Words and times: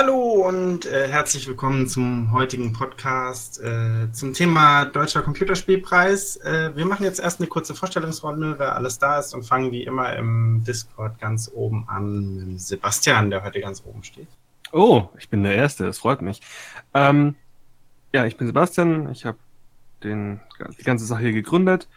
Hallo 0.00 0.46
und 0.46 0.86
äh, 0.86 1.08
herzlich 1.08 1.48
willkommen 1.48 1.88
zum 1.88 2.30
heutigen 2.30 2.72
Podcast 2.72 3.60
äh, 3.60 4.12
zum 4.12 4.32
Thema 4.32 4.84
Deutscher 4.84 5.22
Computerspielpreis. 5.22 6.36
Äh, 6.36 6.70
wir 6.76 6.86
machen 6.86 7.02
jetzt 7.02 7.18
erst 7.18 7.40
eine 7.40 7.48
kurze 7.48 7.74
Vorstellungsrunde, 7.74 8.60
wer 8.60 8.76
alles 8.76 9.00
da 9.00 9.18
ist 9.18 9.34
und 9.34 9.42
fangen 9.42 9.72
wie 9.72 9.82
immer 9.82 10.14
im 10.14 10.62
Discord 10.62 11.18
ganz 11.18 11.50
oben 11.52 11.84
an 11.88 12.52
mit 12.52 12.60
Sebastian, 12.60 13.30
der 13.30 13.42
heute 13.42 13.60
ganz 13.60 13.82
oben 13.84 14.04
steht. 14.04 14.28
Oh, 14.70 15.08
ich 15.18 15.28
bin 15.28 15.42
der 15.42 15.56
Erste, 15.56 15.86
das 15.86 15.98
freut 15.98 16.22
mich. 16.22 16.42
Ähm, 16.94 17.34
ja, 18.12 18.24
ich 18.24 18.36
bin 18.36 18.46
Sebastian, 18.46 19.10
ich 19.10 19.26
habe 19.26 19.38
die 20.04 20.38
ganze 20.84 21.06
Sache 21.06 21.22
hier 21.22 21.32
gegründet. 21.32 21.88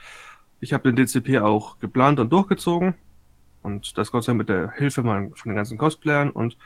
Ich 0.59 0.73
habe 0.73 0.91
den 0.91 0.95
DCP 0.95 1.37
auch 1.37 1.77
geplant 1.77 2.19
und 2.19 2.33
durchgezogen 2.33 2.95
und 3.61 3.95
das 3.95 4.09
Dank 4.09 4.39
mit 4.39 4.49
der 4.49 4.71
Hilfe 4.71 5.03
von 5.03 5.33
den 5.45 5.55
ganzen 5.55 5.77
Cosplayern 5.77 6.31
und 6.31 6.57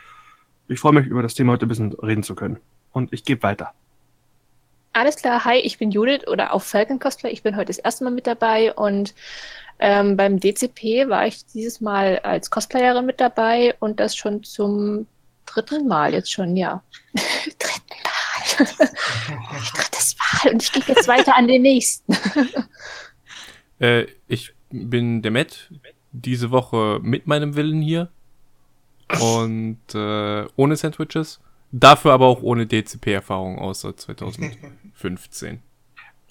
ich 0.67 0.79
freue 0.79 0.93
mich, 0.93 1.07
über 1.07 1.21
das 1.21 1.33
Thema 1.33 1.53
heute 1.53 1.65
ein 1.65 1.69
bisschen 1.69 1.93
reden 1.93 2.23
zu 2.23 2.35
können. 2.35 2.57
Und 2.91 3.13
ich 3.13 3.23
gebe 3.23 3.43
weiter. 3.43 3.73
Alles 4.93 5.17
klar, 5.17 5.43
hi, 5.43 5.57
ich 5.57 5.77
bin 5.77 5.91
Judith 5.91 6.25
oder 6.27 6.53
auch 6.53 6.61
Falcon 6.61 6.99
Cosplay. 6.99 7.29
Ich 7.31 7.43
bin 7.43 7.57
heute 7.57 7.67
das 7.67 7.79
erste 7.79 8.05
Mal 8.05 8.11
mit 8.11 8.27
dabei 8.27 8.73
und 8.73 9.13
ähm, 9.79 10.15
beim 10.15 10.39
DCP 10.39 11.09
war 11.09 11.27
ich 11.27 11.45
dieses 11.47 11.81
Mal 11.81 12.19
als 12.19 12.49
Cosplayerin 12.49 13.05
mit 13.05 13.19
dabei 13.19 13.75
und 13.79 13.99
das 13.99 14.15
schon 14.15 14.43
zum 14.43 15.05
dritten 15.45 15.87
Mal 15.87 16.13
jetzt 16.13 16.31
schon, 16.31 16.55
ja. 16.55 16.81
dritten 17.13 18.03
Mal. 18.03 18.11
Drittes 19.75 20.15
Mal 20.17 20.53
und 20.53 20.63
ich 20.63 20.71
gehe 20.71 20.83
jetzt 20.87 21.09
weiter 21.09 21.35
an 21.35 21.49
den 21.49 21.61
nächsten. 21.63 22.15
äh, 23.79 24.05
ich 24.27 24.53
bin 24.69 25.21
der 25.21 25.31
Matt, 25.31 25.69
diese 26.13 26.51
Woche 26.51 26.99
mit 27.01 27.27
meinem 27.27 27.57
Willen 27.57 27.81
hier 27.81 28.09
und 29.19 29.79
äh, 29.93 30.45
ohne 30.55 30.75
Sandwiches. 30.75 31.39
Dafür 31.71 32.13
aber 32.13 32.27
auch 32.27 32.41
ohne 32.41 32.67
DCP-Erfahrung 32.67 33.59
außer 33.59 33.97
2015. 33.97 35.61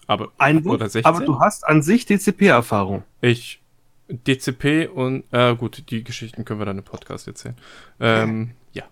Aber, 0.07 0.29
Ein 0.39 0.65
oder 0.67 0.89
16? 0.89 1.05
aber 1.05 1.25
du 1.25 1.39
hast 1.41 1.67
an 1.67 1.83
sich 1.83 2.07
DCP-Erfahrung. 2.07 3.05
Ich 3.21 3.61
DCP 4.09 4.89
und 4.93 5.25
äh, 5.33 5.55
gut, 5.55 5.91
die 5.91 6.05
Geschichten 6.05 6.45
können 6.45 6.61
wir 6.61 6.67
dann 6.67 6.79
im 6.79 6.85
Podcast 6.85 7.27
erzählen. 7.27 7.57
Ähm, 8.01 8.51
ja. 8.73 8.85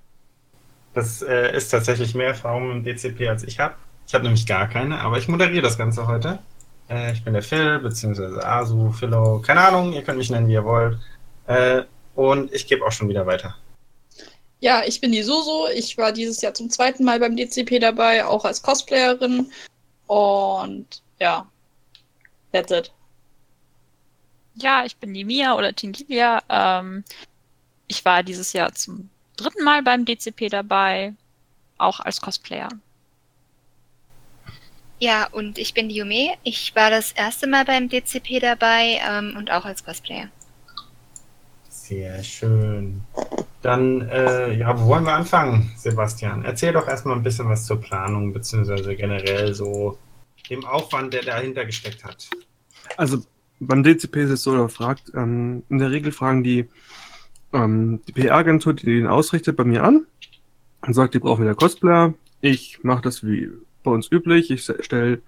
Das 0.95 1.23
äh, 1.23 1.55
ist 1.55 1.69
tatsächlich 1.69 2.15
mehr 2.15 2.29
Erfahrung 2.29 2.71
im 2.71 2.85
DCP 2.85 3.29
als 3.29 3.45
ich 3.45 3.59
habe. 3.59 3.75
Ich 4.07 4.15
habe 4.15 4.25
nämlich 4.25 4.47
gar 4.47 4.69
keine, 4.69 5.01
aber 5.01 5.19
ich 5.19 5.29
moderiere 5.29 5.63
das 5.63 5.79
Ganze 5.79 6.07
heute. 6.07 6.39
Äh, 6.89 7.13
ich 7.13 7.25
bin 7.25 7.35
der 7.35 7.43
Phil, 7.43 7.79
beziehungsweise 7.79 8.45
Asu, 8.47 8.91
Philo, 8.93 9.41
keine 9.41 9.61
Ahnung, 9.61 9.93
ihr 9.93 10.03
könnt 10.03 10.19
mich 10.19 10.31
nennen, 10.31 10.49
wie 10.49 10.55
ihr 10.55 10.65
wollt. 10.65 10.99
Äh, 11.47 11.83
und 12.15 12.53
ich 12.53 12.67
gebe 12.67 12.85
auch 12.85 12.93
schon 12.93 13.09
wieder 13.09 13.27
weiter. 13.27 13.55
Ja, 14.63 14.85
ich 14.85 15.01
bin 15.01 15.11
die 15.11 15.25
Suso. 15.25 15.67
Ich 15.75 15.99
war 15.99 16.13
dieses 16.13 16.41
Jahr 16.41 16.55
zum 16.55 16.71
zweiten 16.71 17.03
Mal 17.03 17.19
beim 17.19 17.37
DCP 17.37 17.81
dabei, 17.81 18.25
auch 18.25 18.45
als 18.45 18.63
Cosplayerin. 18.63 19.51
Und 20.07 21.03
ja, 21.19 21.51
that's 22.53 22.71
it. 22.71 22.93
Ja, 24.55 24.85
ich 24.85 24.97
bin 24.97 25.13
die 25.15 25.25
Mia 25.25 25.57
oder 25.57 25.75
Tingilia. 25.75 26.45
Ähm, 26.49 27.03
ich 27.89 28.05
war 28.05 28.23
dieses 28.23 28.53
Jahr 28.53 28.73
zum 28.73 29.11
dritten 29.37 29.65
Mal 29.65 29.83
beim 29.83 30.05
DCP 30.05 30.49
dabei, 30.49 31.13
auch 31.79 31.99
als 31.99 32.21
Cosplayer. 32.21 32.69
Ja, 35.01 35.27
und 35.33 35.59
ich 35.59 35.75
bin 35.75 35.89
die 35.89 35.97
Yume. 35.97 36.37
Ich 36.45 36.73
war 36.77 36.91
das 36.91 37.11
erste 37.11 37.49
Mal 37.49 37.65
beim 37.65 37.89
DCP 37.89 38.39
dabei 38.39 39.01
ähm, 39.05 39.35
und 39.37 39.51
auch 39.51 39.65
als 39.65 39.85
Cosplayer. 39.85 40.29
Sehr 41.83 42.23
schön. 42.23 43.01
Dann, 43.61 44.03
äh, 44.03 44.57
ja, 44.57 44.81
wo 44.81 44.87
wollen 44.87 45.05
wir 45.05 45.15
anfangen, 45.15 45.73
Sebastian? 45.77 46.45
Erzähl 46.45 46.73
doch 46.73 46.87
erstmal 46.87 47.17
ein 47.17 47.25
bisschen 47.25 47.49
was 47.49 47.67
zur 47.67 47.81
Planung, 47.81 48.33
beziehungsweise 48.33 48.95
generell 48.95 49.53
so 49.53 49.99
dem 50.49 50.65
Aufwand, 50.65 51.13
der 51.13 51.25
dahinter 51.25 51.65
gesteckt 51.65 52.05
hat. 52.05 52.31
Also 52.97 53.25
beim 53.59 53.83
DCP 53.83 54.23
ist 54.23 54.31
es 54.31 54.43
so, 54.45 54.57
da 54.57 54.69
fragt, 54.69 55.11
ähm, 55.17 55.65
in 55.71 55.79
der 55.79 55.91
Regel 55.91 56.13
fragen 56.13 56.45
die, 56.45 56.69
ähm, 57.53 58.01
die 58.07 58.13
PR-Agentur, 58.13 58.75
die 58.75 58.87
den 58.87 59.09
ausrichtet, 59.09 59.57
bei 59.57 59.65
mir 59.65 59.83
an 59.83 60.07
und 60.83 60.95
sagt, 60.95 61.15
die 61.15 61.19
brauchen 61.19 61.43
wieder 61.43 61.57
Cosplayer. 61.57 62.15
Ich 62.41 62.85
mache 62.85 63.03
das 63.03 63.25
wie 63.27 63.51
bei 63.83 63.91
uns 63.91 64.11
üblich. 64.13 64.53
Ich 64.53 64.63
stelle 64.63 65.21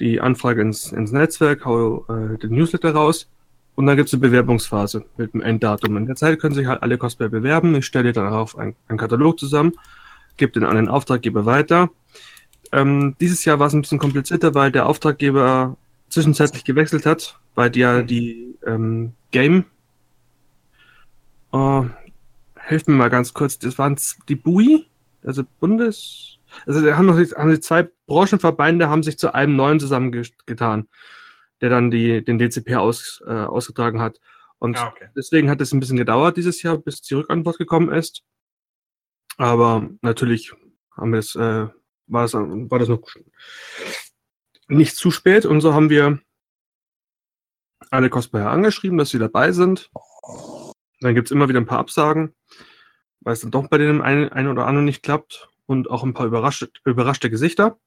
die 0.00 0.20
Anfrage 0.20 0.60
ins, 0.60 0.90
ins 0.90 1.12
Netzwerk, 1.12 1.64
hau 1.64 2.04
äh, 2.08 2.36
den 2.38 2.50
Newsletter 2.50 2.92
raus 2.92 3.28
und 3.76 3.86
dann 3.86 3.96
gibt 3.96 4.08
es 4.08 4.14
eine 4.14 4.20
Bewerbungsphase 4.20 5.04
mit 5.16 5.34
einem 5.34 5.42
Enddatum. 5.42 5.96
In 5.96 6.06
der 6.06 6.16
Zeit 6.16 6.38
können 6.40 6.54
sich 6.54 6.66
halt 6.66 6.82
alle 6.82 6.96
Cosplayer 6.96 7.28
bewerben. 7.28 7.74
Ich 7.74 7.86
stelle 7.86 8.12
dann 8.12 8.32
auch 8.32 8.54
einen, 8.54 8.76
einen 8.88 8.98
Katalog 8.98 9.38
zusammen, 9.38 9.72
gebe 10.36 10.52
den 10.52 10.64
an 10.64 10.76
den 10.76 10.88
Auftraggeber 10.88 11.44
weiter. 11.44 11.90
Ähm, 12.72 13.16
dieses 13.20 13.44
Jahr 13.44 13.58
war 13.58 13.66
es 13.66 13.72
ein 13.72 13.82
bisschen 13.82 13.98
komplizierter, 13.98 14.54
weil 14.54 14.70
der 14.70 14.86
Auftraggeber 14.86 15.76
zwischenzeitlich 16.08 16.64
gewechselt 16.64 17.04
hat, 17.04 17.38
weil 17.54 17.70
die 17.70 17.80
ja 17.80 18.02
die 18.02 18.54
ähm, 18.64 19.12
Game. 19.32 19.64
Oh, 21.50 21.86
helft 22.54 22.88
mir 22.88 22.94
mal 22.94 23.10
ganz 23.10 23.34
kurz. 23.34 23.58
Das 23.58 23.78
waren 23.78 23.96
die 24.28 24.36
BUI, 24.36 24.86
also 25.24 25.42
Bundes. 25.58 26.38
Also 26.66 26.80
haben, 26.92 27.06
noch, 27.06 27.16
haben 27.16 27.50
die 27.50 27.60
zwei 27.60 27.88
Branchenverbände 28.06 28.88
haben 28.88 29.02
sich 29.02 29.18
zu 29.18 29.34
einem 29.34 29.56
neuen 29.56 29.80
zusammengetan 29.80 30.86
der 31.64 31.70
dann 31.70 31.90
die, 31.90 32.22
den 32.22 32.38
DCP 32.38 32.74
aus, 32.74 33.22
äh, 33.26 33.30
ausgetragen 33.30 33.98
hat. 33.98 34.20
Und 34.58 34.76
ah, 34.76 34.88
okay. 34.88 35.08
deswegen 35.16 35.48
hat 35.48 35.62
es 35.62 35.72
ein 35.72 35.80
bisschen 35.80 35.96
gedauert 35.96 36.36
dieses 36.36 36.60
Jahr, 36.60 36.76
bis 36.76 37.00
die 37.00 37.14
Rückantwort 37.14 37.56
gekommen 37.56 37.90
ist. 37.90 38.22
Aber 39.38 39.88
natürlich 40.02 40.52
haben 40.94 41.12
wir 41.12 41.20
es, 41.20 41.34
äh, 41.36 41.68
war, 42.06 42.22
das, 42.22 42.34
war 42.34 42.78
das 42.78 42.90
noch 42.90 43.00
nicht 44.68 44.94
zu 44.94 45.10
spät 45.10 45.46
und 45.46 45.62
so 45.62 45.72
haben 45.72 45.88
wir 45.88 46.20
alle 47.90 48.10
Cosplayer 48.10 48.50
angeschrieben, 48.50 48.98
dass 48.98 49.08
sie 49.08 49.18
dabei 49.18 49.52
sind. 49.52 49.90
Dann 51.00 51.14
gibt 51.14 51.28
es 51.28 51.32
immer 51.32 51.48
wieder 51.48 51.60
ein 51.60 51.66
paar 51.66 51.78
Absagen, 51.78 52.34
weil 53.20 53.32
es 53.32 53.40
dann 53.40 53.52
doch 53.52 53.68
bei 53.70 53.78
dem 53.78 54.02
einen, 54.02 54.28
einen 54.28 54.48
oder 54.48 54.66
anderen 54.66 54.84
nicht 54.84 55.02
klappt 55.02 55.48
und 55.64 55.88
auch 55.88 56.02
ein 56.02 56.12
paar 56.12 56.26
überraschte, 56.26 56.68
überraschte 56.84 57.30
Gesichter. 57.30 57.78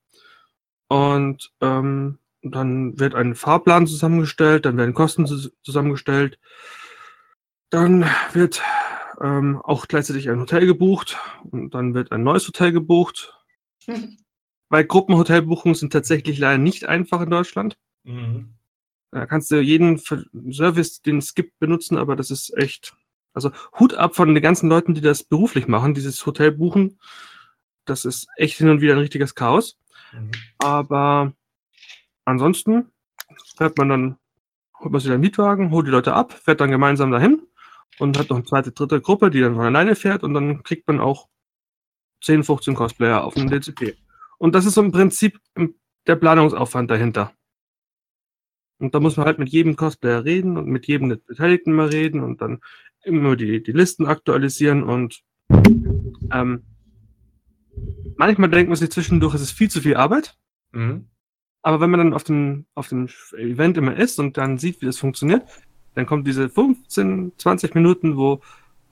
Und 0.88 1.52
ähm, 1.62 2.18
dann 2.52 3.00
wird 3.00 3.16
ein 3.16 3.35
Fahrplan 3.35 3.88
zusammengestellt, 3.88 4.66
dann 4.66 4.78
werden 4.78 4.94
Kosten 4.94 5.25
zusammengestellt. 5.63 6.40
Dann 7.69 8.06
wird 8.34 8.62
ähm, 9.22 9.62
auch 9.63 9.88
gleichzeitig 9.88 10.30
ein 10.30 10.40
Hotel 10.40 10.66
gebucht 10.66 11.18
und 11.52 11.74
dann 11.74 11.94
wird 11.94 12.12
ein 12.12 12.24
neues 12.24 12.47
Hotel 12.47 12.72
gebucht. 12.72 13.34
Mhm. 13.88 14.18
Weil 14.69 14.84
Gruppenhotelbuchungen 14.84 15.75
sind 15.75 15.94
tatsächlich 15.94 16.40
leider 16.40 16.57
nicht 16.57 16.86
einfach 16.86 17.22
in 17.22 17.30
Deutschland. 17.30 17.78
Mhm. 18.03 18.56
Da 19.12 19.25
kannst 19.25 19.50
du 19.50 19.62
jeden 19.62 19.97
Service, 19.97 21.02
den 21.02 21.19
es 21.19 21.34
gibt, 21.34 21.57
benutzen, 21.59 21.97
aber 21.97 22.18
das 22.18 22.31
ist 22.31 22.53
echt. 22.57 22.94
Also 23.34 23.52
Hut 23.80 23.94
ab 23.94 24.16
von 24.16 24.34
den 24.34 24.44
ganzen 24.44 24.68
Leuten, 24.68 24.94
die 24.94 25.02
das 25.02 25.24
beruflich 25.24 25.68
machen, 25.68 25.94
dieses 25.94 26.25
Hotel 26.25 26.52
buchen. 26.52 27.00
Das 27.86 28.03
ist 28.03 28.28
echt 28.36 28.57
hin 28.57 28.68
und 28.68 28.81
wieder 28.81 28.94
ein 28.94 29.00
richtiges 29.00 29.36
Chaos. 29.36 29.78
Mhm. 30.12 30.31
Aber 30.57 31.34
Ansonsten 32.28 32.92
fährt 33.56 33.78
man 33.78 33.88
dann, 33.88 34.18
holt 34.81 34.92
man 34.92 35.00
sich 35.00 35.10
einen 35.10 35.22
Mietwagen, 35.22 35.72
holt 35.72 35.88
die 35.88 35.92
Leute 35.92 36.13
ab, 36.13 36.34
fährt 36.34 36.60
dann 36.60 36.72
gemeinsam 36.72 37.10
dahin 37.10 37.42
und 38.00 38.19
hat 38.19 38.30
noch 38.30 38.36
eine 38.36 38.46
zweite, 38.46 38.74
dritte 38.74 39.00
Gruppe, 39.00 39.30
die 39.30 39.40
dann 39.40 39.56
von 39.56 39.63
alleine 39.63 39.96
fährt 39.96 40.24
und 40.24 40.34
dann 40.34 40.62
kriegt 40.62 40.86
man 40.90 41.00
auch 41.00 41.30
10, 42.25 42.44
15 42.44 42.75
Cosplayer 42.75 43.24
auf 43.24 43.36
dem 43.36 43.50
DCP. 43.50 43.96
Und 44.40 44.56
das 44.56 44.66
ist 44.66 44.74
so 44.74 44.81
im 44.81 44.92
Prinzip 44.92 45.40
der 46.06 46.18
Planungsaufwand 46.18 46.92
dahinter. 46.92 47.31
Und 48.78 48.94
da 48.94 49.00
muss 49.00 49.16
man 49.16 49.25
halt 49.25 49.40
mit 49.40 49.48
jedem 49.48 49.78
Cosplayer 49.78 50.25
reden 50.25 50.57
und 50.57 50.68
mit 50.68 50.86
jedem 50.86 51.07
Beteiligten 51.25 51.72
mal 51.72 51.88
reden 51.88 52.25
und 52.25 52.42
dann 52.42 52.60
immer 53.06 53.38
die, 53.38 53.63
die 53.63 53.72
Listen 53.72 54.06
aktualisieren 54.06 54.84
und 54.84 55.24
ähm, 56.34 56.63
manchmal 58.18 58.50
denkt 58.50 58.68
man 58.68 58.75
sich 58.75 58.92
zwischendurch, 58.92 59.34
es 59.34 59.44
ist 59.44 59.51
viel 59.51 59.69
zu 59.69 59.80
viel 59.80 59.96
Arbeit. 59.96 60.38
Mhm. 60.74 61.07
Aber 61.68 61.81
wenn 61.81 61.90
man 61.90 62.00
dann 62.00 62.14
auf 62.14 62.24
dem, 62.24 62.66
auf 62.75 62.88
dem 62.88 63.10
Event 63.34 63.78
immer 63.78 63.94
ist 63.94 64.22
und 64.22 64.38
dann 64.38 64.58
sieht, 64.58 64.80
wie 64.80 64.86
das 64.86 64.98
funktioniert, 64.98 65.44
dann 65.96 66.06
kommt 66.06 66.25
diese 66.25 66.48
15, 66.48 67.34
20 67.38 67.75
Minuten, 67.75 68.16
wo 68.16 68.40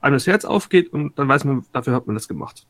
einem 0.02 0.16
das 0.16 0.26
Herz 0.26 0.44
aufgeht 0.44 0.92
und 0.92 1.18
dann 1.18 1.26
weiß 1.26 1.44
man, 1.44 1.64
dafür 1.72 1.94
hat 1.94 2.06
man 2.06 2.16
das 2.16 2.28
gemacht. 2.28 2.66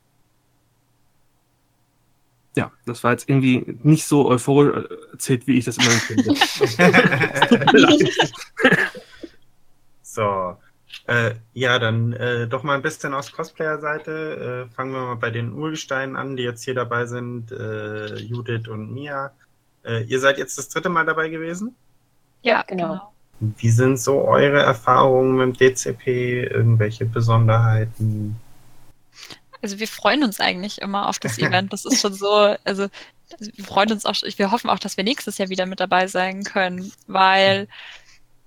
Ja, 2.54 2.70
das 2.84 3.02
war 3.02 3.10
jetzt 3.10 3.28
irgendwie 3.28 3.80
nicht 3.82 4.06
so 4.06 4.28
euphorisch 4.28 4.88
erzählt, 5.10 5.48
wie 5.48 5.58
ich 5.58 5.64
das 5.64 5.76
immer 5.76 5.90
empfinde. 5.90 6.36
so. 10.02 10.56
Äh, 11.08 11.34
ja, 11.52 11.80
dann 11.80 12.12
äh, 12.12 12.46
doch 12.46 12.62
mal 12.62 12.76
ein 12.76 12.82
bisschen 12.82 13.12
aus 13.12 13.32
Cosplayer-Seite. 13.32 14.68
Äh, 14.70 14.72
fangen 14.72 14.92
wir 14.92 15.00
mal 15.00 15.16
bei 15.16 15.30
den 15.30 15.52
Urgesteinen 15.52 16.14
an, 16.14 16.36
die 16.36 16.44
jetzt 16.44 16.62
hier 16.62 16.74
dabei 16.74 17.06
sind. 17.06 17.50
Äh, 17.50 18.14
Judith 18.18 18.68
und 18.68 18.94
Mia. 18.94 19.34
Äh, 19.86 20.02
ihr 20.04 20.20
seid 20.20 20.38
jetzt 20.38 20.58
das 20.58 20.68
dritte 20.68 20.88
Mal 20.88 21.06
dabei 21.06 21.28
gewesen? 21.28 21.74
Ja, 22.42 22.62
genau. 22.62 23.12
Wie 23.40 23.70
sind 23.70 23.98
so 23.98 24.22
eure 24.22 24.60
Erfahrungen 24.60 25.36
mit 25.36 25.60
dem 25.60 25.74
DCP? 25.74 26.44
Irgendwelche 26.44 27.04
Besonderheiten? 27.04 28.36
Also 29.62 29.78
wir 29.78 29.88
freuen 29.88 30.24
uns 30.24 30.40
eigentlich 30.40 30.80
immer 30.80 31.08
auf 31.08 31.18
das 31.18 31.38
Event. 31.40 31.72
Das 31.72 31.84
ist 31.84 32.00
schon 32.00 32.14
so, 32.14 32.56
also 32.64 32.88
wir 33.38 33.64
freuen 33.64 33.92
uns 33.92 34.04
auch, 34.06 34.14
wir 34.36 34.50
hoffen 34.50 34.70
auch, 34.70 34.78
dass 34.78 34.96
wir 34.96 35.04
nächstes 35.04 35.38
Jahr 35.38 35.48
wieder 35.48 35.66
mit 35.66 35.80
dabei 35.80 36.06
sein 36.06 36.44
können, 36.44 36.92
weil 37.06 37.68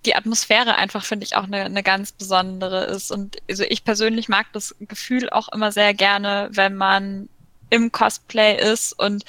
die 0.05 0.15
Atmosphäre 0.15 0.75
einfach, 0.75 1.03
finde 1.03 1.25
ich, 1.25 1.35
auch 1.35 1.43
eine, 1.43 1.65
eine 1.65 1.83
ganz 1.83 2.11
besondere 2.11 2.85
ist. 2.85 3.11
Und 3.11 3.37
also 3.49 3.63
ich 3.67 3.83
persönlich 3.83 4.29
mag 4.29 4.47
das 4.53 4.75
Gefühl 4.79 5.29
auch 5.29 5.49
immer 5.49 5.71
sehr 5.71 5.93
gerne, 5.93 6.49
wenn 6.51 6.75
man 6.75 7.29
im 7.69 7.91
Cosplay 7.91 8.57
ist 8.57 8.93
und 8.93 9.23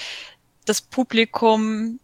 das 0.71 0.81
Publikum 0.81 1.99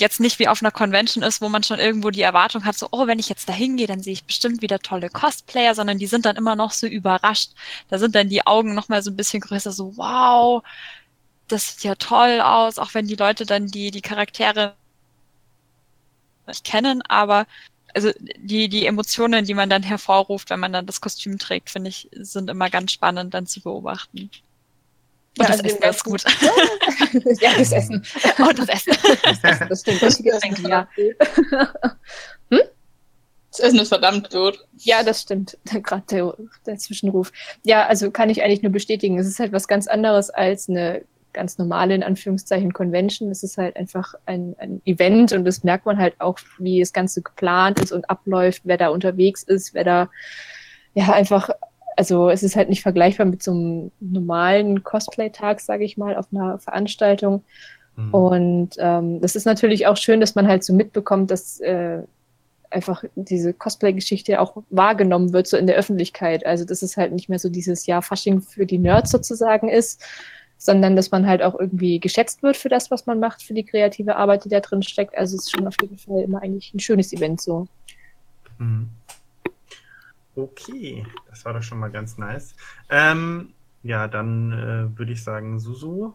jetzt 0.00 0.18
nicht 0.18 0.40
wie 0.40 0.48
auf 0.48 0.60
einer 0.60 0.72
Convention 0.72 1.22
ist, 1.22 1.40
wo 1.40 1.48
man 1.48 1.62
schon 1.62 1.78
irgendwo 1.78 2.10
die 2.10 2.22
Erwartung 2.22 2.64
hat, 2.64 2.76
so, 2.76 2.88
oh, 2.90 3.06
wenn 3.06 3.20
ich 3.20 3.28
jetzt 3.28 3.48
da 3.48 3.52
hingehe, 3.52 3.86
dann 3.86 4.02
sehe 4.02 4.14
ich 4.14 4.24
bestimmt 4.24 4.60
wieder 4.60 4.80
tolle 4.80 5.08
Cosplayer, 5.08 5.74
sondern 5.76 5.98
die 5.98 6.08
sind 6.08 6.26
dann 6.26 6.36
immer 6.36 6.56
noch 6.56 6.72
so 6.72 6.88
überrascht. 6.88 7.52
Da 7.88 7.98
sind 7.98 8.16
dann 8.16 8.28
die 8.28 8.44
Augen 8.46 8.74
noch 8.74 8.88
mal 8.88 9.02
so 9.02 9.10
ein 9.12 9.16
bisschen 9.16 9.40
größer, 9.40 9.70
so, 9.70 9.96
wow, 9.96 10.64
das 11.48 11.68
sieht 11.68 11.84
ja 11.84 11.94
toll 11.94 12.40
aus, 12.40 12.78
auch 12.78 12.94
wenn 12.94 13.06
die 13.06 13.14
Leute 13.16 13.46
dann 13.46 13.68
die, 13.68 13.92
die 13.92 14.02
Charaktere 14.02 14.74
nicht 16.46 16.64
kennen, 16.64 17.02
aber 17.02 17.46
also 17.94 18.10
die, 18.38 18.68
die 18.68 18.86
Emotionen, 18.86 19.44
die 19.44 19.54
man 19.54 19.70
dann 19.70 19.84
hervorruft, 19.84 20.50
wenn 20.50 20.60
man 20.60 20.72
dann 20.72 20.86
das 20.86 21.00
Kostüm 21.00 21.38
trägt, 21.38 21.70
finde 21.70 21.90
ich, 21.90 22.08
sind 22.12 22.50
immer 22.50 22.70
ganz 22.70 22.92
spannend 22.92 23.34
dann 23.34 23.46
zu 23.46 23.60
beobachten. 23.60 24.30
Und 25.38 25.48
ja, 25.48 25.56
das 25.56 25.64
Essen 25.64 25.82
ist 25.82 26.04
gut. 26.04 26.24
ja, 27.40 27.50
das 27.58 27.72
Essen. 27.72 28.04
Und 28.38 28.58
das 28.58 28.68
Essen. 28.68 28.92
Das, 29.24 29.42
Essen, 29.42 29.66
das 29.68 29.80
stimmt. 29.80 30.02
Das 30.02 30.18
Getränke, 30.18 30.68
ja. 30.68 30.88
Hm? 32.50 32.60
Das 33.50 33.60
Essen 33.60 33.78
ist 33.80 33.88
verdammt 33.88 34.30
gut. 34.30 34.64
Ja, 34.78 35.02
das 35.02 35.22
stimmt. 35.22 35.58
Gerade 35.64 36.04
der, 36.10 36.34
der 36.66 36.78
Zwischenruf. 36.78 37.32
Ja, 37.64 37.86
also 37.86 38.10
kann 38.12 38.30
ich 38.30 38.42
eigentlich 38.42 38.62
nur 38.62 38.72
bestätigen. 38.72 39.18
Es 39.18 39.26
ist 39.26 39.40
halt 39.40 39.52
was 39.52 39.66
ganz 39.66 39.88
anderes 39.88 40.30
als 40.30 40.68
eine 40.68 41.02
ganz 41.32 41.58
normale, 41.58 41.94
in 41.94 42.02
Anführungszeichen, 42.02 42.72
Convention. 42.72 43.30
Es 43.30 43.42
ist 43.42 43.58
halt 43.58 43.76
einfach 43.76 44.14
ein, 44.24 44.54
ein 44.58 44.80
Event 44.86 45.32
und 45.32 45.44
das 45.44 45.64
merkt 45.64 45.84
man 45.84 45.98
halt 45.98 46.14
auch, 46.20 46.38
wie 46.58 46.80
das 46.80 46.92
Ganze 46.92 47.22
geplant 47.22 47.80
ist 47.80 47.92
und 47.92 48.08
abläuft, 48.08 48.62
wer 48.64 48.78
da 48.78 48.88
unterwegs 48.88 49.42
ist, 49.42 49.74
wer 49.74 49.84
da 49.84 50.10
ja 50.94 51.12
einfach 51.12 51.50
also 51.96 52.28
es 52.30 52.42
ist 52.42 52.56
halt 52.56 52.68
nicht 52.68 52.82
vergleichbar 52.82 53.26
mit 53.26 53.42
so 53.42 53.52
einem 53.52 53.90
normalen 54.00 54.82
Cosplay-Tag, 54.82 55.60
sage 55.60 55.84
ich 55.84 55.96
mal, 55.96 56.16
auf 56.16 56.26
einer 56.32 56.58
Veranstaltung. 56.58 57.44
Mhm. 57.96 58.14
Und 58.14 58.70
ähm, 58.78 59.20
das 59.20 59.36
ist 59.36 59.44
natürlich 59.44 59.86
auch 59.86 59.96
schön, 59.96 60.20
dass 60.20 60.34
man 60.34 60.48
halt 60.48 60.64
so 60.64 60.72
mitbekommt, 60.72 61.30
dass 61.30 61.60
äh, 61.60 62.02
einfach 62.70 63.04
diese 63.14 63.52
Cosplay-Geschichte 63.52 64.40
auch 64.40 64.62
wahrgenommen 64.70 65.32
wird, 65.32 65.46
so 65.46 65.56
in 65.56 65.66
der 65.66 65.76
Öffentlichkeit. 65.76 66.44
Also 66.44 66.64
dass 66.64 66.82
es 66.82 66.96
halt 66.96 67.12
nicht 67.12 67.28
mehr 67.28 67.38
so 67.38 67.48
dieses 67.48 67.86
Jahr 67.86 68.02
Fasching 68.02 68.40
für 68.40 68.66
die 68.66 68.78
Nerds 68.78 69.10
sozusagen 69.10 69.68
ist, 69.68 70.02
sondern 70.58 70.96
dass 70.96 71.10
man 71.10 71.26
halt 71.26 71.42
auch 71.42 71.58
irgendwie 71.58 72.00
geschätzt 72.00 72.42
wird 72.42 72.56
für 72.56 72.68
das, 72.68 72.90
was 72.90 73.06
man 73.06 73.20
macht, 73.20 73.42
für 73.42 73.54
die 73.54 73.64
kreative 73.64 74.16
Arbeit, 74.16 74.44
die 74.44 74.48
da 74.48 74.60
drin 74.60 74.82
steckt. 74.82 75.16
Also 75.16 75.36
es 75.36 75.44
ist 75.44 75.52
schon 75.52 75.66
auf 75.66 75.76
jeden 75.80 75.98
Fall 75.98 76.22
immer 76.22 76.42
eigentlich 76.42 76.74
ein 76.74 76.80
schönes 76.80 77.12
Event 77.12 77.40
so. 77.40 77.68
Mhm. 78.58 78.88
Okay, 80.36 81.06
das 81.30 81.44
war 81.44 81.54
doch 81.54 81.62
schon 81.62 81.78
mal 81.78 81.90
ganz 81.90 82.18
nice. 82.18 82.54
Ähm, 82.90 83.52
ja, 83.82 84.08
dann 84.08 84.52
äh, 84.52 84.98
würde 84.98 85.12
ich 85.12 85.22
sagen, 85.22 85.60
Susu. 85.60 86.12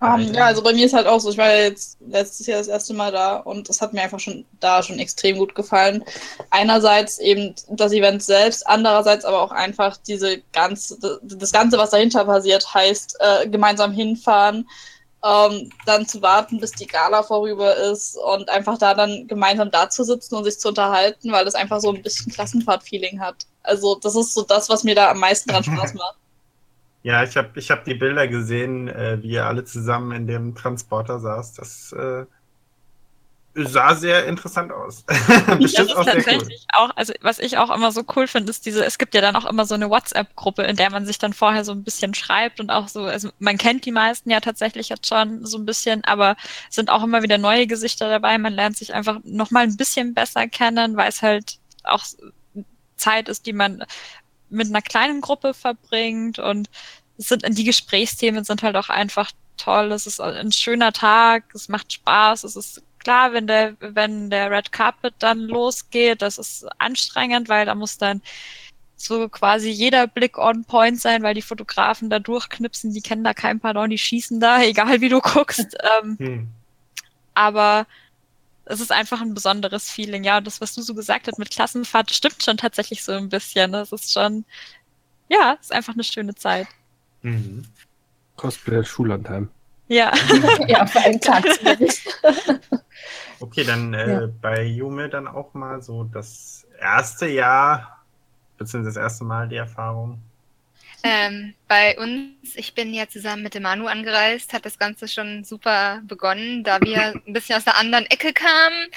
Um, 0.00 0.20
ähm, 0.20 0.34
ja, 0.34 0.46
also 0.46 0.62
bei 0.62 0.72
mir 0.72 0.86
ist 0.86 0.92
halt 0.92 1.08
auch 1.08 1.18
so, 1.18 1.30
ich 1.30 1.38
war 1.38 1.52
jetzt 1.52 1.98
letztes 2.06 2.46
Jahr 2.46 2.58
das 2.58 2.68
erste 2.68 2.94
Mal 2.94 3.10
da 3.10 3.36
und 3.36 3.68
das 3.68 3.80
hat 3.80 3.92
mir 3.92 4.02
einfach 4.02 4.20
schon 4.20 4.44
da 4.60 4.82
schon 4.82 5.00
extrem 5.00 5.38
gut 5.38 5.56
gefallen. 5.56 6.04
Einerseits 6.50 7.18
eben 7.18 7.54
das 7.70 7.92
Event 7.92 8.22
selbst, 8.22 8.64
andererseits 8.66 9.24
aber 9.24 9.42
auch 9.42 9.50
einfach 9.50 9.96
diese 9.96 10.40
ganze, 10.52 11.18
das 11.22 11.50
Ganze, 11.50 11.78
was 11.78 11.90
dahinter 11.90 12.24
passiert, 12.24 12.72
heißt 12.72 13.16
äh, 13.18 13.48
gemeinsam 13.48 13.90
hinfahren, 13.90 14.68
ähm, 15.24 15.70
dann 15.84 16.06
zu 16.06 16.22
warten, 16.22 16.60
bis 16.60 16.72
die 16.72 16.86
Gala 16.86 17.22
vorüber 17.22 17.76
ist 17.76 18.16
und 18.16 18.48
einfach 18.48 18.78
da 18.78 18.94
dann 18.94 19.26
gemeinsam 19.26 19.70
da 19.70 19.90
zu 19.90 20.04
sitzen 20.04 20.36
und 20.36 20.44
sich 20.44 20.58
zu 20.58 20.68
unterhalten, 20.68 21.32
weil 21.32 21.46
es 21.46 21.54
einfach 21.54 21.80
so 21.80 21.92
ein 21.92 22.02
bisschen 22.02 22.32
Klassenfahrt-Feeling 22.32 23.20
hat. 23.20 23.46
Also 23.62 23.96
das 23.96 24.14
ist 24.14 24.34
so 24.34 24.42
das, 24.42 24.68
was 24.68 24.84
mir 24.84 24.94
da 24.94 25.10
am 25.10 25.18
meisten 25.18 25.50
dran 25.50 25.64
Spaß 25.64 25.94
macht. 25.94 26.16
Ja, 27.02 27.22
ich 27.22 27.36
habe 27.36 27.50
ich 27.54 27.70
hab 27.70 27.84
die 27.84 27.94
Bilder 27.94 28.28
gesehen, 28.28 28.88
äh, 28.88 29.18
wie 29.22 29.30
ihr 29.30 29.46
alle 29.46 29.64
zusammen 29.64 30.12
in 30.12 30.26
dem 30.26 30.54
Transporter 30.54 31.18
saß. 31.18 31.54
Das 31.54 31.92
äh, 31.92 32.26
sah 33.66 33.94
sehr 33.94 34.26
interessant 34.26 34.72
aus. 34.72 35.04
Bestimmt 35.58 35.96
auch 35.96 36.04
tatsächlich 36.04 36.42
cool. 36.42 36.84
auch, 36.88 36.90
also 36.96 37.12
was 37.20 37.38
ich 37.38 37.58
auch 37.58 37.74
immer 37.74 37.92
so 37.92 38.04
cool 38.14 38.26
finde, 38.26 38.50
ist 38.50 38.66
diese, 38.66 38.84
es 38.84 38.98
gibt 38.98 39.14
ja 39.14 39.20
dann 39.20 39.36
auch 39.36 39.44
immer 39.44 39.64
so 39.66 39.74
eine 39.74 39.90
WhatsApp-Gruppe, 39.90 40.62
in 40.62 40.76
der 40.76 40.90
man 40.90 41.06
sich 41.06 41.18
dann 41.18 41.32
vorher 41.32 41.64
so 41.64 41.72
ein 41.72 41.84
bisschen 41.84 42.14
schreibt 42.14 42.60
und 42.60 42.70
auch 42.70 42.88
so, 42.88 43.04
also 43.04 43.30
man 43.38 43.58
kennt 43.58 43.84
die 43.84 43.92
meisten 43.92 44.30
ja 44.30 44.40
tatsächlich 44.40 44.88
jetzt 44.88 45.06
schon 45.06 45.44
so 45.46 45.58
ein 45.58 45.66
bisschen, 45.66 46.04
aber 46.04 46.36
sind 46.70 46.90
auch 46.90 47.02
immer 47.02 47.22
wieder 47.22 47.38
neue 47.38 47.66
Gesichter 47.66 48.08
dabei. 48.08 48.38
Man 48.38 48.52
lernt 48.52 48.76
sich 48.76 48.94
einfach 48.94 49.20
nochmal 49.24 49.64
ein 49.64 49.76
bisschen 49.76 50.14
besser 50.14 50.46
kennen, 50.46 50.96
weil 50.96 51.08
es 51.08 51.22
halt 51.22 51.58
auch 51.84 52.04
Zeit 52.96 53.28
ist, 53.28 53.46
die 53.46 53.52
man 53.52 53.84
mit 54.50 54.68
einer 54.68 54.82
kleinen 54.82 55.20
Gruppe 55.20 55.54
verbringt 55.54 56.38
und 56.38 56.70
es 57.18 57.28
sind, 57.28 57.44
die 57.48 57.64
Gesprächsthemen 57.64 58.44
sind 58.44 58.62
halt 58.62 58.76
auch 58.76 58.88
einfach 58.88 59.32
toll. 59.56 59.92
Es 59.92 60.06
ist 60.06 60.20
ein 60.20 60.52
schöner 60.52 60.92
Tag, 60.92 61.54
es 61.54 61.68
macht 61.68 61.92
Spaß, 61.92 62.44
es 62.44 62.56
ist 62.56 62.82
klar, 62.98 63.32
wenn 63.32 63.46
der, 63.46 63.76
wenn 63.80 64.30
der 64.30 64.50
Red 64.50 64.72
Carpet 64.72 65.14
dann 65.18 65.40
losgeht, 65.40 66.22
das 66.22 66.38
ist 66.38 66.66
anstrengend, 66.78 67.48
weil 67.48 67.66
da 67.66 67.74
muss 67.74 67.98
dann 67.98 68.22
so 68.96 69.28
quasi 69.28 69.70
jeder 69.70 70.06
Blick 70.06 70.38
on 70.38 70.64
point 70.64 71.00
sein, 71.00 71.22
weil 71.22 71.34
die 71.34 71.42
Fotografen 71.42 72.10
da 72.10 72.18
durchknipsen, 72.18 72.92
die 72.92 73.00
kennen 73.00 73.24
da 73.24 73.32
kein 73.32 73.60
Pardon, 73.60 73.90
die 73.90 73.98
schießen 73.98 74.40
da, 74.40 74.62
egal 74.62 75.00
wie 75.00 75.08
du 75.08 75.20
guckst. 75.20 75.76
ähm, 76.02 76.16
hm. 76.18 76.48
Aber 77.34 77.86
es 78.64 78.80
ist 78.80 78.92
einfach 78.92 79.20
ein 79.20 79.34
besonderes 79.34 79.90
Feeling. 79.90 80.24
Ja, 80.24 80.38
und 80.38 80.46
das, 80.46 80.60
was 80.60 80.74
du 80.74 80.82
so 80.82 80.94
gesagt 80.94 81.26
hast 81.26 81.38
mit 81.38 81.50
Klassenfahrt, 81.50 82.10
stimmt 82.10 82.42
schon 82.42 82.56
tatsächlich 82.56 83.02
so 83.02 83.12
ein 83.12 83.28
bisschen. 83.28 83.72
Das 83.72 83.92
ist 83.92 84.12
schon, 84.12 84.44
ja, 85.28 85.56
ist 85.60 85.72
einfach 85.72 85.94
eine 85.94 86.04
schöne 86.04 86.34
Zeit. 86.34 86.66
Mhm. 87.22 87.64
Cosplay 88.36 88.84
Schullandheim. 88.84 89.48
Ja. 89.88 90.12
ja, 90.68 90.86
für 90.86 91.00
einen 91.00 91.20
Tag 91.20 91.44
Okay, 93.40 93.64
dann 93.64 93.94
äh, 93.94 94.12
ja. 94.22 94.28
bei 94.40 94.64
Jume 94.64 95.08
dann 95.08 95.28
auch 95.28 95.54
mal 95.54 95.80
so 95.82 96.04
das 96.04 96.66
erste 96.78 97.28
Jahr, 97.28 98.02
beziehungsweise 98.56 98.98
das 98.98 99.02
erste 99.02 99.24
Mal 99.24 99.48
die 99.48 99.56
Erfahrung. 99.56 100.20
Ähm, 101.02 101.54
bei 101.68 101.98
uns, 101.98 102.56
ich 102.56 102.74
bin 102.74 102.94
ja 102.94 103.08
zusammen 103.08 103.42
mit 103.42 103.54
dem 103.54 103.62
Manu 103.62 103.86
angereist, 103.86 104.54
hat 104.54 104.64
das 104.64 104.78
Ganze 104.78 105.06
schon 105.06 105.44
super 105.44 106.00
begonnen. 106.04 106.64
Da 106.64 106.80
wir 106.80 107.14
ein 107.26 107.32
bisschen 107.32 107.56
aus 107.56 107.64
der 107.64 107.76
anderen 107.76 108.06
Ecke 108.06 108.32
kamen, 108.32 108.88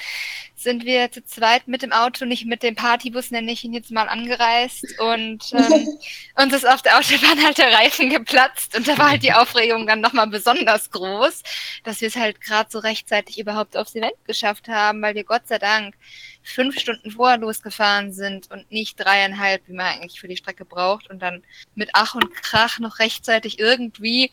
sind 0.62 0.84
wir 0.84 1.10
zu 1.10 1.24
zweit 1.24 1.68
mit 1.68 1.82
dem 1.82 1.92
Auto, 1.92 2.24
nicht 2.24 2.46
mit 2.46 2.62
dem 2.62 2.74
Partybus, 2.74 3.30
nenne 3.30 3.52
ich 3.52 3.64
ihn 3.64 3.74
jetzt 3.74 3.90
mal, 3.90 4.08
angereist. 4.08 4.98
Und 4.98 5.52
ähm, 5.52 5.88
uns 6.42 6.54
ist 6.54 6.66
auf 6.66 6.82
der 6.82 6.98
Autobahn 6.98 7.44
halt 7.44 7.58
der 7.58 7.72
Reifen 7.72 8.10
geplatzt. 8.10 8.76
Und 8.76 8.88
da 8.88 8.96
war 8.96 9.10
halt 9.10 9.22
die 9.22 9.32
Aufregung 9.32 9.86
dann 9.86 10.00
nochmal 10.00 10.28
besonders 10.28 10.90
groß, 10.90 11.42
dass 11.84 12.00
wir 12.00 12.08
es 12.08 12.16
halt 12.16 12.40
gerade 12.40 12.70
so 12.70 12.78
rechtzeitig 12.78 13.38
überhaupt 13.38 13.76
aufs 13.76 13.94
Event 13.94 14.14
geschafft 14.24 14.68
haben, 14.68 15.02
weil 15.02 15.14
wir 15.14 15.24
Gott 15.24 15.46
sei 15.46 15.58
Dank 15.58 15.94
fünf 16.42 16.78
Stunden 16.78 17.10
vorher 17.10 17.38
losgefahren 17.38 18.12
sind 18.12 18.50
und 18.50 18.70
nicht 18.70 18.98
dreieinhalb, 18.98 19.62
wie 19.68 19.74
man 19.74 19.86
eigentlich 19.86 20.20
für 20.20 20.28
die 20.28 20.36
Strecke 20.36 20.64
braucht 20.64 21.08
und 21.08 21.20
dann 21.20 21.42
mit 21.74 21.90
Ach 21.92 22.14
und 22.14 22.32
Krach 22.34 22.61
noch 22.78 22.98
rechtzeitig 22.98 23.58
irgendwie 23.58 24.30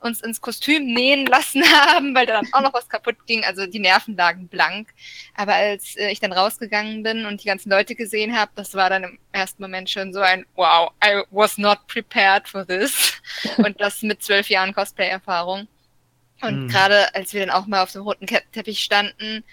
uns 0.00 0.20
ins 0.20 0.40
Kostüm 0.40 0.92
nähen 0.92 1.26
lassen 1.26 1.62
haben, 1.72 2.14
weil 2.14 2.26
da 2.26 2.34
dann 2.34 2.52
auch 2.52 2.60
noch 2.60 2.74
was 2.74 2.88
kaputt 2.88 3.16
ging. 3.26 3.44
Also 3.44 3.66
die 3.66 3.78
Nerven 3.78 4.16
lagen 4.16 4.48
blank. 4.48 4.88
Aber 5.34 5.54
als 5.54 5.96
äh, 5.96 6.10
ich 6.10 6.20
dann 6.20 6.32
rausgegangen 6.32 7.02
bin 7.02 7.26
und 7.26 7.42
die 7.42 7.48
ganzen 7.48 7.70
Leute 7.70 7.94
gesehen 7.94 8.36
habe, 8.36 8.50
das 8.54 8.74
war 8.74 8.90
dann 8.90 9.04
im 9.04 9.18
ersten 9.32 9.62
Moment 9.62 9.90
schon 9.90 10.12
so 10.12 10.20
ein 10.20 10.46
Wow, 10.54 10.92
I 11.04 11.22
was 11.30 11.58
not 11.58 11.86
prepared 11.88 12.48
for 12.48 12.66
this. 12.66 13.12
Und 13.58 13.80
das 13.80 14.02
mit 14.02 14.22
zwölf 14.22 14.48
Jahren 14.48 14.74
Cosplay-Erfahrung. 14.74 15.68
Und 16.40 16.64
mhm. 16.64 16.68
gerade 16.68 17.14
als 17.14 17.32
wir 17.32 17.44
dann 17.44 17.54
auch 17.54 17.66
mal 17.66 17.82
auf 17.82 17.92
dem 17.92 18.02
roten 18.02 18.26
Teppich 18.26 18.80
standen, 18.80 19.44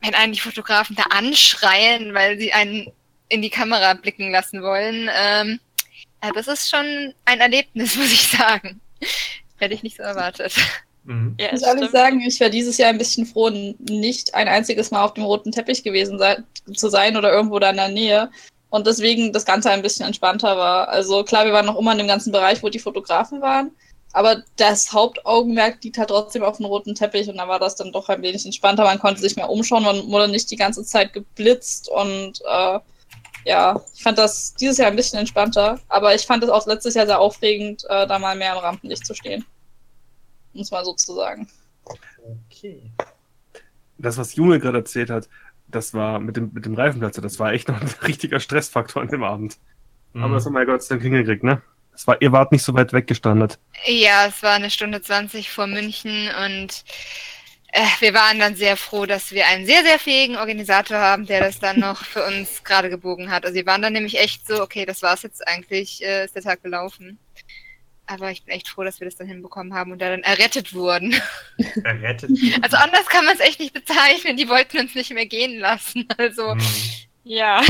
wenn 0.00 0.14
einen 0.14 0.32
die 0.32 0.40
Fotografen 0.40 0.96
da 0.96 1.04
anschreien, 1.04 2.14
weil 2.14 2.38
sie 2.38 2.52
einen 2.52 2.92
in 3.28 3.42
die 3.42 3.50
Kamera 3.50 3.94
blicken 3.94 4.30
lassen 4.30 4.62
wollen. 4.62 5.08
Ähm, 5.14 5.60
ja, 6.22 6.30
das 6.32 6.48
ist 6.48 6.70
schon 6.70 7.14
ein 7.24 7.40
Erlebnis, 7.40 7.96
muss 7.96 8.12
ich 8.12 8.28
sagen. 8.28 8.80
Hätte 9.56 9.74
ich 9.74 9.82
nicht 9.82 9.96
so 9.96 10.02
erwartet. 10.02 10.54
Mhm. 11.04 11.34
Ja, 11.38 11.46
ich 11.46 11.52
muss 11.52 11.62
ehrlich 11.62 11.90
sagen, 11.90 12.20
ich 12.20 12.40
war 12.40 12.48
dieses 12.48 12.78
Jahr 12.78 12.90
ein 12.90 12.98
bisschen 12.98 13.26
froh, 13.26 13.50
nicht 13.50 14.34
ein 14.34 14.48
einziges 14.48 14.90
Mal 14.90 15.04
auf 15.04 15.14
dem 15.14 15.24
roten 15.24 15.52
Teppich 15.52 15.82
gewesen 15.82 16.18
sein, 16.18 16.44
zu 16.74 16.88
sein 16.88 17.16
oder 17.16 17.32
irgendwo 17.32 17.58
da 17.58 17.70
in 17.70 17.76
der 17.76 17.88
Nähe. 17.88 18.30
Und 18.70 18.86
deswegen 18.86 19.32
das 19.32 19.44
Ganze 19.44 19.70
ein 19.70 19.82
bisschen 19.82 20.06
entspannter 20.06 20.56
war. 20.56 20.88
Also 20.88 21.24
klar, 21.24 21.44
wir 21.44 21.52
waren 21.52 21.66
noch 21.66 21.78
immer 21.78 21.92
in 21.92 21.98
dem 21.98 22.06
ganzen 22.06 22.32
Bereich, 22.32 22.62
wo 22.62 22.68
die 22.68 22.78
Fotografen 22.78 23.42
waren. 23.42 23.72
Aber 24.12 24.42
das 24.56 24.92
Hauptaugenmerk 24.92 25.82
liegt 25.82 25.98
halt 25.98 26.10
trotzdem 26.10 26.42
auf 26.42 26.58
dem 26.58 26.66
roten 26.66 26.94
Teppich 26.94 27.28
und 27.28 27.38
da 27.38 27.48
war 27.48 27.58
das 27.58 27.76
dann 27.76 27.92
doch 27.92 28.08
ein 28.08 28.22
wenig 28.22 28.44
entspannter. 28.44 28.84
Man 28.84 28.98
konnte 28.98 29.20
sich 29.20 29.36
mehr 29.36 29.50
umschauen, 29.50 29.84
man 29.84 30.10
wurde 30.10 30.28
nicht 30.28 30.50
die 30.50 30.56
ganze 30.56 30.84
Zeit 30.84 31.12
geblitzt 31.12 31.88
und 31.88 32.40
äh, 32.46 32.78
ja, 33.44 33.80
ich 33.94 34.02
fand 34.02 34.18
das 34.18 34.54
dieses 34.54 34.78
Jahr 34.78 34.88
ein 34.88 34.96
bisschen 34.96 35.18
entspannter, 35.18 35.80
aber 35.88 36.14
ich 36.14 36.22
fand 36.22 36.44
es 36.44 36.50
auch 36.50 36.66
letztes 36.66 36.94
Jahr 36.94 37.06
sehr 37.06 37.20
aufregend, 37.20 37.84
äh, 37.88 38.06
da 38.06 38.18
mal 38.18 38.36
mehr 38.36 38.52
im 38.52 38.58
Rampenlicht 38.58 39.06
zu 39.06 39.14
stehen. 39.14 39.44
Muss 40.52 40.70
man 40.70 40.84
so 40.84 40.94
zu 40.94 41.14
sagen. 41.14 41.48
Okay. 42.48 42.82
Das, 43.98 44.18
was 44.18 44.34
Junge 44.34 44.58
gerade 44.60 44.78
erzählt 44.78 45.10
hat, 45.10 45.28
das 45.68 45.94
war 45.94 46.20
mit 46.20 46.36
dem, 46.36 46.50
mit 46.52 46.64
dem 46.64 46.74
Reifenplatz, 46.74 47.16
das 47.16 47.38
war 47.38 47.52
echt 47.52 47.68
noch 47.68 47.80
ein 47.80 47.88
richtiger 48.06 48.40
Stressfaktor 48.40 49.02
an 49.02 49.08
dem 49.08 49.24
Abend. 49.24 49.58
Mhm. 50.12 50.24
Aber 50.24 50.34
das 50.34 50.46
haben 50.46 50.52
wir 50.52 50.60
ja 50.60 50.66
Gott 50.66 50.82
sei 50.82 50.94
Dank 50.94 51.02
hingekriegt, 51.02 51.42
ne? 51.42 51.62
Das 51.92 52.06
war, 52.06 52.20
ihr 52.22 52.32
wart 52.32 52.52
nicht 52.52 52.62
so 52.62 52.72
weit 52.74 52.92
weggestandet. 52.92 53.58
Ja, 53.84 54.26
es 54.26 54.42
war 54.42 54.52
eine 54.52 54.70
Stunde 54.70 55.02
20 55.02 55.50
vor 55.50 55.66
München 55.66 56.30
und 56.44 56.84
äh, 57.74 57.86
wir 58.00 58.12
waren 58.12 58.38
dann 58.38 58.54
sehr 58.54 58.76
froh, 58.76 59.06
dass 59.06 59.32
wir 59.32 59.46
einen 59.46 59.64
sehr, 59.64 59.82
sehr 59.82 59.98
fähigen 59.98 60.36
Organisator 60.36 60.98
haben, 60.98 61.24
der 61.24 61.40
das 61.40 61.58
dann 61.58 61.80
noch 61.80 62.04
für 62.04 62.24
uns 62.26 62.62
gerade 62.64 62.90
gebogen 62.90 63.30
hat. 63.30 63.44
Also 63.44 63.56
wir 63.56 63.64
waren 63.64 63.80
dann 63.80 63.94
nämlich 63.94 64.20
echt 64.20 64.46
so, 64.46 64.62
okay, 64.62 64.84
das 64.84 65.00
war's 65.02 65.22
jetzt 65.22 65.46
eigentlich, 65.48 66.04
äh, 66.04 66.26
ist 66.26 66.36
der 66.36 66.42
Tag 66.42 66.62
gelaufen. 66.62 67.18
Aber 68.06 68.30
ich 68.30 68.44
bin 68.44 68.54
echt 68.54 68.68
froh, 68.68 68.84
dass 68.84 69.00
wir 69.00 69.06
das 69.06 69.16
dann 69.16 69.26
hinbekommen 69.26 69.72
haben 69.72 69.90
und 69.90 70.02
da 70.02 70.10
dann 70.10 70.22
errettet 70.22 70.74
wurden. 70.74 71.14
Errettet? 71.84 72.30
Also 72.62 72.76
anders 72.76 73.06
kann 73.06 73.24
man 73.24 73.34
es 73.34 73.40
echt 73.40 73.58
nicht 73.58 73.72
bezeichnen. 73.72 74.36
Die 74.36 74.50
wollten 74.50 74.78
uns 74.78 74.94
nicht 74.94 75.12
mehr 75.14 75.26
gehen 75.26 75.58
lassen. 75.58 76.06
Also, 76.18 76.52
hm. 76.52 76.60
ja. 77.24 77.62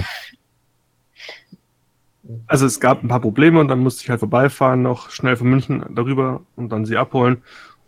Also 2.48 2.66
es 2.66 2.80
gab 2.80 3.04
ein 3.04 3.08
paar 3.08 3.20
Probleme 3.20 3.60
und 3.60 3.68
dann 3.68 3.78
musste 3.78 4.02
ich 4.02 4.10
halt 4.10 4.18
vorbeifahren, 4.18 4.82
noch 4.82 5.10
schnell 5.10 5.36
von 5.36 5.48
München 5.48 5.84
darüber 5.90 6.44
und 6.56 6.70
dann 6.70 6.86
sie 6.86 6.96
abholen. 6.96 7.36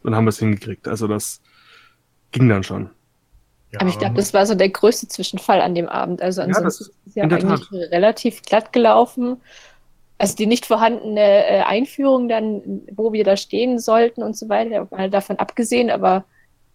Und 0.03 0.13
dann 0.13 0.15
haben 0.15 0.27
wir 0.27 0.31
es 0.31 0.39
hingekriegt. 0.39 0.87
Also 0.87 1.09
das 1.09 1.41
ging 2.35 2.49
dann 2.49 2.65
schon. 2.65 2.91
Ja, 3.73 3.81
aber 3.81 3.89
ich 3.89 3.99
glaube, 3.99 4.15
das 4.15 4.35
war 4.35 4.45
so 4.45 4.55
der 4.55 4.69
größte 4.69 5.09
Zwischenfall 5.09 5.61
an 5.61 5.75
dem 5.75 5.89
Abend. 5.89 6.21
Also 6.21 6.43
ansonsten 6.43 6.63
ja, 6.63 6.69
ist 6.69 6.81
es 6.81 7.15
ja 7.15 7.25
eigentlich 7.25 7.69
Tat. 7.69 7.73
relativ 7.91 8.43
glatt 8.43 8.73
gelaufen. 8.73 9.41
Also 10.19 10.37
die 10.37 10.47
nicht 10.47 10.67
vorhandene 10.67 11.47
äh, 11.47 11.63
Einführung 11.63 12.29
dann, 12.29 12.83
wo 12.93 13.13
wir 13.13 13.25
da 13.25 13.37
stehen 13.37 13.79
sollten 13.79 14.23
und 14.23 14.37
so 14.37 14.49
weiter, 14.49 14.87
mal 14.91 15.11
davon 15.11 15.39
abgesehen, 15.39 15.91
aber 15.91 16.25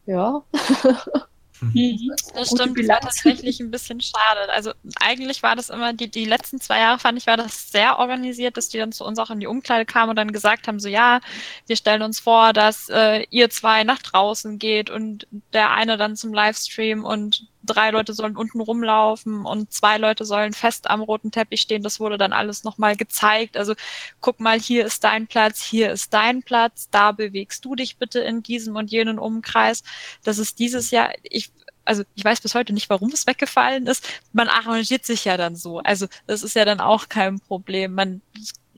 ja. 0.06 0.44
Mhm. 1.62 2.12
Das 2.34 2.50
stimmt, 2.50 2.80
das 2.80 2.88
war 2.88 3.00
tatsächlich 3.02 3.60
ein 3.60 3.72
bisschen 3.72 4.02
schade. 4.02 4.52
Also 4.52 4.72
eigentlich 5.02 5.44
war 5.44 5.56
das 5.56 5.70
immer, 5.70 5.94
die, 5.94 6.10
die 6.10 6.26
letzten 6.26 6.60
zwei 6.60 6.80
Jahre 6.80 7.00
fand 7.00 7.18
ich, 7.18 7.28
war 7.28 7.38
das 7.38 7.72
sehr 7.72 8.00
organisiert, 8.00 8.58
dass 8.58 8.70
die 8.70 8.78
dann 8.78 8.92
zu 8.92 9.04
uns 9.06 9.20
auch 9.20 9.30
in 9.30 9.40
die 9.40 9.48
Umkleide 9.48 9.86
kamen 9.86 10.12
und 10.12 10.16
dann 10.16 10.32
gesagt 10.32 10.68
haben, 10.68 10.80
so 10.80 10.88
ja, 10.88 11.20
wir 11.68 11.76
stellen 11.76 12.02
uns 12.02 12.20
vor, 12.20 12.54
dass 12.54 12.90
äh, 12.90 13.26
ihr 13.30 13.50
zwei 13.50 13.84
nach 13.84 14.00
draußen 14.00 14.60
geht 14.60 14.90
und 14.90 15.28
der 15.54 15.72
eine 15.72 15.98
dann 15.98 16.16
zum 16.16 16.34
Livestream 16.34 17.04
und 17.04 17.48
drei 17.64 17.92
Leute 17.92 18.14
sollen 18.14 18.38
unten 18.38 18.62
rumlaufen 18.62 19.46
und 19.46 19.72
zwei 19.72 19.98
Leute 19.98 20.26
sollen 20.26 20.54
fest 20.54 20.90
am 20.90 21.02
roten 21.02 21.32
Teppich 21.32 21.62
stehen. 21.62 21.84
Das 21.84 22.00
wurde 22.00 22.18
dann 22.18 22.34
alles 22.34 22.64
nochmal 22.64 22.96
gezeigt. 22.96 23.58
Also 23.58 23.74
guck 24.22 24.40
mal, 24.40 24.60
hier 24.60 24.86
ist 24.86 25.04
dein 25.04 25.28
Platz, 25.28 25.64
hier 25.64 25.92
ist 25.92 26.14
dein 26.14 26.44
Platz, 26.44 26.90
da 26.90 27.12
bewegst 27.12 27.66
du 27.66 27.76
dich 27.76 27.98
bitte 27.98 28.20
in 28.20 28.44
diesem 28.44 28.76
und 28.76 28.92
jenen 28.92 29.20
Umkreis. 29.20 29.84
Das 30.24 30.38
ist 30.38 30.60
dieses 30.60 30.92
Jahr, 30.92 31.12
ich, 31.24 31.52
also 31.86 32.04
ich 32.16 32.24
weiß 32.24 32.42
bis 32.42 32.56
heute 32.56 32.74
nicht, 32.74 32.90
warum 32.90 33.10
es 33.10 33.28
weggefallen 33.28 33.88
ist. 33.88 34.08
Man 34.34 34.48
arrangiert 34.48 35.06
sich 35.06 35.26
ja 35.26 35.38
dann 35.38 35.56
so. 35.56 35.80
Also 35.80 36.08
das 36.28 36.44
ist 36.44 36.56
ja 36.56 36.66
dann 36.66 36.80
auch 36.80 37.10
kein 37.10 37.40
Problem. 37.40 37.94
Man 37.94 38.22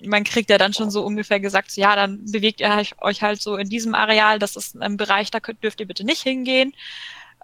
man 0.03 0.23
kriegt 0.23 0.49
ja 0.49 0.57
dann 0.57 0.73
schon 0.73 0.89
so 0.89 1.05
ungefähr 1.05 1.39
gesagt, 1.39 1.75
ja, 1.75 1.95
dann 1.95 2.25
bewegt 2.25 2.59
ihr 2.59 2.83
euch 3.01 3.21
halt 3.21 3.41
so 3.41 3.55
in 3.55 3.69
diesem 3.69 3.95
Areal, 3.95 4.39
das 4.39 4.55
ist 4.55 4.75
ein 4.81 4.97
Bereich, 4.97 5.31
da 5.31 5.39
könnt, 5.39 5.63
dürft 5.63 5.79
ihr 5.79 5.87
bitte 5.87 6.03
nicht 6.03 6.23
hingehen. 6.23 6.73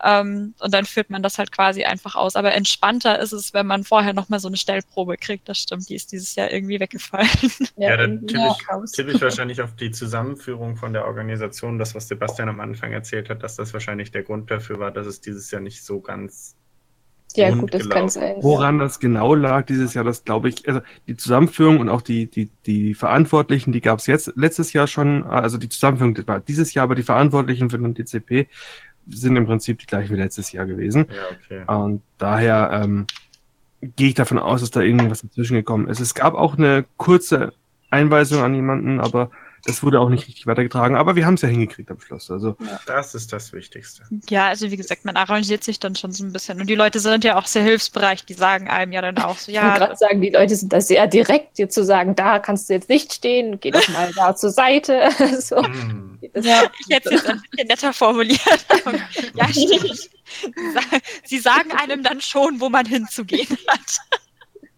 Ähm, 0.03 0.53
und 0.59 0.73
dann 0.73 0.85
führt 0.85 1.09
man 1.09 1.23
das 1.23 1.37
halt 1.37 1.51
quasi 1.51 1.83
einfach 1.83 2.15
aus. 2.15 2.35
Aber 2.35 2.53
entspannter 2.53 3.19
ist 3.19 3.31
es, 3.31 3.53
wenn 3.53 3.65
man 3.65 3.83
vorher 3.83 4.13
nochmal 4.13 4.39
so 4.39 4.47
eine 4.47 4.57
Stellprobe 4.57 5.17
kriegt. 5.17 5.49
Das 5.49 5.59
stimmt, 5.59 5.89
die 5.89 5.95
ist 5.95 6.11
dieses 6.11 6.35
Jahr 6.35 6.51
irgendwie 6.51 6.79
weggefallen. 6.79 7.27
Ja, 7.75 7.89
ja 7.89 7.97
dann 7.97 8.25
tippe 8.25 8.47
ich, 8.49 8.91
tippe 8.91 9.11
ich 9.11 9.21
wahrscheinlich 9.21 9.61
auf 9.61 9.75
die 9.75 9.91
Zusammenführung 9.91 10.77
von 10.77 10.93
der 10.93 11.05
Organisation, 11.05 11.77
das, 11.77 11.93
was 11.93 12.07
Sebastian 12.07 12.49
am 12.49 12.59
Anfang 12.59 12.91
erzählt 12.91 13.29
hat, 13.29 13.43
dass 13.43 13.55
das 13.55 13.73
wahrscheinlich 13.73 14.11
der 14.11 14.23
Grund 14.23 14.49
dafür 14.49 14.79
war, 14.79 14.91
dass 14.91 15.05
es 15.05 15.21
dieses 15.21 15.51
Jahr 15.51 15.61
nicht 15.61 15.83
so 15.83 15.99
ganz 15.99 16.55
ja, 17.35 17.51
gut, 17.51 17.73
das 17.73 17.87
kann 17.89 18.09
sein. 18.09 18.37
Woran 18.41 18.79
das 18.79 18.99
genau 18.99 19.35
lag 19.35 19.65
dieses 19.65 19.93
Jahr, 19.93 20.03
das 20.03 20.23
glaube 20.23 20.49
ich, 20.49 20.67
also 20.67 20.81
die 21.07 21.15
Zusammenführung 21.15 21.79
und 21.79 21.89
auch 21.89 22.01
die, 22.01 22.25
die, 22.25 22.49
die 22.65 22.95
Verantwortlichen, 22.95 23.71
die 23.71 23.81
gab 23.81 23.99
es 23.99 24.07
jetzt 24.07 24.33
letztes 24.35 24.73
Jahr 24.73 24.87
schon, 24.87 25.23
also 25.23 25.57
die 25.57 25.69
Zusammenführung 25.69 26.17
war 26.27 26.39
dieses 26.39 26.73
Jahr, 26.73 26.83
aber 26.83 26.95
die 26.95 27.03
Verantwortlichen 27.03 27.69
für 27.69 27.77
den 27.77 27.93
DCP 27.93 28.47
sind 29.09 29.35
im 29.35 29.45
Prinzip 29.45 29.79
die 29.79 29.85
gleichen 29.85 30.13
wie 30.15 30.19
letztes 30.19 30.51
Jahr 30.51 30.65
gewesen. 30.65 31.07
Ja, 31.09 31.63
okay. 31.63 31.71
Und 31.71 32.01
daher 32.17 32.81
ähm, 32.83 33.07
gehe 33.81 34.09
ich 34.09 34.13
davon 34.15 34.39
aus, 34.39 34.61
dass 34.61 34.71
da 34.71 34.81
irgendwas 34.81 35.21
dazwischen 35.21 35.55
gekommen 35.55 35.87
ist. 35.87 35.99
Es 35.99 36.13
gab 36.13 36.33
auch 36.33 36.57
eine 36.57 36.85
kurze 36.97 37.53
Einweisung 37.89 38.41
an 38.43 38.53
jemanden, 38.53 38.99
aber 38.99 39.31
das 39.65 39.83
wurde 39.83 39.99
auch 39.99 40.09
nicht 40.09 40.27
richtig 40.27 40.47
weitergetragen, 40.47 40.95
aber 40.95 41.15
wir 41.15 41.25
haben 41.25 41.33
es 41.33 41.41
ja 41.41 41.49
hingekriegt 41.49 41.89
am 41.91 41.99
Schluss. 41.99 42.29
Also 42.31 42.55
ja. 42.59 42.79
das 42.85 43.15
ist 43.15 43.33
das 43.33 43.53
Wichtigste. 43.53 44.03
Ja, 44.29 44.47
also 44.47 44.69
wie 44.71 44.77
gesagt, 44.77 45.05
man 45.05 45.15
arrangiert 45.15 45.63
sich 45.63 45.79
dann 45.79 45.95
schon 45.95 46.11
so 46.11 46.23
ein 46.23 46.31
bisschen. 46.31 46.61
Und 46.61 46.67
die 46.67 46.75
Leute 46.75 46.99
sind 46.99 47.23
ja 47.23 47.37
auch 47.37 47.45
sehr 47.47 47.63
hilfsbereit, 47.63 48.27
die 48.29 48.33
sagen 48.33 48.69
einem 48.69 48.91
ja 48.91 49.01
dann 49.01 49.17
auch 49.17 49.37
so, 49.37 49.51
ja. 49.51 49.73
Ich 49.73 49.79
gerade 49.79 49.95
sagen, 49.95 50.21
die 50.21 50.29
Leute 50.29 50.55
sind 50.55 50.71
da 50.71 50.81
sehr 50.81 51.07
direkt, 51.07 51.57
dir 51.57 51.69
zu 51.69 51.83
sagen, 51.83 52.15
da 52.15 52.39
kannst 52.39 52.69
du 52.69 52.73
jetzt 52.73 52.89
nicht 52.89 53.13
stehen, 53.13 53.59
geh 53.59 53.71
doch 53.71 53.87
mal 53.89 54.11
da 54.15 54.35
zur 54.35 54.51
Seite. 54.51 55.09
so. 55.39 55.61
Mm. 55.61 56.19
Ja, 56.35 56.63
ich 56.79 56.95
hätte 56.95 57.09
es 57.09 57.21
jetzt 57.21 57.29
ein 57.29 57.41
bisschen 57.51 57.67
netter 57.67 57.93
formuliert. 57.93 58.65
ja, 59.35 59.47
stimmt. 59.49 60.09
Sie 61.23 61.39
sagen 61.39 61.71
einem 61.71 62.03
dann 62.03 62.21
schon, 62.21 62.59
wo 62.59 62.69
man 62.69 62.85
hinzugehen 62.85 63.57
hat. 63.67 63.99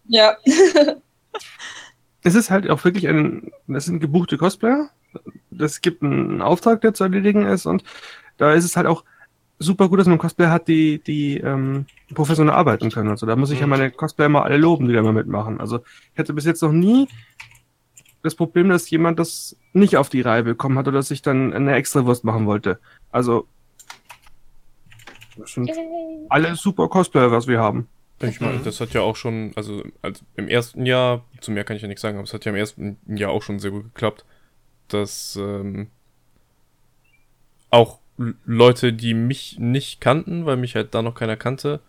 Ja 0.06 0.36
es 2.22 2.34
ist 2.34 2.50
halt 2.50 2.68
auch 2.68 2.84
wirklich 2.84 3.08
ein, 3.08 3.50
das 3.66 3.86
sind 3.86 4.00
gebuchte 4.00 4.36
Cosplayer. 4.36 4.90
Es 5.58 5.80
gibt 5.80 6.02
einen 6.02 6.42
Auftrag, 6.42 6.80
der 6.80 6.94
zu 6.94 7.04
erledigen 7.04 7.46
ist 7.46 7.66
und 7.66 7.82
da 8.36 8.52
ist 8.52 8.64
es 8.64 8.76
halt 8.76 8.86
auch 8.86 9.04
super 9.58 9.88
gut, 9.88 10.00
dass 10.00 10.06
man 10.06 10.18
Cosplayer 10.18 10.50
hat, 10.50 10.68
die, 10.68 10.98
die 10.98 11.36
ähm, 11.36 11.86
professionell 12.14 12.54
arbeiten 12.54 12.90
können. 12.90 13.10
Also 13.10 13.26
da 13.26 13.36
muss 13.36 13.50
ich 13.50 13.60
ja 13.60 13.66
mhm. 13.66 13.70
meine 13.70 13.90
Cosplayer 13.90 14.28
mal 14.28 14.42
alle 14.42 14.56
loben, 14.56 14.88
die 14.88 14.94
da 14.94 15.02
mal 15.02 15.12
mitmachen. 15.12 15.60
Also 15.60 15.80
ich 16.12 16.18
hatte 16.18 16.32
bis 16.32 16.46
jetzt 16.46 16.62
noch 16.62 16.72
nie 16.72 17.08
das 18.22 18.34
Problem, 18.34 18.68
dass 18.68 18.88
jemand 18.90 19.18
das 19.18 19.56
nicht 19.72 19.96
auf 19.96 20.08
die 20.08 20.22
Reihe 20.22 20.42
bekommen 20.42 20.78
hat 20.78 20.88
oder 20.88 21.02
sich 21.02 21.22
dann 21.22 21.52
eine 21.52 21.74
Extrawurst 21.74 22.24
machen 22.24 22.46
wollte. 22.46 22.78
Also 23.12 23.46
das 25.36 25.52
sind 25.52 25.70
alle 26.28 26.54
super 26.54 26.88
Cosplayer, 26.88 27.30
was 27.30 27.46
wir 27.46 27.60
haben. 27.60 27.86
Ich 28.22 28.40
meine, 28.40 28.58
mhm. 28.58 28.64
das 28.64 28.80
hat 28.80 28.92
ja 28.92 29.00
auch 29.00 29.16
schon, 29.16 29.52
also, 29.56 29.82
also 30.02 30.22
im 30.36 30.48
ersten 30.48 30.84
Jahr, 30.84 31.24
zu 31.40 31.50
mehr 31.50 31.64
kann 31.64 31.76
ich 31.76 31.82
ja 31.82 31.88
nichts 31.88 32.02
sagen, 32.02 32.18
aber 32.18 32.24
es 32.24 32.34
hat 32.34 32.44
ja 32.44 32.50
im 32.50 32.56
ersten 32.56 32.98
Jahr 33.06 33.30
auch 33.30 33.42
schon 33.42 33.58
sehr 33.58 33.70
gut 33.70 33.84
geklappt, 33.94 34.24
dass 34.88 35.36
ähm, 35.40 35.88
auch 37.70 37.98
Leute, 38.44 38.92
die 38.92 39.14
mich 39.14 39.58
nicht 39.58 40.00
kannten, 40.00 40.44
weil 40.44 40.58
mich 40.58 40.76
halt 40.76 40.94
da 40.94 41.00
noch 41.00 41.14
keiner 41.14 41.36
kannte, 41.36 41.80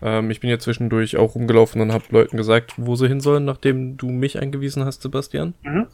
ähm, 0.00 0.30
ich 0.30 0.40
bin 0.40 0.50
ja 0.50 0.58
zwischendurch 0.58 1.16
auch 1.16 1.34
rumgelaufen 1.34 1.80
und 1.80 1.92
habe 1.92 2.04
Leuten 2.10 2.36
gesagt, 2.36 2.74
wo 2.76 2.96
sie 2.96 3.08
hin 3.08 3.20
sollen, 3.20 3.44
nachdem 3.44 3.96
du 3.96 4.08
mich 4.08 4.38
eingewiesen 4.38 4.84
hast, 4.84 5.02
Sebastian. 5.02 5.54
Mhm. 5.62 5.86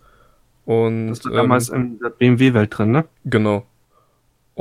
Und 0.64 1.08
das 1.08 1.24
war 1.24 1.32
damals 1.32 1.70
ähm, 1.70 1.80
in 1.80 1.98
der 1.98 2.10
BMW-Welt 2.10 2.78
drin, 2.78 2.92
ne? 2.92 3.04
Genau. 3.24 3.66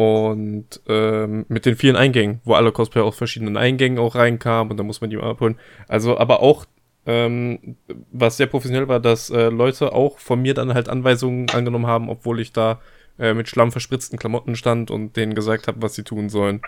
Und 0.02 0.82
ähm, 0.88 1.46
mit 1.48 1.68
den 1.68 1.76
vielen 1.76 1.96
Eingängen, 1.96 2.42
wo 2.44 2.56
alle 2.56 2.72
Cosplayer 2.72 3.06
aus 3.06 3.16
verschiedenen 3.16 3.56
Eingängen 3.56 4.00
auch 4.00 4.16
reinkamen 4.16 4.72
und 4.72 4.78
da 4.78 4.84
muss 4.84 5.00
man 5.00 5.12
die 5.12 5.16
mal 5.16 5.30
abholen. 5.30 5.60
Also, 5.88 6.18
aber 6.18 6.40
auch, 6.40 6.66
ähm, 7.06 7.76
was 8.12 8.38
sehr 8.38 8.48
professionell 8.48 8.88
war, 8.88 9.00
dass 9.00 9.30
äh, 9.30 9.50
Leute 9.50 9.94
auch 9.94 10.18
von 10.18 10.42
mir 10.42 10.56
dann 10.56 10.74
halt 10.74 10.90
Anweisungen 10.90 11.52
angenommen 11.52 11.86
haben, 11.86 12.10
obwohl 12.10 12.40
ich 12.40 12.52
da 12.52 12.82
äh, 13.20 13.36
mit 13.36 13.48
Schlamm 13.48 13.72
verspritzten 13.72 14.18
Klamotten 14.18 14.56
stand 14.56 14.90
und 14.90 15.18
denen 15.18 15.36
gesagt 15.36 15.68
habe, 15.68 15.84
was 15.84 15.94
sie 15.94 16.04
tun 16.04 16.30
sollen. 16.30 16.64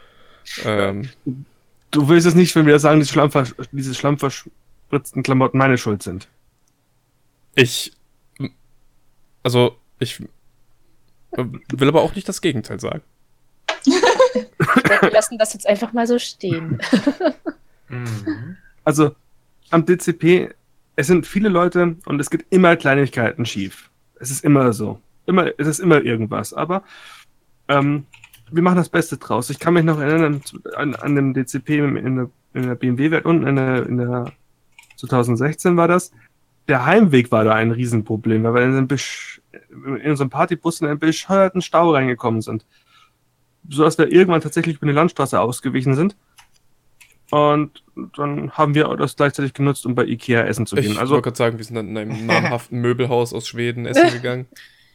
Ähm, 0.64 1.10
du 1.90 2.10
willst 2.10 2.28
es 2.28 2.36
nicht, 2.36 2.56
wenn 2.56 2.68
wir 2.68 2.78
sagen, 2.78 3.00
diese, 3.00 3.14
Schlammvers 3.14 3.56
diese 3.72 3.96
schlammverspritzten 3.96 5.24
Klamotten 5.24 5.58
meine 5.58 5.80
Schuld 5.80 6.04
sind. 6.04 6.28
Ich. 7.56 7.94
Also, 9.42 9.76
ich 9.98 10.22
will 11.32 11.88
aber 11.88 12.04
auch 12.04 12.14
nicht 12.14 12.30
das 12.30 12.40
Gegenteil 12.40 12.80
sagen 12.80 13.02
wir 15.02 15.12
lassen 15.12 15.38
das 15.38 15.54
jetzt 15.54 15.68
einfach 15.68 15.94
mal 15.94 16.08
so 16.08 16.20
stehen. 16.20 16.80
Also 18.86 19.16
am 19.70 19.86
DCP, 19.86 20.54
es 20.96 21.08
sind 21.08 21.26
viele 21.26 21.50
Leute 21.50 21.96
und 22.06 22.20
es 22.20 22.30
geht 22.30 22.46
immer 22.50 22.76
Kleinigkeiten 22.76 23.46
schief. 23.46 23.90
Es 24.20 24.30
ist 24.30 24.44
immer 24.44 24.74
so. 24.74 25.00
Immer, 25.26 25.52
es 25.58 25.68
ist 25.68 25.80
immer 25.80 26.02
irgendwas. 26.02 26.54
Aber 26.54 26.84
ähm, 27.68 28.06
wir 28.52 28.62
machen 28.62 28.78
das 28.78 28.90
Beste 28.90 29.18
draus. 29.18 29.50
Ich 29.50 29.60
kann 29.60 29.74
mich 29.74 29.86
noch 29.86 30.00
erinnern 30.00 30.42
an, 30.76 30.96
an 30.96 31.16
dem 31.16 31.34
DCP 31.34 31.70
in 31.80 32.16
der, 32.16 32.30
in 32.54 32.68
der 32.68 32.76
BMW-Welt 32.76 33.26
unten 33.26 33.48
in 33.48 33.56
der, 33.56 33.86
in 33.86 33.98
der 33.98 34.32
2016 34.98 35.78
war 35.78 35.88
das. 35.88 36.12
Der 36.68 36.86
Heimweg 36.86 37.32
war 37.32 37.44
da 37.44 37.54
ein 37.54 37.72
Riesenproblem, 37.72 38.44
weil 38.44 38.54
wir 38.54 38.64
in, 38.64 38.88
in 40.02 40.12
unserem 40.12 40.30
Partybus 40.30 40.82
in 40.82 40.88
einen 40.88 41.00
bescheuerten 41.00 41.62
Stau 41.62 41.92
reingekommen 41.92 42.42
sind 42.42 42.66
sodass 43.70 43.98
wir 43.98 44.12
irgendwann 44.12 44.42
tatsächlich 44.42 44.78
über 44.78 44.84
eine 44.84 44.94
Landstraße 44.94 45.40
ausgewichen 45.40 45.96
sind. 45.96 46.16
Und 47.32 47.84
dann 48.16 48.52
haben 48.52 48.76
wir 48.76 48.86
das 48.96 49.16
gleichzeitig 49.16 49.54
genutzt, 49.54 49.86
um 49.86 49.96
bei 49.96 50.06
Ikea 50.06 50.44
essen 50.44 50.68
zu 50.68 50.76
gehen. 50.76 50.92
Ich 50.92 51.00
Also 51.00 51.14
wollte 51.14 51.24
gerade 51.24 51.38
sagen, 51.38 51.58
wir 51.58 51.66
sind 51.66 51.76
dann 51.76 51.90
in 51.90 51.98
einem 51.98 52.26
namhaften 52.28 52.80
Möbelhaus 52.80 53.34
aus 53.34 53.48
Schweden 53.48 53.86
essen 53.86 54.12
gegangen. 54.14 54.46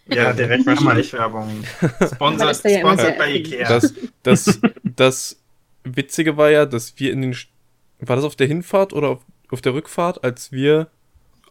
Ja, 0.07 0.33
direkt 0.33 0.65
mal 0.65 0.77
Schleichwerbung. 0.77 1.65
Man 1.81 2.09
Sponsort, 2.09 2.51
ist 2.51 2.65
da 2.65 2.69
ja 2.69 3.13
bei. 3.19 3.35
Ikea. 3.35 3.69
Das, 3.69 3.95
das, 4.23 4.61
das 4.85 5.41
Witzige 5.85 6.37
war 6.37 6.51
ja, 6.51 6.65
dass 6.65 6.99
wir 6.99 7.13
in 7.13 7.23
den. 7.23 7.37
War 8.01 8.17
das 8.17 8.25
auf 8.25 8.37
der 8.37 8.47
Hinfahrt 8.47 8.93
oder 8.93 9.09
auf, 9.09 9.21
auf 9.51 9.61
der 9.61 9.75
Rückfahrt, 9.75 10.23
als 10.25 10.53
wir 10.53 10.89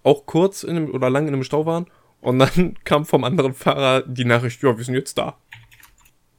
auch 0.03 0.25
kurz 0.25 0.63
in 0.63 0.77
einem, 0.77 0.91
oder 0.91 1.09
lang 1.09 1.27
in 1.27 1.33
einem 1.33 1.43
Stau 1.43 1.65
waren? 1.65 1.87
Und 2.21 2.39
dann 2.39 2.75
kam 2.83 3.05
vom 3.05 3.23
anderen 3.23 3.53
Fahrer 3.53 4.01
die 4.07 4.25
Nachricht, 4.25 4.63
ja, 4.63 4.75
wir 4.75 4.83
sind 4.83 4.95
jetzt 4.95 5.17
da. 5.17 5.37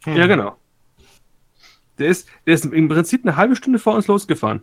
Hm. 0.04 0.16
Ja, 0.16 0.26
genau. 0.26 0.56
Der 1.98 2.08
ist, 2.08 2.28
der 2.46 2.54
ist 2.54 2.64
im 2.64 2.88
Prinzip 2.88 3.24
eine 3.24 3.36
halbe 3.36 3.56
Stunde 3.56 3.78
vor 3.78 3.94
uns 3.94 4.06
losgefahren. 4.06 4.62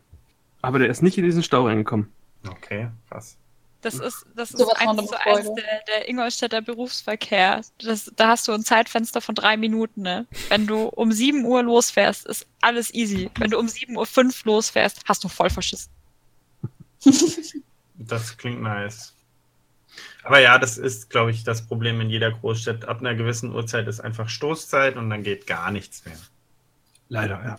Aber 0.62 0.80
der 0.80 0.90
ist 0.90 1.04
nicht 1.04 1.18
in 1.18 1.26
diesen 1.26 1.44
Stau 1.44 1.66
reingekommen. 1.66 2.12
Okay, 2.48 2.90
krass. 3.10 3.38
Das 3.82 4.00
ist, 4.00 4.26
das 4.36 4.52
ist 4.52 4.64
von 4.64 4.74
eins 4.78 5.08
zu 5.08 5.26
eins 5.26 5.54
der, 5.54 5.82
der 5.88 6.10
Ingolstädter 6.10 6.60
Berufsverkehr. 6.62 7.62
Das, 7.84 8.12
da 8.16 8.30
hast 8.30 8.48
du 8.48 8.52
ein 8.52 8.64
Zeitfenster 8.64 9.22
von 9.22 9.36
drei 9.36 9.58
Minuten. 9.58 10.02
Ne? 10.02 10.26
Wenn 10.50 10.66
du 10.66 10.88
um 10.88 11.12
7 11.12 11.46
Uhr 11.46 11.62
losfährst, 11.62 12.26
ist 12.26 12.48
alles 12.62 12.92
easy. 12.96 13.30
Wenn 13.38 13.52
du 13.52 13.60
um 13.60 13.68
7.05 13.68 13.96
Uhr 13.96 14.34
losfährst, 14.46 15.04
hast 15.08 15.24
du 15.24 15.28
voll 15.28 15.50
verschissen. 15.50 15.92
Das 17.98 18.38
klingt 18.38 18.62
nice. 18.62 19.16
Aber 20.24 20.40
ja, 20.40 20.60
das 20.60 20.78
ist, 20.78 21.10
glaube 21.10 21.32
ich, 21.32 21.46
das 21.46 21.66
Problem 21.66 22.02
in 22.02 22.10
jeder 22.10 22.32
Großstadt. 22.32 22.86
Ab 22.86 23.00
einer 23.00 23.16
gewissen 23.16 23.54
Uhrzeit 23.54 23.88
ist 23.88 24.02
einfach 24.02 24.28
Stoßzeit 24.28 24.98
und 24.98 25.10
dann 25.10 25.24
geht 25.24 25.48
gar 25.48 25.72
nichts 25.72 26.04
mehr. 26.04 26.18
Leider, 27.10 27.42
ja. 27.46 27.56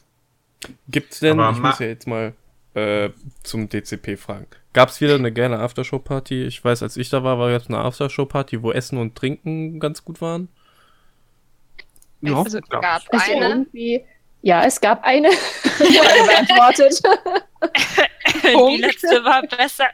Gibt's 0.88 1.20
denn, 1.20 1.38
Aber 1.38 1.54
ich 1.56 1.62
muss 1.62 1.78
ja 1.78 1.86
jetzt 1.86 2.06
mal 2.06 2.32
äh, 2.74 3.10
zum 3.42 3.68
DCP 3.68 4.16
fragen. 4.18 4.46
Gab's 4.72 5.00
wieder 5.00 5.14
eine 5.14 5.32
geile 5.32 5.58
Aftershow-Party? 5.58 6.44
Ich 6.44 6.62
weiß, 6.64 6.82
als 6.82 6.96
ich 6.96 7.08
da 7.08 7.22
war, 7.24 7.38
war 7.38 7.50
jetzt 7.50 7.68
eine 7.68 7.78
Aftershow-Party, 7.78 8.62
wo 8.62 8.72
Essen 8.72 8.98
und 8.98 9.14
Trinken 9.16 9.78
ganz 9.80 10.04
gut 10.04 10.20
waren. 10.20 10.48
Ja, 12.20 12.36
Also, 12.38 12.60
gab 12.68 12.82
Gab 12.82 13.02
Also 13.10 13.32
eine. 13.32 13.48
irgendwie, 13.48 14.04
ja, 14.42 14.64
es 14.64 14.80
gab 14.80 15.04
eine. 15.04 15.28
Beantwortet. 15.78 17.00
Die 18.42 18.76
letzte 18.80 19.24
war 19.24 19.42
besser. 19.42 19.86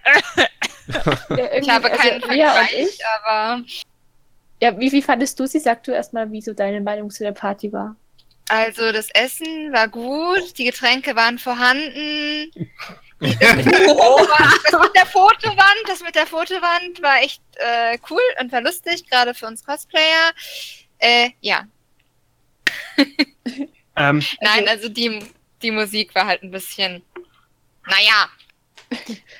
Ja, 1.28 1.54
Ich 1.54 1.68
habe 1.68 1.88
irgendwie- 1.88 1.97
keinen 1.97 2.14
also, 2.23 2.26
Vergleich, 2.26 2.75
ich, 2.78 2.99
aber 3.25 3.62
ja, 4.61 4.78
wie, 4.78 4.92
wie 4.92 5.02
fandest 5.02 5.38
du 5.40 5.47
sie? 5.47 5.59
Sag 5.59 5.82
du 5.85 5.92
erstmal, 5.92 6.30
wie 6.30 6.40
so 6.40 6.52
deine 6.54 6.80
Meinung 6.80 7.11
zu 7.11 7.25
der 7.25 7.32
Party 7.32 7.73
war. 7.73 7.97
Also 8.49 8.92
das 8.92 9.08
Essen 9.11 9.72
war 9.72 9.88
gut, 9.88 10.56
die 10.58 10.64
Getränke 10.64 11.14
waren 11.16 11.38
vorhanden. 11.38 12.50
Die- 12.54 12.70
Das 13.20 13.56
mit, 13.61 13.66
der 13.66 13.87
Fotowand, 13.87 14.58
das 14.66 14.80
mit 14.82 14.94
der 14.96 15.06
Fotowand, 15.06 15.82
das 15.87 16.00
mit 16.02 16.14
der 16.16 16.26
Fotowand 16.26 17.02
war 17.02 17.20
echt 17.22 17.40
äh, 17.54 17.96
cool 18.11 18.20
und 18.40 18.50
war 18.50 18.61
lustig, 18.62 19.08
gerade 19.08 19.32
für 19.32 19.46
uns 19.46 19.64
Cosplayer. 19.64 20.32
Äh, 20.99 21.30
ja, 21.40 21.66
Ähm, 23.96 24.25
nein, 24.40 24.68
also 24.68 24.88
die, 24.88 25.20
die 25.62 25.70
Musik 25.70 26.14
war 26.14 26.26
halt 26.26 26.42
ein 26.42 26.50
bisschen, 26.50 27.02
naja, 27.87 28.28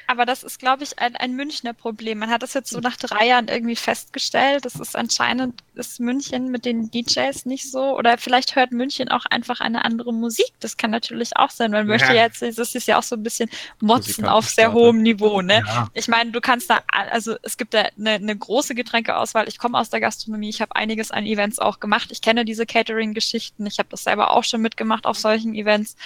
Aber 0.07 0.27
das 0.27 0.43
ist, 0.43 0.59
glaube 0.59 0.85
ich, 0.85 0.99
ein, 0.99 1.17
ein 1.17 1.35
Münchner 1.35 1.73
Problem. 1.73 2.19
Man 2.19 2.31
hat 2.31 2.43
das 2.43 2.55
jetzt 2.55 2.71
so 2.71 2.81
nach 2.81 2.97
drei 2.97 3.27
Jahren 3.27 3.49
irgendwie 3.49 3.77
festgestellt. 3.77 4.65
Das 4.65 4.77
ist 4.77 4.97
anscheinend, 4.97 5.63
ist 5.75 6.01
München 6.01 6.51
mit 6.51 6.65
den 6.65 6.91
DJs 6.91 7.47
nicht 7.47 7.71
so. 7.71 7.97
Oder 7.97 8.19
vielleicht 8.19 8.57
hört 8.57 8.73
München 8.73 9.09
auch 9.09 9.25
einfach 9.27 9.61
eine 9.61 9.85
andere 9.85 10.13
Musik. 10.13 10.53
Das 10.61 10.77
kann 10.77 10.91
natürlich 10.91 11.37
auch 11.37 11.51
sein. 11.51 11.71
Man 11.71 11.87
möchte 11.87 12.15
Ja. 12.15 12.25
jetzt, 12.25 12.43
das 12.43 12.75
ist 12.75 12.87
ja 12.87 12.99
auch 12.99 13.03
so 13.03 13.17
ein 13.17 13.23
bisschen 13.23 13.51
Motzen 13.81 14.27
auf 14.27 14.49
sehr 14.49 14.73
hohem 14.73 15.03
Niveau, 15.03 15.41
ne? 15.43 15.63
ja. 15.67 15.89
Ich 15.95 16.09
meine, 16.09 16.31
du 16.33 16.41
kannst 16.41 16.71
da, 16.71 16.81
also 16.91 17.37
es 17.43 17.57
gibt 17.57 17.75
da 17.75 17.87
eine, 17.99 18.11
eine 18.13 18.37
große 18.37 18.75
Getränkeauswahl. 18.75 19.49
Ich 19.49 19.59
komme 19.59 19.79
aus 19.79 19.91
der 19.91 20.01
Gastronomie, 20.01 20.49
ich 20.49 20.61
habe 20.61 20.75
einiges 20.77 21.11
an 21.11 21.27
Events 21.27 21.59
auch 21.59 21.81
gemacht. 21.81 22.09
Ich 22.13 22.21
kenne 22.23 22.45
diese 22.45 22.67
Catering-Geschichten. 22.67 23.67
Ich 23.67 23.79
habe 23.79 23.89
das 23.91 24.05
selber 24.05 24.31
auch 24.31 24.45
schon 24.45 24.61
mitgemacht 24.61 25.07
auf 25.07 25.19
solchen 25.19 25.55
Events. 25.55 25.97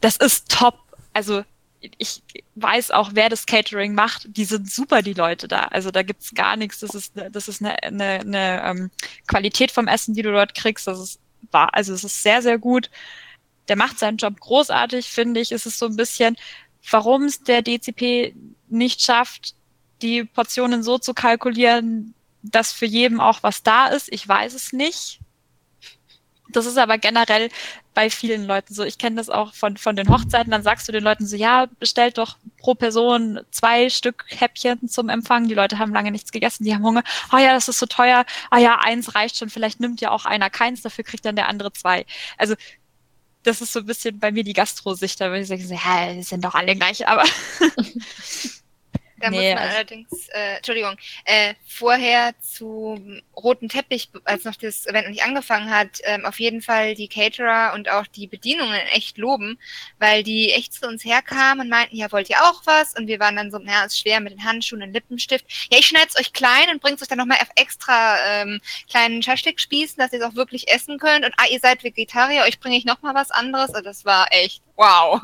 Das 0.00 0.16
ist 0.16 0.50
top. 0.50 0.78
Also 1.12 1.44
ich 1.98 2.22
weiß 2.54 2.90
auch, 2.92 3.10
wer 3.14 3.28
das 3.28 3.46
Catering 3.46 3.94
macht. 3.94 4.36
Die 4.36 4.44
sind 4.44 4.70
super, 4.70 5.02
die 5.02 5.14
Leute 5.14 5.48
da. 5.48 5.64
Also 5.64 5.90
da 5.90 6.02
gibt's 6.02 6.34
gar 6.34 6.56
nichts. 6.56 6.80
Das 6.80 6.94
ist, 6.94 7.14
das 7.30 7.48
ist 7.48 7.62
eine, 7.62 7.82
eine, 7.82 8.20
eine 8.20 8.62
ähm, 8.64 8.90
Qualität 9.26 9.70
vom 9.72 9.88
Essen, 9.88 10.14
die 10.14 10.22
du 10.22 10.32
dort 10.32 10.54
kriegst. 10.54 10.86
Das 10.86 11.00
ist 11.00 11.20
wahr. 11.50 11.70
Also 11.72 11.92
es 11.92 12.04
ist 12.04 12.22
sehr, 12.22 12.42
sehr 12.42 12.58
gut. 12.58 12.90
Der 13.68 13.76
macht 13.76 13.98
seinen 13.98 14.16
Job 14.16 14.38
großartig, 14.40 15.08
finde 15.08 15.40
ich. 15.40 15.52
Es 15.52 15.66
ist 15.66 15.78
so 15.78 15.86
ein 15.86 15.96
bisschen, 15.96 16.36
warum 16.90 17.24
es 17.24 17.42
der 17.42 17.62
DCP 17.62 18.34
nicht 18.68 19.02
schafft, 19.02 19.54
die 20.02 20.24
Portionen 20.24 20.82
so 20.82 20.98
zu 20.98 21.14
kalkulieren, 21.14 22.14
dass 22.42 22.72
für 22.72 22.86
jeden 22.86 23.20
auch 23.20 23.42
was 23.42 23.62
da 23.62 23.86
ist. 23.88 24.12
Ich 24.12 24.26
weiß 24.26 24.54
es 24.54 24.72
nicht. 24.72 25.20
Das 26.52 26.66
ist 26.66 26.78
aber 26.78 26.98
generell 26.98 27.50
bei 27.94 28.10
vielen 28.10 28.46
Leuten 28.46 28.74
so. 28.74 28.84
Ich 28.84 28.98
kenne 28.98 29.16
das 29.16 29.28
auch 29.28 29.54
von, 29.54 29.76
von 29.76 29.96
den 29.96 30.08
Hochzeiten. 30.08 30.50
Dann 30.50 30.62
sagst 30.62 30.88
du 30.88 30.92
den 30.92 31.04
Leuten 31.04 31.26
so, 31.26 31.36
ja, 31.36 31.66
bestellt 31.78 32.18
doch 32.18 32.36
pro 32.58 32.74
Person 32.74 33.40
zwei 33.50 33.90
Stück 33.90 34.24
Häppchen 34.28 34.88
zum 34.88 35.08
Empfang. 35.08 35.48
Die 35.48 35.54
Leute 35.54 35.78
haben 35.78 35.92
lange 35.92 36.10
nichts 36.10 36.32
gegessen, 36.32 36.64
die 36.64 36.74
haben 36.74 36.84
Hunger. 36.84 37.02
Ah 37.30 37.40
ja, 37.40 37.52
das 37.52 37.68
ist 37.68 37.78
so 37.78 37.86
teuer. 37.86 38.24
Ah 38.50 38.58
ja, 38.58 38.78
eins 38.80 39.14
reicht 39.14 39.36
schon. 39.36 39.50
Vielleicht 39.50 39.80
nimmt 39.80 40.00
ja 40.00 40.10
auch 40.10 40.24
einer 40.24 40.50
keins, 40.50 40.82
dafür 40.82 41.04
kriegt 41.04 41.24
dann 41.24 41.36
der 41.36 41.48
andere 41.48 41.72
zwei. 41.72 42.06
Also 42.38 42.54
das 43.42 43.60
ist 43.60 43.72
so 43.72 43.80
ein 43.80 43.86
bisschen 43.86 44.18
bei 44.18 44.30
mir 44.30 44.44
die 44.44 44.52
Gastro-Sicht. 44.52 45.20
Da 45.20 45.26
würde 45.26 45.40
ich 45.40 45.48
sagen, 45.48 45.66
so, 45.66 45.74
ja, 45.74 46.12
die 46.12 46.22
sind 46.22 46.44
doch 46.44 46.54
alle 46.54 46.76
gleich, 46.76 47.06
aber 47.08 47.24
Da 49.22 49.30
Nee, 49.30 49.36
muss 49.36 49.54
man 49.54 49.58
also- 49.58 49.76
allerdings, 49.76 50.28
äh, 50.30 50.56
Entschuldigung, 50.56 50.96
äh, 51.24 51.54
vorher 51.64 52.34
zum 52.40 53.22
roten 53.36 53.68
Teppich, 53.68 54.08
als 54.24 54.42
noch 54.42 54.56
das 54.56 54.84
Event 54.86 55.04
noch 55.06 55.12
nicht 55.12 55.22
angefangen 55.22 55.70
hat, 55.70 56.00
ähm, 56.02 56.24
auf 56.26 56.40
jeden 56.40 56.60
Fall 56.60 56.96
die 56.96 57.06
Caterer 57.06 57.72
und 57.74 57.88
auch 57.88 58.08
die 58.08 58.26
Bedienungen 58.26 58.80
echt 58.92 59.18
loben, 59.18 59.60
weil 60.00 60.24
die 60.24 60.50
echt 60.52 60.72
zu 60.74 60.88
uns 60.88 61.04
herkamen 61.04 61.60
und 61.60 61.68
meinten, 61.70 61.94
ja, 61.96 62.10
wollt 62.10 62.30
ihr 62.30 62.42
auch 62.42 62.62
was? 62.64 62.94
Und 62.96 63.06
wir 63.06 63.20
waren 63.20 63.36
dann 63.36 63.52
so, 63.52 63.58
naja, 63.58 63.84
ist 63.84 64.00
schwer 64.00 64.18
mit 64.18 64.32
den 64.32 64.44
Handschuhen 64.44 64.82
und 64.82 64.92
Lippenstift. 64.92 65.44
Ja, 65.70 65.78
ich 65.78 65.86
schneid's 65.86 66.18
euch 66.18 66.32
klein 66.32 66.68
und 66.70 66.82
bring's 66.82 67.00
euch 67.00 67.06
dann 67.08 67.18
nochmal 67.18 67.38
auf 67.40 67.50
extra 67.54 68.16
ähm, 68.26 68.60
kleinen 68.90 69.22
Schaschlik-Spießen, 69.22 69.98
dass 69.98 70.12
ihr 70.12 70.18
es 70.18 70.24
auch 70.24 70.34
wirklich 70.34 70.68
essen 70.68 70.98
könnt. 70.98 71.24
Und 71.24 71.32
ah, 71.36 71.46
ihr 71.48 71.60
seid 71.60 71.84
Vegetarier, 71.84 72.42
euch 72.42 72.58
bringe 72.58 72.76
ich 72.76 72.84
nochmal 72.84 73.14
was 73.14 73.30
anderes. 73.30 73.70
Also 73.72 73.82
das 73.84 74.04
war 74.04 74.26
echt, 74.32 74.62
wow. 74.74 75.20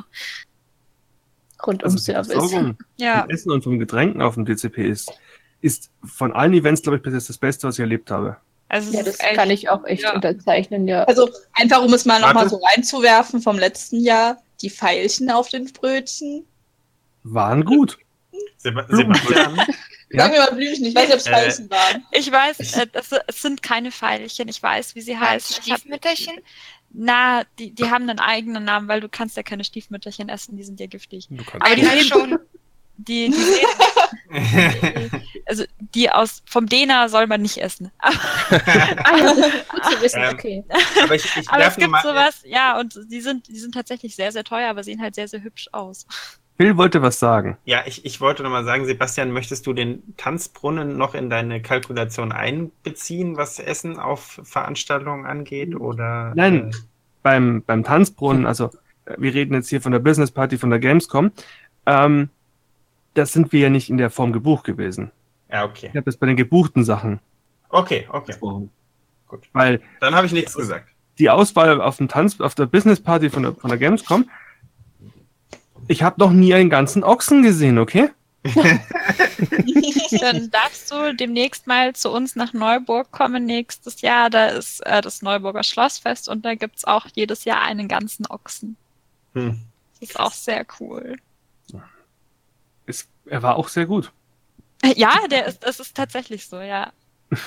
Rundum 1.67 1.93
Also. 1.93 2.13
Versorgung 2.13 2.77
ja. 2.97 3.23
vom 3.23 3.31
Essen 3.31 3.53
und 3.53 3.65
vom 3.65 3.79
Getränken 3.79 4.23
auf 4.23 4.35
dem 4.35 4.45
DCP 4.45 4.79
ist, 4.89 5.13
ist 5.61 5.91
von 6.05 6.33
allen 6.33 6.55
Events, 6.55 6.83
glaube 6.83 6.97
ich, 6.97 7.03
bis 7.03 7.15
jetzt 7.15 7.29
das 7.29 7.39
Beste, 7.39 7.67
was 7.67 7.77
ich 7.77 7.81
erlebt 7.81 8.11
habe. 8.11 8.37
Also 8.69 8.93
Ja, 8.97 9.03
das 9.03 9.19
echt, 9.21 9.35
kann 9.35 9.51
ich 9.51 9.69
auch 9.69 9.85
echt 9.85 10.03
ja. 10.03 10.15
unterzeichnen, 10.15 10.87
ja. 10.87 11.05
Also 11.05 11.31
einfach, 11.55 11.83
um 11.83 11.93
es 11.95 12.05
mal 12.05 12.21
nochmal 12.21 12.49
so 12.49 12.61
reinzuwerfen 12.75 13.41
vom 13.41 13.59
letzten 13.59 14.01
Jahr, 14.01 14.39
die 14.61 14.71
Pfeilchen 14.71 15.31
auf 15.31 15.49
den 15.49 15.73
Brötchen. 15.73 16.45
Waren 17.23 17.65
gut. 17.65 17.99
Sebastian, 18.59 19.15
Ja. 20.11 20.23
Sagen 20.23 20.33
wir 20.33 20.41
mal 20.41 20.55
Blümchen, 20.55 20.87
ich 20.87 20.95
weiß 20.95 21.05
nicht, 21.05 21.15
ob 21.15 21.21
es 21.21 21.27
Äh, 21.27 21.31
Pfeilchen 21.33 21.71
waren. 21.71 22.05
Ich 22.13 22.33
weiß, 22.33 22.77
äh, 22.79 22.87
das, 22.91 23.11
es 23.27 23.43
sind 23.43 23.63
keine 23.63 23.91
Pfeilchen. 23.93 24.49
Ich 24.49 24.63
weiß, 24.63 24.95
wie 24.95 25.03
sie 25.03 25.19
heißen. 25.19 25.63
Stiefmütterchen? 25.63 26.39
Na, 26.91 27.45
die, 27.59 27.73
die 27.73 27.91
haben 27.91 28.09
einen 28.09 28.19
eigenen 28.19 28.65
Namen, 28.65 28.89
weil 28.89 29.01
du 29.01 29.09
kannst 29.09 29.37
ja 29.37 29.43
keine 29.43 29.65
Stiefmütterchen 29.65 30.29
essen, 30.29 30.57
die 30.57 30.65
sind 30.65 30.81
ja 30.81 30.87
giftig. 30.87 31.27
Du 31.31 31.45
kannst 31.45 31.67
Aber 31.67 31.75
die 31.75 31.85
sehen- 31.85 32.05
schon. 32.05 32.39
Die, 33.01 33.29
die 33.29 33.35
sehen, 33.35 33.67
also 35.47 35.65
die 35.95 36.11
aus 36.11 36.43
vom 36.47 36.67
Dena 36.67 37.09
soll 37.09 37.27
man 37.29 37.43
nicht 37.43 37.59
essen. 37.59 37.93
Ah, 38.01 39.17
ja, 39.17 39.33
gut 39.69 39.85
zu 39.85 40.03
wissen, 40.03 40.23
Ähm, 40.23 40.35
okay. 40.35 40.65
aber 41.03 41.15
ich, 41.15 41.25
ich 41.37 41.49
Aber 41.49 41.65
es 41.67 41.77
gibt 41.77 41.91
mal, 41.91 42.03
sowas, 42.03 42.43
ja, 42.45 42.79
und 42.81 42.99
die 43.09 43.21
sind, 43.21 43.47
die 43.49 43.59
sind 43.59 43.73
tatsächlich 43.75 44.17
sehr, 44.17 44.33
sehr 44.33 44.43
teuer, 44.45 44.69
aber 44.71 44.83
sehen 44.83 45.01
halt 45.01 45.15
sehr, 45.15 45.29
sehr 45.29 45.43
hübsch 45.43 45.69
aus. 45.73 46.07
Phil 46.59 46.77
wollte 46.77 47.03
was 47.03 47.21
sagen. 47.21 47.57
Ja, 47.65 47.83
ich, 47.87 48.05
ich 48.05 48.21
wollte 48.21 48.43
noch 48.43 48.51
mal 48.51 48.65
sagen, 48.65 48.85
Sebastian, 48.85 49.31
möchtest 49.31 49.65
du 49.69 49.73
den 49.73 50.03
Tanzbrunnen 50.17 50.99
noch 50.99 51.15
in 51.15 51.31
deine 51.31 51.63
Kalkulation 51.63 52.33
einbeziehen, 52.33 53.37
was 53.37 53.61
Essen 53.61 53.99
auf 54.01 54.41
Veranstaltungen 54.43 55.25
angeht? 55.25 55.77
Oder, 55.77 56.33
Nein. 56.35 56.75
Beim, 57.23 57.63
beim 57.65 57.85
Tanzbrunnen, 57.85 58.45
also 58.45 58.71
äh, 59.05 59.15
wir 59.19 59.35
reden 59.35 59.55
jetzt 59.55 59.69
hier 59.69 59.81
von 59.81 59.93
der 59.93 60.01
Business 60.01 60.33
Party 60.33 60.59
von 60.59 60.71
der 60.71 60.81
Gamescom, 60.81 61.31
ähm, 61.87 62.29
das 63.15 63.33
sind 63.33 63.53
wir 63.53 63.61
ja 63.61 63.71
nicht 63.71 63.89
in 63.89 63.97
der 63.97 64.11
Form 64.11 64.33
gebucht 64.33 64.65
gewesen. 64.65 65.13
Äh, 65.49 65.57
ja, 65.57 65.65
okay. 65.65 65.91
Ich 65.93 65.97
habe 65.97 66.11
jetzt 66.11 66.19
bei 66.19 66.27
den 66.27 66.37
gebuchten 66.37 66.85
Sachen 66.85 67.21
Okay, 67.69 68.07
okay. 68.11 68.27
gesprochen. 68.27 68.71
Gut. 69.29 69.49
Weil 69.53 69.81
Dann 70.01 70.15
habe 70.15 70.27
ich 70.27 70.33
nichts 70.33 70.55
gesagt. 70.55 70.89
die 71.19 71.31
Auswahl 71.31 71.81
auf 71.81 71.99
dem 71.99 72.09
Tanz, 72.09 72.41
auf 72.41 72.55
der 72.57 72.67
Business 72.67 73.01
Party 73.01 73.31
von 73.31 73.43
der, 73.45 73.55
von 73.55 73.71
der 73.71 73.79
Gamescom, 73.79 74.29
ich 75.89 76.03
habe 76.03 76.21
noch 76.21 76.31
nie 76.31 76.55
einen 76.55 76.71
ganzen 76.71 77.03
Ochsen 77.03 77.43
gesehen, 77.43 77.79
okay? 77.79 78.11
Dann 80.21 80.51
darfst 80.51 80.91
du 80.91 81.15
demnächst 81.15 81.67
mal 81.67 81.95
zu 81.95 82.11
uns 82.11 82.37
nach 82.37 82.53
Neuburg 82.53 83.11
kommen 83.11 83.45
nächstes 83.45 84.01
Jahr. 84.01 84.31
Da 84.31 84.49
ist 84.49 84.81
äh, 84.87 85.01
das 85.01 85.23
Neuburger 85.23 85.65
Schlossfest 85.65 86.29
und 86.29 86.45
da 86.45 86.55
gibt's 86.55 86.85
auch 86.85 87.07
jedes 87.15 87.45
Jahr 87.45 87.63
einen 87.63 87.89
ganzen 87.89 88.27
Ochsen. 88.27 88.77
Hm. 89.35 89.61
Das 90.01 90.11
ist 90.11 90.21
auch 90.21 90.33
sehr 90.33 90.65
cool. 90.79 91.17
Ist, 92.87 93.09
er 93.27 93.43
war 93.43 93.57
auch 93.57 93.69
sehr 93.69 93.87
gut. 93.87 94.13
Ja, 94.97 95.27
der 95.29 95.47
ist, 95.47 95.65
das 95.65 95.81
ist 95.81 95.97
tatsächlich 95.97 96.47
so, 96.47 96.61
ja. 96.61 96.93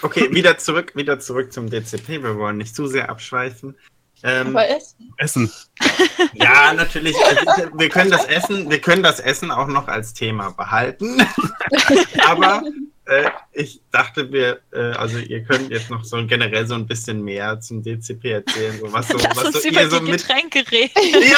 Okay, 0.01 0.33
wieder 0.35 0.57
zurück, 0.57 0.95
wieder 0.95 1.19
zurück 1.19 1.51
zum 1.51 1.69
DCP. 1.69 2.21
Wir 2.21 2.37
wollen 2.37 2.57
nicht 2.57 2.75
zu 2.75 2.85
sehr 2.85 3.09
abschweifen. 3.09 3.75
Ähm, 4.23 4.47
Aber 4.49 4.69
Essen. 4.69 5.13
Essen. 5.17 5.51
ja, 6.33 6.73
natürlich. 6.73 7.15
Also, 7.25 7.69
wir 7.73 7.89
können 7.89 8.11
das 8.11 8.25
Essen, 8.25 8.69
wir 8.69 8.79
können 8.79 9.03
das 9.03 9.19
Essen 9.19 9.51
auch 9.51 9.67
noch 9.67 9.87
als 9.87 10.13
Thema 10.13 10.51
behalten. 10.51 11.25
Aber 12.27 12.63
äh, 13.05 13.29
ich 13.51 13.81
dachte, 13.91 14.31
wir, 14.31 14.61
äh, 14.71 14.91
also 14.93 15.17
ihr 15.17 15.43
könnt 15.43 15.71
jetzt 15.71 15.89
noch 15.89 16.03
so 16.03 16.25
generell 16.25 16.67
so 16.67 16.75
ein 16.75 16.87
bisschen 16.87 17.23
mehr 17.23 17.59
zum 17.59 17.81
DCP 17.83 18.25
erzählen, 18.25 18.79
so 18.79 18.93
was 18.93 19.07
so, 19.07 19.17
Lass 19.17 19.37
was 19.37 19.45
uns 19.45 19.63
so 19.63 19.69
über 19.69 19.81
ihr 19.81 19.89
so 19.89 19.99
die 19.99 20.11
mit. 20.11 20.21
Getränke 20.21 20.71
reden. 20.71 20.93
Ja! 21.29 21.37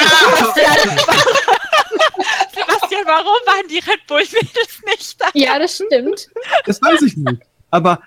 Sebastian, 2.54 3.06
warum 3.06 3.40
waren 3.46 3.68
die 3.70 3.80
Red 3.80 4.06
Bull-Mädels 4.08 4.82
nicht 4.86 5.22
da? 5.22 5.26
Ja, 5.34 5.58
das 5.58 5.76
stimmt. 5.76 6.30
Das 6.66 6.82
weiß 6.82 7.02
ich 7.04 7.18
nicht. 7.18 7.42
Aber 7.72 8.02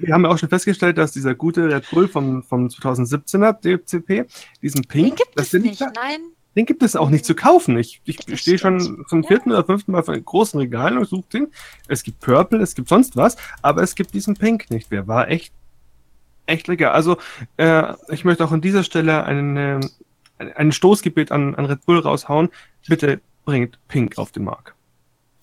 wir 0.00 0.14
haben 0.14 0.24
ja 0.24 0.30
auch 0.30 0.38
schon 0.38 0.48
festgestellt, 0.48 0.98
dass 0.98 1.12
dieser 1.12 1.34
gute 1.34 1.68
Red 1.68 1.88
Bull 1.90 2.08
vom, 2.08 2.42
vom 2.42 2.66
2017er 2.68 3.52
DCP, 3.60 4.26
diesen 4.62 4.82
Pink, 4.84 5.16
Den 5.16 5.16
gibt 5.16 5.30
das 5.38 5.46
es 5.46 5.50
sind 5.52 5.64
nicht, 5.64 5.80
da- 5.80 5.92
nein. 5.94 6.20
den 6.56 6.66
gibt 6.66 6.82
es 6.82 6.96
auch 6.96 7.10
nicht 7.10 7.24
zu 7.24 7.34
kaufen. 7.34 7.78
Ich, 7.78 8.00
ich 8.04 8.18
stehe 8.40 8.58
schon 8.58 9.04
zum 9.08 9.24
vierten 9.24 9.50
oder 9.52 9.64
fünften 9.64 9.92
Mal 9.92 10.02
vor 10.02 10.14
einem 10.14 10.24
großen 10.24 10.58
Regal 10.58 10.98
und 10.98 11.06
suche 11.06 11.28
den. 11.32 11.46
Es 11.88 12.02
gibt 12.02 12.20
Purple, 12.20 12.60
es 12.60 12.74
gibt 12.74 12.88
sonst 12.88 13.16
was, 13.16 13.36
aber 13.62 13.82
es 13.82 13.94
gibt 13.94 14.14
diesen 14.14 14.34
Pink 14.34 14.70
nicht. 14.70 14.90
Der 14.90 15.06
war 15.06 15.28
echt, 15.28 15.52
echt 16.46 16.66
lecker. 16.68 16.92
Also, 16.94 17.16
äh, 17.56 17.94
ich 18.10 18.24
möchte 18.24 18.44
auch 18.44 18.52
an 18.52 18.60
dieser 18.60 18.82
Stelle 18.82 19.24
einen, 19.24 19.56
äh, 19.56 19.80
ein 20.56 20.72
Stoßgebet 20.72 21.30
an, 21.32 21.54
an 21.54 21.66
Red 21.66 21.84
Bull 21.86 21.98
raushauen. 22.00 22.48
Bitte 22.88 23.20
bringt 23.44 23.78
Pink 23.88 24.18
auf 24.18 24.32
den 24.32 24.44
Markt. 24.44 24.74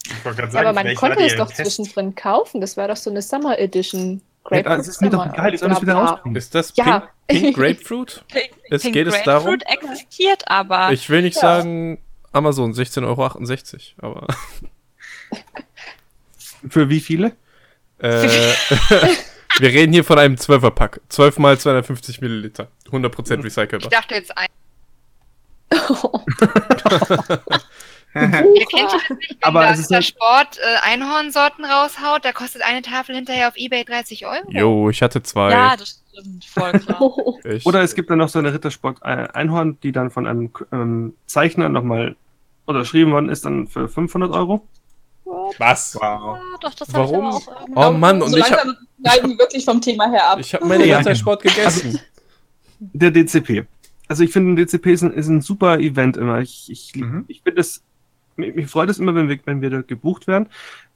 Ich 0.06 0.26
wollte 0.26 0.42
gerade 0.42 0.48
Ja, 0.48 0.52
sagen, 0.52 0.68
aber 0.68 0.84
man 0.84 0.96
konnte 0.96 1.24
es 1.24 1.36
doch 1.36 1.52
Test. 1.52 1.76
zwischendrin 1.76 2.16
kaufen. 2.16 2.62
Das 2.62 2.78
war 2.78 2.88
doch 2.88 2.98
so 2.98 3.10
eine 3.10 3.22
Summer 3.22 3.58
Edition. 3.60 4.22
Ja, 4.52 4.62
das 4.62 4.88
ist 4.88 5.02
mir 5.02 5.10
doch 5.10 5.26
egal, 5.26 5.50
die 5.52 5.58
sollen 5.58 5.72
es 5.72 5.82
wieder 5.82 5.96
rausbringen. 5.96 6.36
Ist 6.36 6.54
das 6.54 6.74
Ja. 6.76 7.10
Pink, 7.28 7.42
Pink 7.42 7.56
Grapefruit? 7.58 8.24
Pink, 8.32 8.52
Es 8.70 8.84
Pink 8.84 8.94
geht 8.94 9.08
es 9.08 9.16
Grapefruit 9.24 9.64
darum? 9.66 9.90
existiert 9.90 10.44
aber. 10.48 10.92
Ich 10.92 11.10
will 11.10 11.24
nicht 11.24 11.36
Ja. 11.38 11.42
sagen 11.42 12.00
Amazon 12.32 12.74
16,68 12.74 13.94
Euro, 14.04 14.18
aber 14.18 14.28
Für 16.70 16.90
wie 16.90 17.00
viele? 17.00 17.32
äh, 18.00 18.28
wir 19.60 19.70
reden 19.70 19.94
hier 19.94 20.04
von 20.04 20.20
einem 20.20 20.36
12er-Pack. 20.36 21.02
12 21.10 21.40
mal 21.40 21.58
250 21.58 22.22
Milliliter. 22.22 22.68
100% 22.92 23.40
Ich 23.40 23.46
recycelbar. 23.46 23.90
dachte 23.90 24.16
jetzt 24.16 24.38
ein. 24.38 24.48
Das 25.70 25.80
nicht, 28.16 28.74
wenn 28.74 29.38
Aber 29.42 29.70
es 29.72 29.80
ist 29.80 29.90
der 29.90 29.98
halt- 29.98 30.06
Sport 30.06 30.58
äh, 30.60 30.90
Einhornsorten 30.90 31.66
raushaut, 31.66 32.24
da 32.24 32.32
kostet 32.32 32.62
eine 32.64 32.82
Tafel 32.82 33.16
hinterher 33.16 33.48
auf 33.50 33.56
Ebay 33.58 33.84
30 33.84 34.26
Euro. 34.26 34.50
Jo, 34.50 34.90
ich 34.90 35.02
hatte 35.02 35.22
zwei. 35.24 35.52
ja, 35.52 35.76
das 35.76 36.02
stimmt, 36.14 36.46
voll 36.46 36.72
klar. 36.80 37.12
Ich, 37.46 37.66
Oder 37.66 37.82
es 37.82 37.94
gibt 37.96 38.10
dann 38.10 38.18
noch 38.20 38.30
so 38.30 38.40
eine 38.40 38.54
Rittersport 38.54 39.00
äh, 39.04 39.28
Einhorn, 39.34 39.78
die 39.82 39.92
dann 39.92 40.10
von 40.12 40.26
einem 40.28 40.52
ähm, 40.72 41.14
Zeichner 41.28 41.70
nochmal 41.70 42.16
unterschrieben 42.66 43.12
worden 43.12 43.30
ist, 43.30 43.46
dann 43.46 43.68
für 43.68 43.88
500 43.88 44.32
Euro. 44.32 44.66
was? 45.58 45.96
Wow. 45.96 46.02
Ja, 46.38 46.40
doch, 46.62 46.74
das 46.74 46.94
Warum? 46.94 47.30
Ich 47.30 47.48
auch, 47.48 47.68
ähm, 47.68 47.74
Oh 47.76 47.92
Mann, 47.92 48.22
und 48.22 48.30
so 48.32 48.38
ich 48.38 48.44
hab, 48.44 48.58
langsam 48.66 48.78
leiten 49.00 49.30
wir 49.32 49.38
wirklich 49.40 49.66
vom 49.66 49.82
Thema 49.82 50.10
her 50.10 50.30
ab. 50.32 50.40
ich 50.40 50.54
hab 50.54 50.64
meine 50.64 50.88
ganze 50.88 51.16
Sport 51.16 51.44
gegessen. 51.44 52.00
Der 52.80 53.12
DCP. 53.12 53.66
Also 54.08 54.24
ich 54.24 54.32
finde, 54.32 54.52
ein 54.54 54.56
DCP 54.56 54.88
ist 54.94 55.02
ein, 55.04 55.14
ist 55.14 55.28
ein 55.28 55.42
super 55.42 55.80
Event 55.80 56.18
immer. 56.18 56.40
Ich, 56.40 56.70
ich, 56.70 56.96
Mhm. 56.96 57.26
ich 57.28 57.42
finde 57.42 57.62
es, 57.62 57.82
mich, 58.36 58.56
mich 58.56 58.68
freut 58.68 58.90
es 58.90 59.00
immer, 59.00 59.16
wenn 59.16 59.30
wir, 59.30 59.40
wenn 59.46 59.62
wir 59.62 59.70
da 59.70 59.82
gebucht 59.82 60.28
werden. 60.28 60.48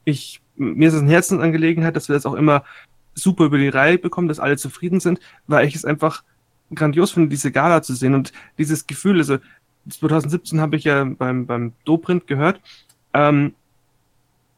Ich, 0.04 0.40
mir 0.56 0.88
ist 0.88 0.94
es 0.94 1.02
eine 1.02 1.10
Herzensangelegenheit, 1.10 1.96
dass 1.96 2.08
wir 2.08 2.14
das 2.14 2.26
auch 2.26 2.34
immer 2.34 2.64
super 3.14 3.44
über 3.44 3.58
die 3.58 3.68
Reihe 3.68 3.98
bekommen, 3.98 4.28
dass 4.28 4.40
alle 4.40 4.56
zufrieden 4.56 5.00
sind, 5.00 5.20
weil 5.46 5.66
ich 5.66 5.74
es 5.74 5.84
einfach 5.84 6.22
grandios 6.74 7.10
finde, 7.10 7.28
diese 7.28 7.52
Gala 7.52 7.82
zu 7.82 7.94
sehen 7.94 8.14
und 8.14 8.32
dieses 8.58 8.86
Gefühl, 8.86 9.18
also 9.18 9.38
2017 9.88 10.60
habe 10.60 10.76
ich 10.76 10.84
ja 10.84 11.04
beim, 11.04 11.46
beim 11.46 11.72
Doprint 11.84 12.26
gehört, 12.26 12.60
ähm, 13.12 13.54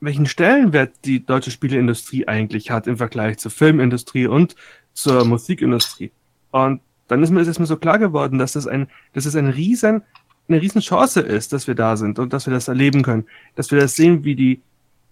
welchen 0.01 0.27
Stellenwert 0.27 0.93
die 1.05 1.25
deutsche 1.25 1.51
Spieleindustrie 1.51 2.27
eigentlich 2.27 2.71
hat 2.71 2.87
im 2.87 2.97
Vergleich 2.97 3.39
zur 3.39 3.51
Filmindustrie 3.51 4.27
und 4.27 4.57
zur 4.93 5.25
Musikindustrie. 5.25 6.11
Und 6.51 6.81
dann 7.09 7.23
ist 7.23 7.31
mir 7.31 7.39
das 7.39 7.49
erstmal 7.49 7.69
so 7.69 7.77
klar 7.77 7.99
geworden, 7.99 8.39
dass 8.39 8.53
das 8.53 8.67
ein, 8.67 8.89
dass 9.13 9.27
es 9.27 9.37
ein 9.37 9.49
riesen, 9.49 10.03
eine 10.49 10.61
riesen 10.61 10.81
Chance 10.81 11.21
ist, 11.21 11.53
dass 11.53 11.67
wir 11.67 11.75
da 11.75 11.97
sind 11.97 12.19
und 12.19 12.33
dass 12.33 12.47
wir 12.47 12.53
das 12.53 12.69
erleben 12.69 13.03
können, 13.03 13.27
dass 13.55 13.71
wir 13.71 13.81
das 13.81 13.95
sehen, 13.95 14.25
wie 14.25 14.35
die, 14.35 14.61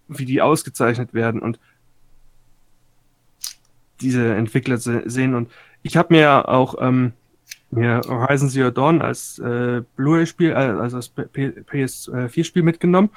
wie 0.09 0.25
die 0.25 0.43
ausgezeichnet 0.43 1.14
werden 1.14 1.40
und 1.40 1.59
diese 4.01 4.35
Entwickler 4.35 4.79
se 4.79 5.03
sehen. 5.07 5.35
Und 5.35 5.51
ich 5.83 5.97
habe 5.97 6.14
mir 6.14 6.49
auch 6.49 6.75
ähm, 6.81 7.12
mir 7.71 8.01
Horizon 8.07 8.49
Zero 8.49 8.71
Dawn 8.71 9.01
als 9.03 9.38
äh, 9.38 9.83
Blu-ray-Spiel, 9.97 10.51
äh, 10.51 10.55
also 10.55 10.97
als 10.97 11.14
PS4-Spiel 11.14 12.62
mitgenommen, 12.62 13.11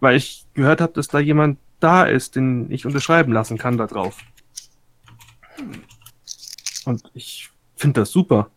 weil 0.00 0.16
ich 0.16 0.44
gehört 0.54 0.80
habe, 0.80 0.92
dass 0.92 1.08
da 1.08 1.18
jemand 1.18 1.58
da 1.80 2.04
ist, 2.04 2.36
den 2.36 2.70
ich 2.70 2.86
unterschreiben 2.86 3.32
lassen 3.32 3.58
kann 3.58 3.76
da 3.76 3.86
drauf. 3.86 4.18
Und 6.84 7.10
ich 7.14 7.50
finde 7.76 8.00
das 8.00 8.10
super. 8.10 8.50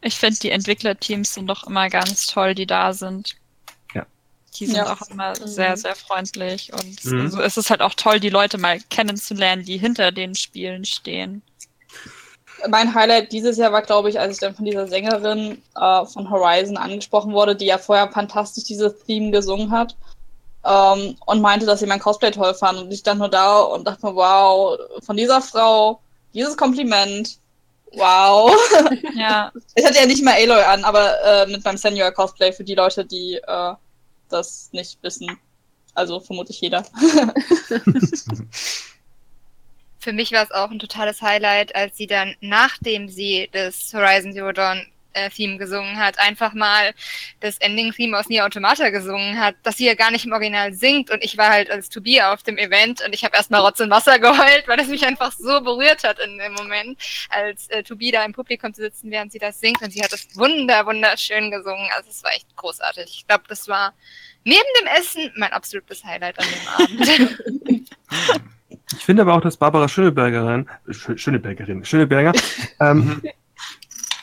Ich 0.00 0.16
finde, 0.16 0.38
die 0.40 0.50
Entwicklerteams 0.50 1.34
sind 1.34 1.46
doch 1.46 1.64
immer 1.66 1.88
ganz 1.88 2.26
toll, 2.26 2.54
die 2.54 2.66
da 2.66 2.92
sind. 2.92 3.34
Ja. 3.94 4.04
Die 4.58 4.66
sind 4.66 4.76
Ja. 4.76 4.92
auch 4.92 5.08
immer 5.08 5.30
Mhm. 5.38 5.46
sehr, 5.46 5.76
sehr 5.76 5.94
freundlich. 5.94 6.72
Und 6.72 7.04
Mhm. 7.04 7.20
also 7.22 7.40
es 7.40 7.56
ist 7.56 7.70
halt 7.70 7.80
auch 7.80 7.94
toll, 7.94 8.20
die 8.20 8.30
Leute 8.30 8.58
mal 8.58 8.78
kennenzulernen, 8.90 9.64
die 9.64 9.78
hinter 9.78 10.12
den 10.12 10.34
Spielen 10.34 10.84
stehen. 10.84 11.42
Mein 12.68 12.94
Highlight 12.94 13.32
dieses 13.32 13.56
Jahr 13.56 13.72
war, 13.72 13.82
glaube 13.82 14.08
ich, 14.08 14.20
als 14.20 14.34
ich 14.34 14.40
dann 14.40 14.54
von 14.54 14.64
dieser 14.64 14.86
Sängerin 14.86 15.60
äh, 15.74 16.06
von 16.06 16.30
Horizon 16.30 16.76
angesprochen 16.76 17.32
wurde, 17.32 17.56
die 17.56 17.66
ja 17.66 17.78
vorher 17.78 18.10
fantastisch 18.12 18.64
dieses 18.64 19.02
Theme 19.04 19.30
gesungen 19.32 19.70
hat. 19.72 19.96
Ähm, 20.64 21.16
und 21.26 21.40
meinte, 21.40 21.66
dass 21.66 21.80
sie 21.80 21.86
mein 21.86 21.98
Cosplay 21.98 22.30
toll 22.30 22.54
fand. 22.54 22.78
Und 22.78 22.92
ich 22.92 23.00
stand 23.00 23.18
nur 23.18 23.28
da 23.28 23.58
und 23.62 23.84
dachte 23.84 24.06
mir, 24.06 24.14
wow, 24.14 24.78
von 25.02 25.16
dieser 25.16 25.40
Frau, 25.42 26.00
dieses 26.34 26.56
Kompliment, 26.56 27.38
wow. 27.94 28.54
Ja, 29.14 29.52
Ich 29.74 29.84
hatte 29.84 29.98
ja 29.98 30.06
nicht 30.06 30.24
mal 30.24 30.34
Aloy 30.34 30.62
an, 30.62 30.84
aber 30.84 31.14
äh, 31.24 31.46
mit 31.46 31.64
meinem 31.64 31.76
Senior 31.76 32.12
Cosplay 32.12 32.52
für 32.52 32.64
die 32.64 32.74
Leute, 32.74 33.04
die 33.04 33.40
äh, 33.46 33.74
das 34.28 34.70
nicht 34.72 35.02
wissen. 35.02 35.38
Also 35.94 36.20
vermutlich 36.20 36.60
jeder. 36.60 36.84
Für 39.98 40.12
mich 40.12 40.32
war 40.32 40.42
es 40.42 40.50
auch 40.50 40.70
ein 40.70 40.80
totales 40.80 41.22
Highlight, 41.22 41.76
als 41.76 41.96
sie 41.96 42.08
dann, 42.08 42.34
nachdem 42.40 43.08
sie 43.08 43.48
das 43.52 43.92
Horizon 43.94 44.32
Zero 44.32 44.50
Dawn 44.50 44.84
Theme 45.30 45.58
gesungen 45.58 45.98
hat, 45.98 46.18
einfach 46.18 46.54
mal 46.54 46.92
das 47.40 47.58
Ending-Theme 47.58 48.18
aus 48.18 48.28
Nier 48.28 48.44
Automata 48.44 48.90
gesungen 48.90 49.38
hat, 49.38 49.54
dass 49.62 49.76
sie 49.76 49.86
ja 49.86 49.94
gar 49.94 50.10
nicht 50.10 50.24
im 50.24 50.32
Original 50.32 50.72
singt 50.72 51.10
und 51.10 51.22
ich 51.22 51.36
war 51.36 51.50
halt 51.50 51.70
als 51.70 51.88
To 51.88 52.00
Be 52.00 52.26
auf 52.26 52.42
dem 52.42 52.58
Event 52.58 53.02
und 53.04 53.14
ich 53.14 53.24
habe 53.24 53.36
erstmal 53.36 53.60
Rotz 53.60 53.80
und 53.80 53.90
Wasser 53.90 54.18
geheult, 54.20 54.64
weil 54.66 54.80
es 54.80 54.88
mich 54.88 55.04
einfach 55.06 55.32
so 55.32 55.60
berührt 55.60 56.04
hat 56.04 56.18
in 56.18 56.38
dem 56.38 56.54
Moment, 56.54 56.98
als 57.30 57.68
äh, 57.68 57.82
To 57.82 57.96
Be 57.96 58.10
da 58.12 58.24
im 58.24 58.32
Publikum 58.32 58.72
zu 58.74 58.82
sitzen, 58.82 59.10
während 59.10 59.32
sie 59.32 59.38
das 59.38 59.60
singt 59.60 59.82
und 59.82 59.90
sie 59.92 60.02
hat 60.02 60.12
das 60.12 60.26
wunder, 60.36 60.86
wunderschön 60.86 61.50
gesungen, 61.50 61.88
also 61.96 62.10
es 62.10 62.22
war 62.22 62.32
echt 62.32 62.54
großartig. 62.56 63.04
Ich 63.06 63.26
glaube, 63.26 63.44
das 63.48 63.68
war 63.68 63.92
neben 64.44 64.60
dem 64.80 64.86
Essen 64.88 65.32
mein 65.36 65.52
absolutes 65.52 66.04
Highlight 66.04 66.38
an 66.38 66.46
dem 66.46 66.68
Abend. 66.68 67.92
Ich 68.94 69.04
finde 69.04 69.22
aber 69.22 69.34
auch, 69.34 69.40
dass 69.40 69.56
Barbara 69.56 69.88
Schönebergerin, 69.88 70.68
Schö- 70.88 71.16
Schönebergerin, 71.16 71.84
Schöneberger, 71.84 72.32
ähm, 72.80 73.22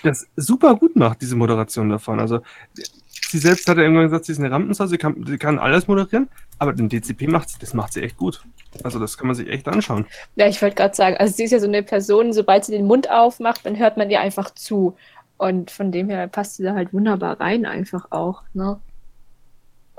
das 0.03 0.27
super 0.35 0.75
gut 0.75 0.95
macht, 0.95 1.21
diese 1.21 1.35
Moderation 1.35 1.89
davon. 1.89 2.19
Also, 2.19 2.41
sie 2.73 3.37
selbst 3.37 3.67
hat 3.67 3.77
ja 3.77 3.83
irgendwann 3.83 4.05
gesagt, 4.05 4.25
sie 4.25 4.31
ist 4.31 4.39
eine 4.39 4.51
Rampensau, 4.51 4.85
sie 4.87 4.97
kann, 4.97 5.23
sie 5.25 5.37
kann 5.37 5.59
alles 5.59 5.87
moderieren, 5.87 6.29
aber 6.57 6.73
den 6.73 6.89
DCP 6.89 7.27
macht 7.27 7.49
sie, 7.49 7.59
das 7.59 7.73
macht 7.73 7.93
sie 7.93 8.01
echt 8.01 8.17
gut. 8.17 8.43
Also, 8.83 8.99
das 8.99 9.17
kann 9.17 9.27
man 9.27 9.35
sich 9.35 9.49
echt 9.49 9.67
anschauen. 9.67 10.05
Ja, 10.35 10.47
ich 10.47 10.61
wollte 10.61 10.75
gerade 10.75 10.95
sagen, 10.95 11.17
also 11.17 11.33
sie 11.33 11.43
ist 11.43 11.51
ja 11.51 11.59
so 11.59 11.67
eine 11.67 11.83
Person, 11.83 12.33
sobald 12.33 12.65
sie 12.65 12.71
den 12.71 12.85
Mund 12.85 13.09
aufmacht, 13.09 13.65
dann 13.65 13.77
hört 13.77 13.97
man 13.97 14.09
ihr 14.09 14.21
einfach 14.21 14.53
zu. 14.53 14.95
Und 15.37 15.71
von 15.71 15.91
dem 15.91 16.09
her 16.09 16.27
passt 16.27 16.55
sie 16.57 16.63
da 16.63 16.73
halt 16.73 16.93
wunderbar 16.93 17.39
rein, 17.39 17.65
einfach 17.65 18.07
auch, 18.11 18.43
ne? 18.53 18.79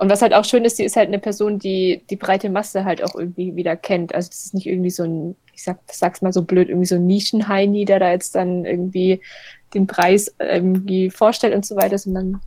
Und 0.00 0.08
was 0.08 0.22
halt 0.22 0.32
auch 0.32 0.46
schön 0.46 0.64
ist, 0.64 0.78
sie 0.78 0.84
ist 0.84 0.96
halt 0.96 1.08
eine 1.08 1.18
Person, 1.18 1.58
die 1.58 2.02
die 2.08 2.16
breite 2.16 2.48
Masse 2.48 2.86
halt 2.86 3.04
auch 3.04 3.14
irgendwie 3.14 3.54
wieder 3.54 3.76
kennt. 3.76 4.14
Also 4.14 4.30
das 4.30 4.46
ist 4.46 4.54
nicht 4.54 4.66
irgendwie 4.66 4.88
so 4.88 5.02
ein, 5.02 5.36
ich 5.52 5.62
sag, 5.62 5.78
sag's 5.92 6.22
mal 6.22 6.32
so 6.32 6.40
blöd, 6.42 6.70
irgendwie 6.70 6.86
so 6.86 6.94
ein 6.94 7.06
Nischenheini, 7.06 7.84
der 7.84 7.98
da 7.98 8.10
jetzt 8.10 8.34
dann 8.34 8.64
irgendwie 8.64 9.20
den 9.74 9.86
Preis 9.86 10.34
irgendwie 10.38 11.10
vorstellt 11.10 11.54
und 11.54 11.64
so 11.64 11.76
weiter, 11.76 11.98
sondern 11.98 12.40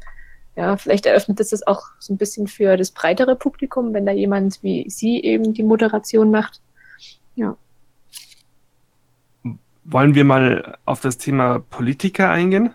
ja, 0.56 0.78
vielleicht 0.78 1.06
eröffnet 1.06 1.40
es 1.40 1.50
das 1.50 1.66
auch 1.66 1.82
so 2.00 2.14
ein 2.14 2.18
bisschen 2.18 2.48
für 2.48 2.78
das 2.78 2.92
breitere 2.92 3.36
Publikum, 3.36 3.94
wenn 3.94 4.06
da 4.06 4.12
jemand 4.12 4.62
wie 4.62 4.90
sie 4.90 5.22
eben 5.22 5.54
die 5.54 5.64
Moderation 5.64 6.30
macht. 6.32 6.62
Wollen 9.86 10.16
wir 10.16 10.24
mal 10.24 10.78
auf 10.86 11.02
das 11.02 11.18
Thema 11.18 11.60
Politiker 11.60 12.30
eingehen? 12.30 12.74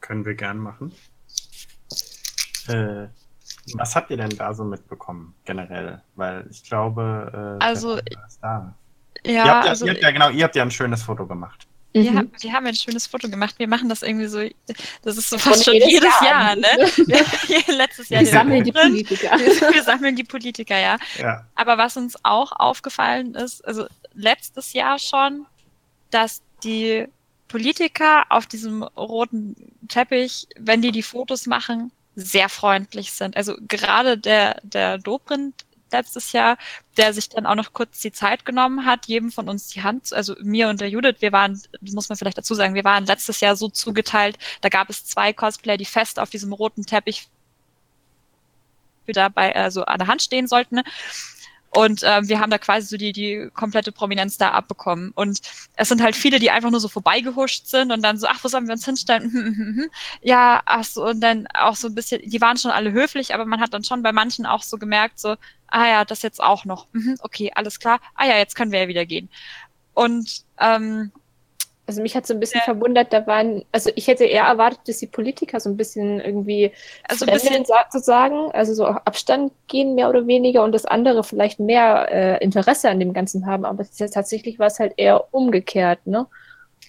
Können 0.00 0.24
wir 0.24 0.34
gern 0.34 0.58
machen. 0.58 0.92
Äh, 2.68 3.08
Was 3.74 3.94
habt 3.94 4.10
ihr 4.10 4.16
denn 4.16 4.30
da 4.30 4.54
so 4.54 4.64
mitbekommen, 4.64 5.34
generell? 5.44 6.02
Weil 6.16 6.46
ich 6.50 6.64
glaube, 6.64 7.58
äh, 7.60 7.64
also, 7.64 7.98
da. 8.40 8.74
Ja, 9.24 9.32
ihr 9.32 9.44
habt 9.44 9.64
ja, 9.64 9.70
also, 9.70 9.84
ihr 9.84 9.92
habt 9.92 10.02
ja, 10.02 10.10
genau, 10.12 10.30
ihr 10.30 10.44
habt 10.44 10.56
ja 10.56 10.62
ein 10.62 10.70
schönes 10.70 11.02
Foto 11.02 11.26
gemacht. 11.26 11.66
Wir, 11.94 12.10
mhm. 12.10 12.18
haben, 12.18 12.32
wir 12.40 12.52
haben 12.52 12.66
ein 12.66 12.74
schönes 12.74 13.06
Foto 13.06 13.28
gemacht. 13.28 13.54
Wir 13.58 13.68
machen 13.68 13.88
das 13.88 14.02
irgendwie 14.02 14.26
so, 14.26 14.42
das 15.02 15.16
ist 15.16 15.30
so 15.30 15.38
fast 15.38 15.64
schon 15.64 15.74
jedes 15.74 16.12
Jahr, 16.20 16.54
Jahr 16.54 16.56
ne? 16.56 16.66
letztes 17.68 18.08
Jahr. 18.08 18.20
Wir 18.20 18.30
sammeln 18.30 18.64
die 18.64 18.72
Politiker. 18.72 19.30
wir 19.38 19.82
sammeln 19.82 20.16
die 20.16 20.24
Politiker, 20.24 20.76
ja. 20.76 20.98
ja. 21.18 21.46
Aber 21.54 21.78
was 21.78 21.96
uns 21.96 22.16
auch 22.24 22.50
aufgefallen 22.50 23.36
ist, 23.36 23.64
also 23.64 23.86
letztes 24.12 24.72
Jahr 24.72 24.98
schon, 24.98 25.46
dass 26.10 26.42
die 26.64 27.06
Politiker 27.46 28.24
auf 28.28 28.46
diesem 28.46 28.82
roten 28.82 29.54
Teppich, 29.86 30.48
wenn 30.58 30.82
die 30.82 30.90
die 30.90 31.02
Fotos 31.04 31.46
machen, 31.46 31.92
sehr 32.16 32.48
freundlich 32.48 33.12
sind. 33.12 33.36
Also 33.36 33.54
gerade 33.68 34.18
der, 34.18 34.60
der 34.64 34.98
Dobrindt 34.98 35.64
letztes 35.94 36.32
Jahr, 36.32 36.58
der 36.96 37.12
sich 37.12 37.28
dann 37.28 37.46
auch 37.46 37.54
noch 37.54 37.72
kurz 37.72 38.00
die 38.00 38.12
Zeit 38.12 38.44
genommen 38.44 38.84
hat, 38.84 39.06
jedem 39.06 39.32
von 39.32 39.48
uns 39.48 39.68
die 39.68 39.82
Hand, 39.82 40.12
also 40.12 40.34
mir 40.42 40.68
und 40.68 40.80
der 40.80 40.90
Judith, 40.90 41.16
wir 41.20 41.32
waren, 41.32 41.60
muss 41.80 42.08
man 42.08 42.18
vielleicht 42.18 42.38
dazu 42.38 42.54
sagen, 42.54 42.74
wir 42.74 42.84
waren 42.84 43.06
letztes 43.06 43.40
Jahr 43.40 43.56
so 43.56 43.68
zugeteilt, 43.68 44.38
da 44.60 44.68
gab 44.68 44.90
es 44.90 45.04
zwei 45.04 45.32
Cosplayer, 45.32 45.76
die 45.76 45.84
fest 45.84 46.18
auf 46.18 46.30
diesem 46.30 46.52
roten 46.52 46.84
Teppich 46.84 47.28
wieder 49.06 49.30
bei, 49.30 49.54
also 49.54 49.84
an 49.84 49.98
der 49.98 50.08
Hand 50.08 50.22
stehen 50.22 50.46
sollten. 50.46 50.80
Und 51.76 52.02
ähm, 52.04 52.28
wir 52.28 52.38
haben 52.38 52.50
da 52.50 52.58
quasi 52.58 52.86
so 52.86 52.96
die, 52.96 53.12
die 53.12 53.50
komplette 53.52 53.90
Prominenz 53.90 54.38
da 54.38 54.50
abbekommen. 54.50 55.10
Und 55.14 55.40
es 55.76 55.88
sind 55.88 56.02
halt 56.02 56.14
viele, 56.14 56.38
die 56.38 56.50
einfach 56.50 56.70
nur 56.70 56.80
so 56.80 56.88
vorbeigehuscht 56.88 57.66
sind 57.66 57.90
und 57.90 58.02
dann 58.02 58.16
so, 58.16 58.28
ach, 58.28 58.42
wo 58.42 58.48
sollen 58.48 58.66
wir 58.66 58.74
uns 58.74 58.84
hinstellen? 58.84 59.90
ja, 60.22 60.62
ach 60.66 60.84
so, 60.84 61.04
und 61.04 61.20
dann 61.20 61.48
auch 61.52 61.74
so 61.74 61.88
ein 61.88 61.94
bisschen, 61.94 62.22
die 62.24 62.40
waren 62.40 62.56
schon 62.56 62.70
alle 62.70 62.92
höflich, 62.92 63.34
aber 63.34 63.44
man 63.44 63.60
hat 63.60 63.74
dann 63.74 63.82
schon 63.82 64.02
bei 64.02 64.12
manchen 64.12 64.46
auch 64.46 64.62
so 64.62 64.78
gemerkt, 64.78 65.18
so, 65.18 65.36
ah 65.66 65.86
ja, 65.88 66.04
das 66.04 66.22
jetzt 66.22 66.40
auch 66.40 66.64
noch. 66.64 66.86
Mhm, 66.92 67.16
okay, 67.20 67.50
alles 67.54 67.80
klar. 67.80 67.98
Ah 68.14 68.26
ja, 68.26 68.36
jetzt 68.38 68.54
können 68.54 68.70
wir 68.70 68.82
ja 68.82 68.88
wieder 68.88 69.04
gehen. 69.04 69.28
Und 69.94 70.44
ähm, 70.60 71.10
also 71.86 72.00
mich 72.00 72.16
hat 72.16 72.26
so 72.26 72.34
ein 72.34 72.40
bisschen 72.40 72.60
ja. 72.60 72.64
verwundert, 72.64 73.12
da 73.12 73.26
waren, 73.26 73.64
also 73.72 73.90
ich 73.94 74.08
hätte 74.08 74.24
eher 74.24 74.44
erwartet, 74.44 74.80
dass 74.86 74.98
die 74.98 75.06
Politiker 75.06 75.60
so 75.60 75.68
ein 75.68 75.76
bisschen 75.76 76.20
irgendwie 76.20 76.72
also 77.08 77.26
ein 77.26 77.32
bisschen 77.32 77.64
sozusagen, 77.64 78.50
also 78.52 78.74
so 78.74 78.86
Abstand 78.86 79.52
gehen 79.68 79.94
mehr 79.94 80.08
oder 80.08 80.26
weniger 80.26 80.64
und 80.64 80.72
das 80.72 80.86
andere 80.86 81.24
vielleicht 81.24 81.60
mehr 81.60 82.08
äh, 82.10 82.42
Interesse 82.42 82.88
an 82.88 83.00
dem 83.00 83.12
Ganzen 83.12 83.46
haben, 83.46 83.64
aber 83.64 83.84
tatsächlich 83.84 84.58
war 84.58 84.68
es 84.68 84.78
halt 84.78 84.94
eher 84.96 85.32
umgekehrt, 85.34 86.06
ne? 86.06 86.26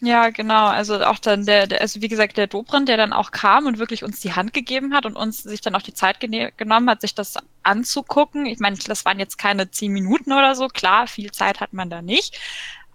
Ja, 0.01 0.29
genau. 0.29 0.67
Also 0.67 1.01
auch 1.05 1.19
dann 1.19 1.45
der, 1.45 1.67
der 1.67 1.79
also 1.79 2.01
wie 2.01 2.09
gesagt, 2.09 2.35
der 2.35 2.47
Dobrindt, 2.47 2.89
der 2.89 2.97
dann 2.97 3.13
auch 3.13 3.31
kam 3.31 3.65
und 3.65 3.79
wirklich 3.79 4.03
uns 4.03 4.19
die 4.19 4.33
Hand 4.33 4.53
gegeben 4.53 4.93
hat 4.93 5.05
und 5.05 5.15
uns 5.15 5.43
sich 5.43 5.61
dann 5.61 5.73
auch 5.73 5.81
die 5.81 5.93
Zeit 5.93 6.19
genommen 6.19 6.89
hat, 6.89 6.99
sich 6.99 7.15
das 7.15 7.35
anzugucken. 7.63 8.45
Ich 8.45 8.59
meine, 8.59 8.75
das 8.75 9.05
waren 9.05 9.19
jetzt 9.19 9.37
keine 9.37 9.71
zehn 9.71 9.93
Minuten 9.93 10.33
oder 10.33 10.53
so. 10.53 10.67
Klar, 10.67 11.07
viel 11.07 11.31
Zeit 11.31 11.61
hat 11.61 11.71
man 11.71 11.89
da 11.89 12.01
nicht 12.01 12.37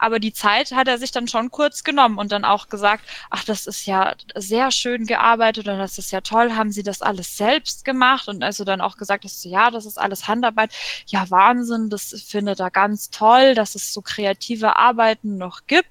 aber 0.00 0.18
die 0.18 0.32
Zeit 0.32 0.72
hat 0.72 0.88
er 0.88 0.98
sich 0.98 1.12
dann 1.12 1.28
schon 1.28 1.50
kurz 1.50 1.84
genommen 1.84 2.18
und 2.18 2.32
dann 2.32 2.44
auch 2.44 2.68
gesagt, 2.68 3.04
ach, 3.28 3.44
das 3.44 3.66
ist 3.66 3.86
ja 3.86 4.14
sehr 4.34 4.70
schön 4.70 5.06
gearbeitet 5.06 5.68
und 5.68 5.78
das 5.78 5.98
ist 5.98 6.10
ja 6.10 6.22
toll, 6.22 6.52
haben 6.52 6.72
Sie 6.72 6.82
das 6.82 7.02
alles 7.02 7.36
selbst 7.36 7.84
gemacht? 7.84 8.26
Und 8.26 8.42
also 8.42 8.64
dann 8.64 8.80
auch 8.80 8.96
gesagt, 8.96 9.24
dass, 9.24 9.44
ja, 9.44 9.70
das 9.70 9.84
ist 9.84 9.98
alles 9.98 10.26
Handarbeit. 10.26 10.72
Ja, 11.06 11.28
Wahnsinn, 11.30 11.90
das 11.90 12.14
findet 12.26 12.60
er 12.60 12.70
ganz 12.70 13.10
toll, 13.10 13.54
dass 13.54 13.74
es 13.74 13.92
so 13.92 14.00
kreative 14.00 14.76
Arbeiten 14.76 15.36
noch 15.36 15.66
gibt. 15.66 15.90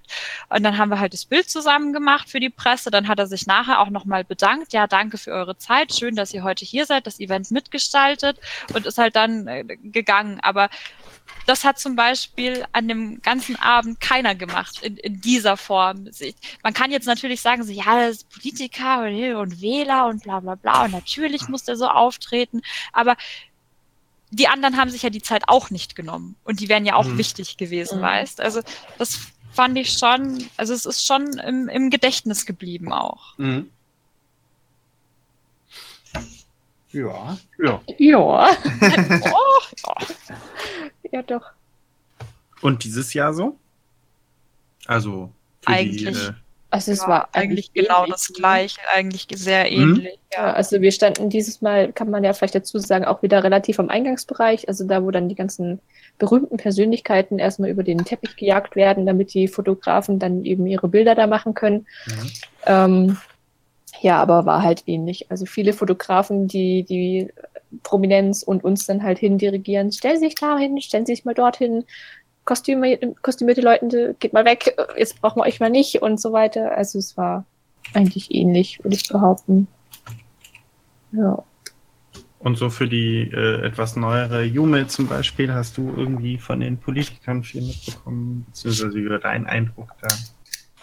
Und 0.49 0.63
dann 0.63 0.77
haben 0.77 0.89
wir 0.89 0.99
halt 0.99 1.13
das 1.13 1.25
Bild 1.25 1.49
zusammen 1.49 1.93
gemacht 1.93 2.29
für 2.29 2.39
die 2.39 2.49
Presse. 2.49 2.89
Dann 2.89 3.07
hat 3.07 3.19
er 3.19 3.27
sich 3.27 3.45
nachher 3.45 3.79
auch 3.79 3.89
nochmal 3.89 4.23
bedankt. 4.23 4.73
Ja, 4.73 4.87
danke 4.87 5.19
für 5.19 5.31
eure 5.31 5.57
Zeit. 5.57 5.93
Schön, 5.93 6.15
dass 6.15 6.33
ihr 6.33 6.43
heute 6.43 6.65
hier 6.65 6.85
seid, 6.85 7.05
das 7.05 7.19
Event 7.19 7.51
mitgestaltet 7.51 8.39
und 8.73 8.87
ist 8.87 8.97
halt 8.97 9.15
dann 9.15 9.47
äh, 9.47 9.63
gegangen. 9.63 10.39
Aber 10.41 10.69
das 11.45 11.63
hat 11.63 11.79
zum 11.79 11.95
Beispiel 11.95 12.65
an 12.73 12.87
dem 12.87 13.21
ganzen 13.21 13.55
Abend 13.55 13.99
keiner 13.99 14.35
gemacht 14.35 14.83
in, 14.83 14.97
in 14.97 15.19
dieser 15.19 15.57
Form. 15.57 16.07
Man 16.63 16.73
kann 16.73 16.91
jetzt 16.91 17.07
natürlich 17.07 17.41
sagen, 17.41 17.63
so, 17.63 17.71
ja, 17.71 18.07
das 18.07 18.17
ist 18.17 18.29
Politiker 18.29 19.03
und, 19.03 19.35
und 19.35 19.61
Wähler 19.61 20.07
und 20.07 20.23
bla 20.23 20.39
bla 20.39 20.55
bla 20.55 20.85
und 20.85 20.91
natürlich 20.91 21.47
muss 21.47 21.63
der 21.63 21.75
so 21.75 21.87
auftreten, 21.87 22.61
aber 22.93 23.15
die 24.31 24.47
anderen 24.47 24.77
haben 24.77 24.91
sich 24.91 25.01
ja 25.01 25.09
die 25.09 25.23
Zeit 25.23 25.43
auch 25.47 25.71
nicht 25.71 25.95
genommen 25.95 26.35
und 26.43 26.59
die 26.59 26.69
wären 26.69 26.85
ja 26.85 26.95
auch 26.95 27.07
mhm. 27.07 27.17
wichtig 27.17 27.57
gewesen, 27.57 27.97
mhm. 27.97 28.03
weißt. 28.03 28.41
Also 28.41 28.61
das 28.97 29.19
fand 29.51 29.77
ich 29.77 29.93
schon, 29.93 30.47
also 30.57 30.73
es 30.73 30.85
ist 30.85 31.05
schon 31.05 31.39
im, 31.39 31.67
im 31.67 31.89
Gedächtnis 31.89 32.45
geblieben 32.45 32.93
auch. 32.93 33.37
Mhm. 33.37 33.71
Ja. 36.91 37.37
Ja. 37.57 37.81
Ja. 37.97 38.49
oh, 39.31 39.61
ja. 39.77 39.95
Ja, 41.11 41.21
doch. 41.23 41.51
Und 42.61 42.83
dieses 42.83 43.13
Jahr 43.13 43.33
so? 43.33 43.57
Also 44.85 45.31
eigentlich. 45.65 46.03
Die, 46.03 46.27
äh, 46.29 46.33
also 46.71 46.91
es 46.91 47.01
ja, 47.01 47.07
war 47.07 47.29
eigentlich 47.33 47.73
genau 47.73 48.03
ähnlich. 48.03 48.11
das 48.11 48.33
gleiche, 48.33 48.79
eigentlich 48.93 49.27
sehr 49.33 49.65
mhm. 49.65 49.71
ähnlich. 49.71 50.13
Mhm. 50.15 50.33
Ja, 50.33 50.53
also 50.53 50.81
wir 50.81 50.91
standen 50.91 51.29
dieses 51.29 51.61
Mal, 51.61 51.91
kann 51.91 52.11
man 52.11 52.23
ja 52.23 52.33
vielleicht 52.33 52.55
dazu 52.55 52.77
sagen, 52.77 53.05
auch 53.05 53.23
wieder 53.23 53.43
relativ 53.43 53.79
am 53.79 53.89
Eingangsbereich, 53.89 54.67
also 54.67 54.85
da, 54.85 55.03
wo 55.03 55.09
dann 55.09 55.29
die 55.29 55.35
ganzen 55.35 55.79
berühmten 56.19 56.57
Persönlichkeiten 56.57 57.39
erstmal 57.39 57.69
über 57.69 57.83
den 57.83 58.05
Teppich 58.05 58.35
gejagt 58.35 58.75
werden, 58.75 59.07
damit 59.07 59.33
die 59.33 59.47
Fotografen 59.47 60.19
dann 60.19 60.45
eben 60.45 60.67
ihre 60.67 60.87
Bilder 60.87 61.15
da 61.15 61.25
machen 61.25 61.55
können. 61.55 61.87
Mhm. 62.05 62.31
Ähm, 62.65 63.17
ja, 64.01 64.21
aber 64.21 64.45
war 64.45 64.61
halt 64.61 64.83
ähnlich. 64.85 65.29
Also 65.31 65.45
viele 65.45 65.73
Fotografen, 65.73 66.47
die 66.47 66.83
die 66.83 67.29
Prominenz 67.84 68.43
und 68.43 68.63
uns 68.63 68.86
dann 68.86 69.03
halt 69.03 69.19
hindirigieren. 69.19 69.91
Stellen 69.91 70.19
Sie 70.19 70.25
sich 70.25 70.36
da 70.36 70.58
hin, 70.58 70.82
stellen 70.82 71.05
Sie 71.05 71.15
sich 71.15 71.25
mal 71.25 71.34
dorthin. 71.34 71.86
Kostüme, 72.45 72.97
kostümierte 73.21 73.62
Leute, 73.62 74.15
geht 74.19 74.34
mal 74.34 74.45
weg, 74.45 74.75
jetzt 74.97 75.21
brauchen 75.21 75.39
wir 75.39 75.45
euch 75.45 75.60
mal 75.60 75.69
nicht 75.69 76.01
und 76.01 76.19
so 76.19 76.32
weiter. 76.32 76.75
Also 76.75 76.97
es 76.97 77.15
war 77.15 77.45
eigentlich 77.93 78.34
ähnlich, 78.34 78.84
würde 78.84 78.95
ich 78.95 79.08
behaupten. 79.08 79.67
Ja. 81.12 81.43
Und 82.39 82.58
so 82.58 82.69
für 82.69 82.88
die 82.88 83.29
äh, 83.34 83.65
etwas 83.65 83.95
neuere 83.97 84.43
Jume 84.43 84.88
zum 84.88 85.08
Beispiel, 85.08 85.53
hast 85.53 85.77
du 85.77 85.93
irgendwie 85.95 86.38
von 86.38 86.62
den 86.62 86.77
Politikern 86.77 87.43
viel 87.43 87.62
mitbekommen, 87.62 88.45
beziehungsweise 88.47 88.97
über 88.97 89.19
deinen 89.19 89.45
Eindruck 89.45 89.93
da? 90.01 90.08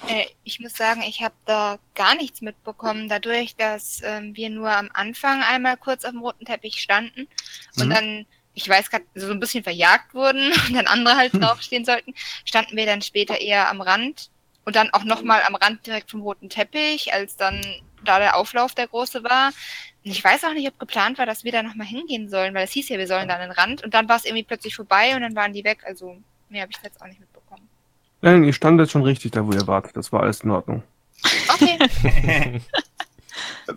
Äh, 0.09 0.27
ich 0.45 0.61
muss 0.61 0.75
sagen, 0.75 1.03
ich 1.03 1.23
habe 1.23 1.35
da 1.47 1.79
gar 1.95 2.15
nichts 2.15 2.41
mitbekommen, 2.41 3.09
dadurch, 3.09 3.57
dass 3.57 4.01
ähm, 4.05 4.37
wir 4.37 4.51
nur 4.51 4.71
am 4.71 4.91
Anfang 4.93 5.43
einmal 5.43 5.77
kurz 5.77 6.05
auf 6.05 6.13
dem 6.13 6.21
roten 6.21 6.45
Teppich 6.45 6.81
standen 6.81 7.29
und 7.77 7.89
mhm. 7.89 7.91
dann, 7.91 8.27
ich 8.55 8.69
weiß 8.69 8.91
gerade, 8.91 9.05
so 9.15 9.31
ein 9.31 9.41
bisschen 9.41 9.65
verjagt 9.65 10.15
wurden 10.15 10.53
und 10.69 10.75
dann 10.75 10.87
andere 10.87 11.17
halt 11.17 11.35
draufstehen 11.35 11.85
sollten, 11.85 12.15
standen 12.45 12.77
wir 12.77 12.87
dann 12.87 13.03
später 13.03 13.41
eher 13.41 13.69
am 13.69 13.81
Rand 13.81 14.31
und 14.65 14.77
dann 14.77 14.91
auch 14.91 15.05
nochmal 15.05 15.43
am 15.47 15.55
Rand 15.55 15.87
direkt 15.87 16.11
vom 16.11 16.23
roten 16.23 16.51
Teppich, 16.51 17.13
als 17.13 17.37
dann 17.37 17.65
da 18.05 18.19
der 18.19 18.37
Auflauf 18.37 18.75
der 18.75 18.89
große 18.89 19.25
war. 19.25 19.49
Und 20.05 20.11
ich 20.11 20.23
weiß 20.23 20.45
auch 20.45 20.53
nicht, 20.53 20.69
ob 20.69 20.79
geplant 20.79 21.19
war, 21.19 21.27
dass 21.27 21.45
wir 21.45 21.53
da 21.53 21.63
nochmal 21.63 21.87
hingehen 21.87 22.29
sollen, 22.29 22.55
weil 22.55 22.65
es 22.65 22.73
hieß 22.73 22.89
ja, 22.91 22.99
wir 22.99 23.07
sollen 23.07 23.29
da 23.29 23.35
an 23.35 23.41
den 23.41 23.51
Rand 23.51 23.83
und 23.83 23.95
dann 23.95 24.09
war 24.09 24.17
es 24.17 24.25
irgendwie 24.25 24.45
plötzlich 24.45 24.77
vorbei 24.77 25.17
und 25.17 25.23
dann 25.23 25.35
waren 25.35 25.53
die 25.53 25.65
weg. 25.65 25.83
Also 25.85 26.17
mehr 26.49 26.63
habe 26.63 26.73
ich 26.73 26.79
jetzt 26.83 27.01
auch 27.01 27.07
nicht 27.07 27.21
mitbekommen. 27.21 27.36
Nein, 28.23 28.45
ihr 28.45 28.53
standet 28.53 28.91
schon 28.91 29.03
richtig 29.03 29.33
da, 29.33 29.47
wo 29.47 29.53
ihr 29.53 29.67
wart. 29.67 29.97
Das 29.97 30.13
war 30.13 30.23
alles 30.23 30.41
in 30.41 30.51
Ordnung. 30.51 30.83
Okay. 31.49 32.61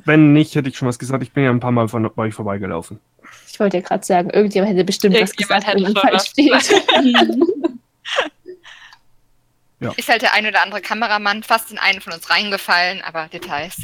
Wenn 0.06 0.34
nicht, 0.34 0.56
hätte 0.56 0.70
ich 0.70 0.78
schon 0.78 0.88
was 0.88 1.00
gesagt. 1.00 1.24
Ich 1.24 1.34
bin 1.34 1.44
ja 1.44 1.50
ein 1.50 1.60
paar 1.60 1.72
Mal 1.72 1.88
von 1.88 2.10
bei 2.16 2.24
euch 2.24 2.34
vorbeigelaufen. 2.34 3.00
Ich 3.48 3.60
wollte 3.60 3.78
ja 3.78 3.84
gerade 3.84 4.06
sagen, 4.06 4.30
irgendjemand 4.30 4.74
hätte 4.74 4.86
bestimmt 4.86 5.16
irgendjemand 5.16 5.66
was 5.66 5.66
gesagt, 5.66 5.76
wenn 5.76 5.82
man 5.84 5.96
falsch 5.96 6.30
steht. 6.30 6.52
ja. 9.80 9.92
Ist 9.98 10.10
halt 10.10 10.22
der 10.22 10.34
ein 10.34 10.46
oder 10.46 10.64
andere 10.64 10.82
Kameramann 10.82 11.44
fast 11.44 11.72
in 11.72 11.78
einen 11.78 12.02
von 12.02 12.14
uns 12.14 12.30
reingefallen, 12.30 13.02
aber 13.02 13.28
Details 13.28 13.78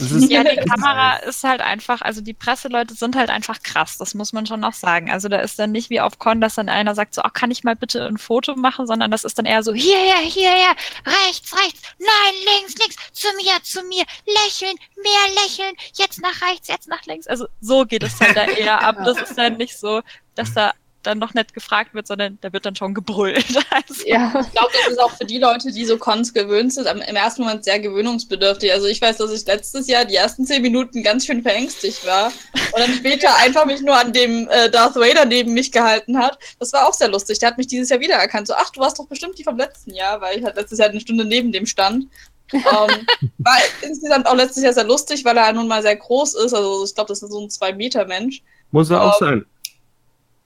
ja, 0.00 0.44
die 0.44 0.56
Kamera 0.68 1.16
ist 1.16 1.44
halt 1.44 1.60
einfach, 1.60 2.00
also 2.02 2.20
die 2.20 2.32
Presseleute 2.32 2.94
sind 2.94 3.16
halt 3.16 3.30
einfach 3.30 3.62
krass, 3.62 3.98
das 3.98 4.14
muss 4.14 4.32
man 4.32 4.46
schon 4.46 4.60
noch 4.60 4.72
sagen. 4.72 5.10
Also 5.10 5.28
da 5.28 5.38
ist 5.38 5.58
dann 5.58 5.72
nicht 5.72 5.90
wie 5.90 6.00
auf 6.00 6.18
Con, 6.18 6.40
dass 6.40 6.54
dann 6.54 6.68
einer 6.68 6.94
sagt 6.94 7.14
so, 7.14 7.22
oh, 7.24 7.28
kann 7.32 7.50
ich 7.50 7.64
mal 7.64 7.76
bitte 7.76 8.06
ein 8.06 8.18
Foto 8.18 8.56
machen, 8.56 8.86
sondern 8.86 9.10
das 9.10 9.24
ist 9.24 9.38
dann 9.38 9.46
eher 9.46 9.62
so, 9.62 9.72
hierher, 9.72 10.18
hierher, 10.18 10.74
rechts, 11.06 11.54
rechts, 11.56 11.82
nein, 11.98 12.34
links, 12.56 12.74
links, 12.78 12.96
zu 13.12 13.28
mir, 13.36 13.62
zu 13.62 13.82
mir, 13.82 14.04
lächeln, 14.26 14.76
mehr 14.96 15.42
lächeln, 15.44 15.74
jetzt 15.94 16.20
nach 16.20 16.40
rechts, 16.48 16.68
jetzt 16.68 16.88
nach 16.88 17.04
links. 17.06 17.26
Also 17.26 17.46
so 17.60 17.84
geht 17.84 18.02
es 18.02 18.18
halt 18.20 18.36
da 18.36 18.44
eher 18.44 18.82
ab. 18.82 18.96
Das 19.10 19.18
ist 19.22 19.36
dann 19.36 19.56
nicht 19.56 19.76
so, 19.76 20.02
dass 20.34 20.52
da 20.54 20.72
dann 21.02 21.18
noch 21.18 21.34
nicht 21.34 21.54
gefragt 21.54 21.94
wird, 21.94 22.06
sondern 22.06 22.38
da 22.40 22.52
wird 22.52 22.66
dann 22.66 22.76
schon 22.76 22.94
gebrüllt. 22.94 23.46
Also. 23.70 24.04
Ja, 24.04 24.26
ich 24.40 24.52
glaube, 24.52 24.72
das 24.72 24.92
ist 24.92 25.00
auch 25.00 25.12
für 25.12 25.24
die 25.24 25.38
Leute, 25.38 25.70
die 25.70 25.84
so 25.84 25.96
Cons 25.96 26.34
gewöhnt 26.34 26.72
sind, 26.72 26.86
im 26.86 27.16
ersten 27.16 27.42
Moment 27.42 27.64
sehr 27.64 27.78
gewöhnungsbedürftig. 27.78 28.72
Also 28.72 28.86
ich 28.86 29.00
weiß, 29.00 29.18
dass 29.18 29.32
ich 29.32 29.46
letztes 29.46 29.86
Jahr 29.86 30.04
die 30.04 30.16
ersten 30.16 30.44
zehn 30.44 30.60
Minuten 30.60 31.02
ganz 31.02 31.26
schön 31.26 31.42
verängstigt 31.42 32.04
war 32.04 32.26
und 32.26 32.78
dann 32.78 32.92
später 32.94 33.34
einfach 33.36 33.64
mich 33.66 33.80
nur 33.80 33.96
an 33.96 34.12
dem 34.12 34.48
äh, 34.48 34.70
Darth 34.70 34.96
Vader 34.96 35.24
neben 35.24 35.54
mich 35.54 35.70
gehalten 35.70 36.18
hat. 36.18 36.38
Das 36.58 36.72
war 36.72 36.88
auch 36.88 36.94
sehr 36.94 37.08
lustig. 37.08 37.38
Der 37.38 37.50
hat 37.50 37.58
mich 37.58 37.68
dieses 37.68 37.90
Jahr 37.90 38.00
wiedererkannt. 38.00 38.48
So, 38.48 38.54
ach, 38.54 38.70
du 38.70 38.80
warst 38.80 38.98
doch 38.98 39.06
bestimmt 39.06 39.38
die 39.38 39.44
vom 39.44 39.56
letzten 39.56 39.94
Jahr, 39.94 40.20
weil 40.20 40.38
ich 40.38 40.44
halt 40.44 40.56
letztes 40.56 40.78
Jahr 40.78 40.88
eine 40.88 41.00
Stunde 41.00 41.24
neben 41.24 41.52
dem 41.52 41.66
stand. 41.66 42.06
ähm, 42.52 42.62
war 43.38 43.56
insgesamt 43.82 44.26
auch 44.26 44.34
letztes 44.34 44.64
Jahr 44.64 44.72
sehr 44.72 44.84
lustig, 44.84 45.24
weil 45.24 45.36
er 45.36 45.52
nun 45.52 45.68
mal 45.68 45.82
sehr 45.82 45.96
groß 45.96 46.34
ist. 46.34 46.54
Also 46.54 46.84
ich 46.84 46.94
glaube, 46.94 47.08
das 47.08 47.22
ist 47.22 47.30
so 47.30 47.40
ein 47.40 47.48
2-Meter-Mensch. 47.48 48.42
Muss 48.72 48.90
er 48.90 49.02
auch 49.02 49.20
ähm, 49.20 49.28
sein. 49.28 49.46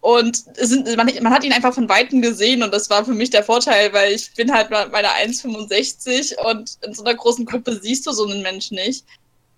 Und 0.05 0.45
sind, 0.59 0.85
man, 0.99 1.07
man, 1.23 1.33
hat 1.33 1.45
ihn 1.45 1.53
einfach 1.55 1.73
von 1.73 1.89
Weitem 1.89 2.21
gesehen 2.21 2.63
und 2.63 2.75
das 2.75 2.91
war 2.91 3.07
für 3.07 3.15
mich 3.15 3.31
der 3.31 3.43
Vorteil, 3.43 3.91
weil 3.95 4.13
ich 4.13 4.35
bin 4.35 4.53
halt 4.53 4.69
meine 4.69 5.09
1,65 5.09 6.35
und 6.45 6.77
in 6.83 6.93
so 6.93 7.03
einer 7.03 7.15
großen 7.15 7.47
Gruppe 7.47 7.81
siehst 7.81 8.07
du 8.07 8.13
so 8.13 8.27
einen 8.27 8.43
Menschen 8.43 8.75
nicht. 8.75 9.07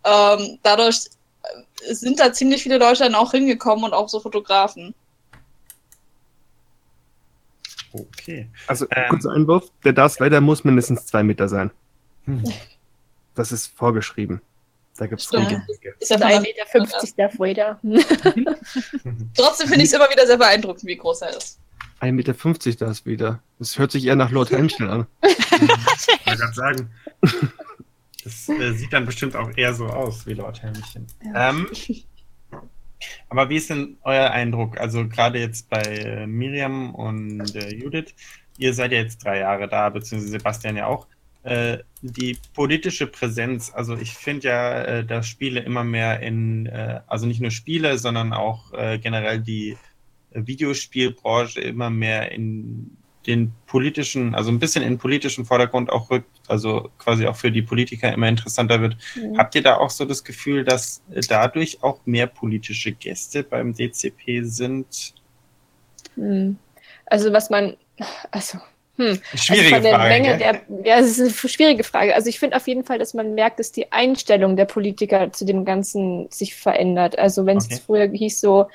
Ähm, 0.04 0.60
dadurch 0.62 1.06
äh, 1.42 1.92
sind 1.92 2.20
da 2.20 2.32
ziemlich 2.32 2.62
viele 2.62 2.78
Leute 2.78 3.00
dann 3.00 3.16
auch 3.16 3.32
hingekommen 3.32 3.86
und 3.86 3.92
auch 3.92 4.08
so 4.08 4.20
Fotografen. 4.20 4.94
Okay. 7.92 8.48
Also, 8.68 8.86
ähm, 8.94 9.08
kurzer 9.08 9.32
Einwurf: 9.32 9.72
Der 9.82 9.94
Darth 9.94 10.20
Vader 10.20 10.40
muss 10.40 10.62
mindestens 10.62 11.06
zwei 11.06 11.24
Meter 11.24 11.48
sein. 11.48 11.72
Hm. 12.26 12.44
Das 13.34 13.50
ist 13.50 13.76
vorgeschrieben. 13.76 14.40
Da 14.96 15.06
gibt 15.06 15.20
es 15.20 15.26
Ist 15.26 16.10
ja 16.10 16.16
1,50 16.16 16.40
Meter 16.40 16.66
50 16.66 17.14
Darth 17.16 17.38
Vader. 17.38 17.80
Trotzdem 19.36 19.68
finde 19.68 19.84
ich 19.84 19.90
es 19.90 19.92
immer 19.92 20.10
wieder 20.10 20.26
sehr 20.26 20.38
beeindruckend, 20.38 20.84
wie 20.84 20.96
groß 20.96 21.22
er 21.22 21.36
ist. 21.36 21.60
1,50 22.00 22.12
Meter 22.12 22.86
Darth 22.86 23.06
Vader. 23.06 23.42
Das 23.58 23.78
hört 23.78 23.92
sich 23.92 24.04
eher 24.06 24.16
nach 24.16 24.30
Lord 24.30 24.50
Helmchen 24.50 24.88
an. 24.88 25.06
ich 25.22 26.26
wollte 26.26 26.38
gerade 26.40 26.54
sagen. 26.54 26.90
Das 28.24 28.48
äh, 28.48 28.72
sieht 28.72 28.92
dann 28.92 29.06
bestimmt 29.06 29.36
auch 29.36 29.50
eher 29.56 29.72
so 29.72 29.86
aus 29.86 30.26
wie 30.26 30.34
Lord 30.34 30.62
Helmchen. 30.62 31.06
Ja. 31.24 31.50
Ähm, 31.50 31.68
aber 33.28 33.48
wie 33.48 33.56
ist 33.56 33.70
denn 33.70 33.98
euer 34.02 34.30
Eindruck? 34.30 34.78
Also 34.78 35.06
gerade 35.08 35.38
jetzt 35.38 35.68
bei 35.70 35.82
äh, 35.82 36.26
Miriam 36.26 36.94
und 36.94 37.54
äh, 37.54 37.74
Judith, 37.74 38.14
ihr 38.58 38.74
seid 38.74 38.92
ja 38.92 38.98
jetzt 38.98 39.24
drei 39.24 39.38
Jahre 39.38 39.68
da, 39.68 39.90
beziehungsweise 39.90 40.32
Sebastian 40.32 40.76
ja 40.76 40.86
auch. 40.86 41.06
Äh, 41.46 41.78
die 42.02 42.38
politische 42.54 43.06
Präsenz, 43.06 43.72
also 43.74 43.96
ich 43.96 44.14
finde 44.14 44.48
ja, 44.48 44.82
äh, 44.82 45.04
dass 45.04 45.26
Spiele 45.26 45.60
immer 45.60 45.84
mehr 45.84 46.20
in, 46.20 46.66
äh, 46.66 47.00
also 47.06 47.26
nicht 47.26 47.40
nur 47.40 47.50
Spiele, 47.50 47.98
sondern 47.98 48.32
auch 48.32 48.72
äh, 48.72 48.98
generell 48.98 49.40
die 49.40 49.76
Videospielbranche 50.32 51.60
immer 51.60 51.88
mehr 51.88 52.32
in 52.32 52.96
den 53.26 53.52
politischen, 53.66 54.34
also 54.34 54.50
ein 54.50 54.58
bisschen 54.58 54.82
in 54.82 54.94
den 54.94 54.98
politischen 54.98 55.44
Vordergrund 55.44 55.90
auch 55.90 56.10
rückt, 56.10 56.28
also 56.48 56.90
quasi 56.98 57.26
auch 57.26 57.36
für 57.36 57.50
die 57.50 57.62
Politiker 57.62 58.12
immer 58.12 58.28
interessanter 58.28 58.80
wird. 58.80 58.96
Mhm. 59.16 59.38
Habt 59.38 59.54
ihr 59.54 59.62
da 59.62 59.76
auch 59.76 59.90
so 59.90 60.04
das 60.04 60.22
Gefühl, 60.22 60.64
dass 60.64 61.02
dadurch 61.28 61.82
auch 61.82 62.00
mehr 62.06 62.26
politische 62.26 62.92
Gäste 62.92 63.42
beim 63.42 63.72
DCP 63.72 64.42
sind? 64.42 65.14
Hm. 66.14 66.56
Also 67.06 67.32
was 67.32 67.50
man, 67.50 67.76
also 68.30 68.58
hm. 68.96 69.18
Schwierige 69.34 69.76
also 69.76 69.88
Frage. 69.88 70.08
Menge 70.08 70.38
der, 70.38 70.60
ja, 70.84 70.98
es 70.98 71.18
ist 71.18 71.42
eine 71.42 71.50
schwierige 71.50 71.84
Frage. 71.84 72.14
Also 72.14 72.28
ich 72.28 72.38
finde 72.38 72.56
auf 72.56 72.66
jeden 72.66 72.84
Fall, 72.84 72.98
dass 72.98 73.14
man 73.14 73.34
merkt, 73.34 73.58
dass 73.58 73.72
die 73.72 73.92
Einstellung 73.92 74.56
der 74.56 74.64
Politiker 74.64 75.32
zu 75.32 75.44
dem 75.44 75.64
Ganzen 75.64 76.28
sich 76.30 76.54
verändert. 76.54 77.18
Also 77.18 77.44
wenn 77.46 77.58
es 77.58 77.66
okay. 77.66 77.80
früher 77.84 78.08
hieß 78.08 78.40
so, 78.40 78.66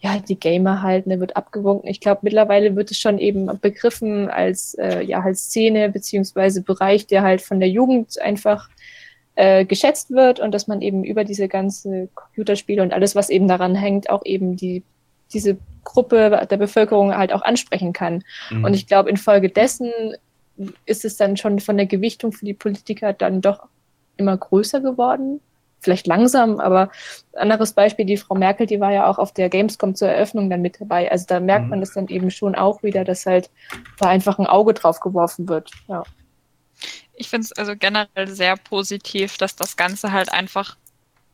ja, 0.00 0.18
die 0.18 0.38
Gamer 0.38 0.82
halt, 0.82 1.06
ne, 1.06 1.20
wird 1.20 1.36
abgewunken. 1.36 1.88
Ich 1.88 2.00
glaube, 2.00 2.20
mittlerweile 2.22 2.74
wird 2.76 2.90
es 2.90 2.98
schon 2.98 3.18
eben 3.18 3.50
begriffen 3.60 4.28
als, 4.28 4.74
äh, 4.74 5.02
ja, 5.02 5.20
als 5.20 5.44
Szene 5.44 5.90
beziehungsweise 5.90 6.62
Bereich, 6.62 7.06
der 7.06 7.22
halt 7.22 7.42
von 7.42 7.60
der 7.60 7.68
Jugend 7.68 8.20
einfach 8.20 8.68
äh, 9.34 9.64
geschätzt 9.64 10.10
wird 10.10 10.40
und 10.40 10.52
dass 10.52 10.66
man 10.66 10.82
eben 10.82 11.04
über 11.04 11.24
diese 11.24 11.48
ganze 11.48 12.08
Computerspiele 12.14 12.82
und 12.82 12.92
alles, 12.92 13.14
was 13.14 13.30
eben 13.30 13.48
daran 13.48 13.74
hängt, 13.74 14.10
auch 14.10 14.24
eben 14.24 14.56
die 14.56 14.82
diese 15.32 15.58
Gruppe 15.84 16.46
der 16.50 16.56
Bevölkerung 16.56 17.16
halt 17.16 17.32
auch 17.32 17.42
ansprechen 17.42 17.92
kann. 17.92 18.22
Mhm. 18.50 18.64
Und 18.64 18.74
ich 18.74 18.86
glaube, 18.86 19.10
infolgedessen 19.10 19.90
ist 20.84 21.04
es 21.04 21.16
dann 21.16 21.36
schon 21.36 21.60
von 21.60 21.76
der 21.76 21.86
Gewichtung 21.86 22.32
für 22.32 22.44
die 22.44 22.54
Politiker 22.54 23.12
dann 23.12 23.40
doch 23.40 23.66
immer 24.16 24.36
größer 24.36 24.80
geworden. 24.80 25.40
Vielleicht 25.82 26.06
langsam, 26.06 26.60
aber 26.60 26.90
anderes 27.32 27.72
Beispiel, 27.72 28.04
die 28.04 28.18
Frau 28.18 28.34
Merkel, 28.34 28.66
die 28.66 28.80
war 28.80 28.92
ja 28.92 29.06
auch 29.06 29.18
auf 29.18 29.32
der 29.32 29.48
Gamescom 29.48 29.94
zur 29.94 30.08
Eröffnung 30.08 30.50
dann 30.50 30.60
mit 30.60 30.78
dabei. 30.78 31.10
Also 31.10 31.24
da 31.26 31.40
merkt 31.40 31.64
mhm. 31.64 31.70
man 31.70 31.80
das 31.80 31.94
dann 31.94 32.08
eben 32.08 32.30
schon 32.30 32.54
auch 32.54 32.82
wieder, 32.82 33.04
dass 33.04 33.24
halt 33.24 33.50
da 33.98 34.08
einfach 34.08 34.38
ein 34.38 34.46
Auge 34.46 34.74
drauf 34.74 35.00
geworfen 35.00 35.48
wird. 35.48 35.70
Ja. 35.88 36.02
Ich 37.14 37.30
finde 37.30 37.46
es 37.46 37.52
also 37.52 37.74
generell 37.76 38.28
sehr 38.28 38.56
positiv, 38.56 39.38
dass 39.38 39.56
das 39.56 39.76
Ganze 39.76 40.12
halt 40.12 40.30
einfach 40.32 40.76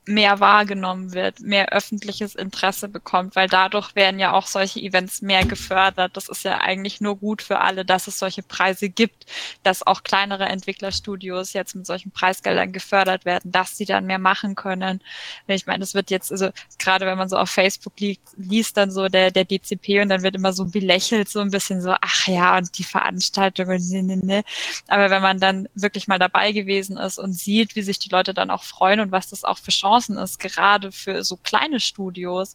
mehr 0.07 0.39
wahrgenommen 0.39 1.13
wird, 1.13 1.41
mehr 1.41 1.73
öffentliches 1.73 2.37
Interesse 2.37 2.89
bekommt, 2.89 3.35
weil 3.35 3.49
dadurch 3.49 3.97
werden 3.97 4.21
ja 4.21 4.33
auch 4.33 4.47
solche 4.47 4.81
Events 4.81 5.21
mehr 5.21 5.45
gefördert. 5.45 6.17
Das 6.17 6.29
ist 6.29 6.45
ja 6.45 6.59
eigentlich 6.61 7.01
nur 7.01 7.17
gut 7.17 7.43
für 7.43 7.61
alle, 7.61 7.85
dass 7.85 8.07
es 8.07 8.21
solche 8.21 8.45
Preise 8.45 8.89
gibt, 8.89 9.27
dass 9.65 9.85
auch 9.85 10.05
kleinere 10.05 10.47
Entwicklerstudios 10.47 11.53
jetzt 11.55 11.75
mit 11.75 11.87
solchen 11.87 12.13
Preisgeldern 12.13 12.73
gefördert 12.73 13.25
werden, 13.25 13.51
dass 13.51 13.77
sie 13.77 13.85
dann 13.85 14.07
mehr 14.07 14.21
machen 14.21 14.55
können. 14.55 15.03
Ich 15.49 15.67
meine, 15.67 15.81
das 15.81 15.95
wird 15.95 16.11
jetzt, 16.11 16.31
also 16.31 16.51
gerade 16.79 17.05
wenn 17.05 17.19
man 17.19 17.29
so 17.29 17.37
auf 17.37 17.51
Facebook 17.51 17.99
liest, 17.99 18.21
liest 18.37 18.77
dann 18.77 18.93
so 18.93 19.09
der, 19.09 19.33
der 19.33 19.45
DCP 19.45 20.03
und 20.03 20.09
dann 20.09 20.23
wird 20.23 20.37
immer 20.37 20.53
so 20.53 20.67
belächelt, 20.67 21.29
so 21.29 21.41
ein 21.41 21.51
bisschen 21.51 21.83
so, 21.83 21.95
ach 22.01 22.29
ja, 22.29 22.57
und 22.57 22.79
die 22.79 22.85
Veranstaltungen, 22.85 23.83
ne, 23.89 24.03
ne, 24.05 24.17
ne. 24.19 24.45
Aber 24.87 25.11
wenn 25.11 25.23
man 25.23 25.41
dann 25.41 25.69
wirklich 25.75 26.07
mal 26.07 26.21
dabei 26.21 26.53
gewesen 26.53 26.97
ist 26.97 27.19
und 27.19 27.33
sieht, 27.33 27.75
wie 27.75 27.83
sich 27.83 27.99
die 27.99 28.09
Leute 28.09 28.35
dann 28.35 28.51
auch 28.51 28.63
freuen 28.63 29.01
und 29.01 29.11
was 29.11 29.29
das 29.29 29.43
auch 29.43 29.59
für 29.59 29.73
Chancen 29.73 29.96
Chancen 29.97 30.19
ist, 30.19 30.39
gerade 30.39 30.93
für 30.93 31.25
so 31.25 31.37
kleine 31.37 31.81
Studios, 31.81 32.55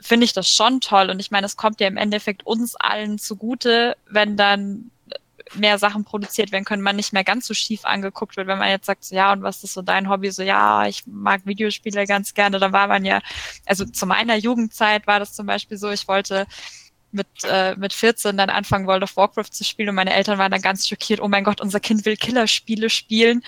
finde 0.00 0.24
ich 0.24 0.32
das 0.32 0.50
schon 0.50 0.80
toll. 0.80 1.10
Und 1.10 1.20
ich 1.20 1.30
meine, 1.30 1.46
es 1.46 1.56
kommt 1.56 1.80
ja 1.80 1.88
im 1.88 1.96
Endeffekt 1.96 2.46
uns 2.46 2.74
allen 2.76 3.18
zugute, 3.18 3.96
wenn 4.06 4.36
dann 4.36 4.90
mehr 5.54 5.78
Sachen 5.78 6.04
produziert 6.04 6.52
werden 6.52 6.64
können, 6.64 6.82
man 6.82 6.94
nicht 6.94 7.12
mehr 7.12 7.24
ganz 7.24 7.46
so 7.46 7.54
schief 7.54 7.84
angeguckt 7.84 8.36
wird, 8.36 8.46
wenn 8.46 8.58
man 8.58 8.68
jetzt 8.68 8.86
sagt, 8.86 9.02
so, 9.04 9.16
ja, 9.16 9.32
und 9.32 9.42
was 9.42 9.64
ist 9.64 9.74
so 9.74 9.82
dein 9.82 10.08
Hobby? 10.08 10.30
So, 10.30 10.42
ja, 10.42 10.86
ich 10.86 11.06
mag 11.06 11.44
Videospiele 11.44 12.06
ganz 12.06 12.34
gerne. 12.34 12.60
Da 12.60 12.72
war 12.72 12.86
man 12.86 13.04
ja, 13.04 13.20
also 13.66 13.84
zu 13.84 14.06
meiner 14.06 14.36
Jugendzeit 14.36 15.08
war 15.08 15.18
das 15.18 15.32
zum 15.32 15.46
Beispiel 15.46 15.76
so, 15.76 15.90
ich 15.90 16.06
wollte 16.06 16.46
mit, 17.12 17.26
äh, 17.44 17.74
mit 17.76 17.92
14 17.92 18.36
dann 18.36 18.50
anfangen, 18.50 18.86
World 18.86 19.02
of 19.02 19.16
Warcraft 19.16 19.50
zu 19.50 19.64
spielen 19.64 19.88
und 19.88 19.94
meine 19.94 20.14
Eltern 20.14 20.38
waren 20.38 20.50
dann 20.50 20.62
ganz 20.62 20.86
schockiert, 20.86 21.20
oh 21.20 21.28
mein 21.28 21.44
Gott, 21.44 21.60
unser 21.60 21.80
Kind 21.80 22.04
will 22.04 22.16
Killerspiele 22.16 22.90
spielen. 22.90 23.42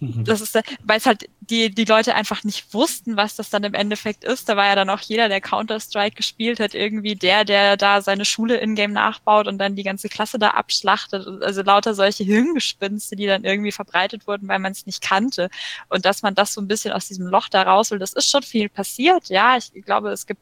Das 0.00 0.40
ist, 0.40 0.58
weil 0.82 0.98
es 0.98 1.06
halt 1.06 1.28
die, 1.40 1.70
die 1.70 1.84
Leute 1.84 2.14
einfach 2.14 2.44
nicht 2.44 2.72
wussten, 2.72 3.16
was 3.16 3.36
das 3.36 3.50
dann 3.50 3.64
im 3.64 3.74
Endeffekt 3.74 4.24
ist. 4.24 4.48
Da 4.48 4.56
war 4.56 4.66
ja 4.66 4.74
dann 4.74 4.88
auch 4.90 5.00
jeder, 5.00 5.28
der 5.28 5.40
Counter-Strike 5.40 6.16
gespielt 6.16 6.60
hat, 6.60 6.74
irgendwie 6.74 7.14
der, 7.14 7.44
der 7.44 7.76
da 7.76 8.00
seine 8.00 8.24
Schule 8.24 8.56
in-game 8.56 8.92
nachbaut 8.92 9.48
und 9.48 9.58
dann 9.58 9.76
die 9.76 9.82
ganze 9.82 10.08
Klasse 10.08 10.38
da 10.38 10.50
abschlachtet. 10.50 11.26
Also 11.42 11.62
lauter 11.62 11.94
solche 11.94 12.24
Hirngespinste, 12.24 13.16
die 13.16 13.26
dann 13.26 13.44
irgendwie 13.44 13.72
verbreitet 13.72 14.26
wurden, 14.26 14.48
weil 14.48 14.60
man 14.60 14.72
es 14.72 14.86
nicht 14.86 15.02
kannte. 15.02 15.50
Und 15.88 16.04
dass 16.04 16.22
man 16.22 16.34
das 16.34 16.54
so 16.54 16.60
ein 16.60 16.68
bisschen 16.68 16.92
aus 16.92 17.08
diesem 17.08 17.26
Loch 17.26 17.48
da 17.48 17.62
raus 17.62 17.90
will, 17.90 17.98
das 17.98 18.12
ist 18.12 18.30
schon 18.30 18.42
viel 18.42 18.68
passiert. 18.68 19.28
Ja, 19.28 19.56
ich 19.56 19.84
glaube, 19.84 20.10
es 20.10 20.26
gibt 20.26 20.40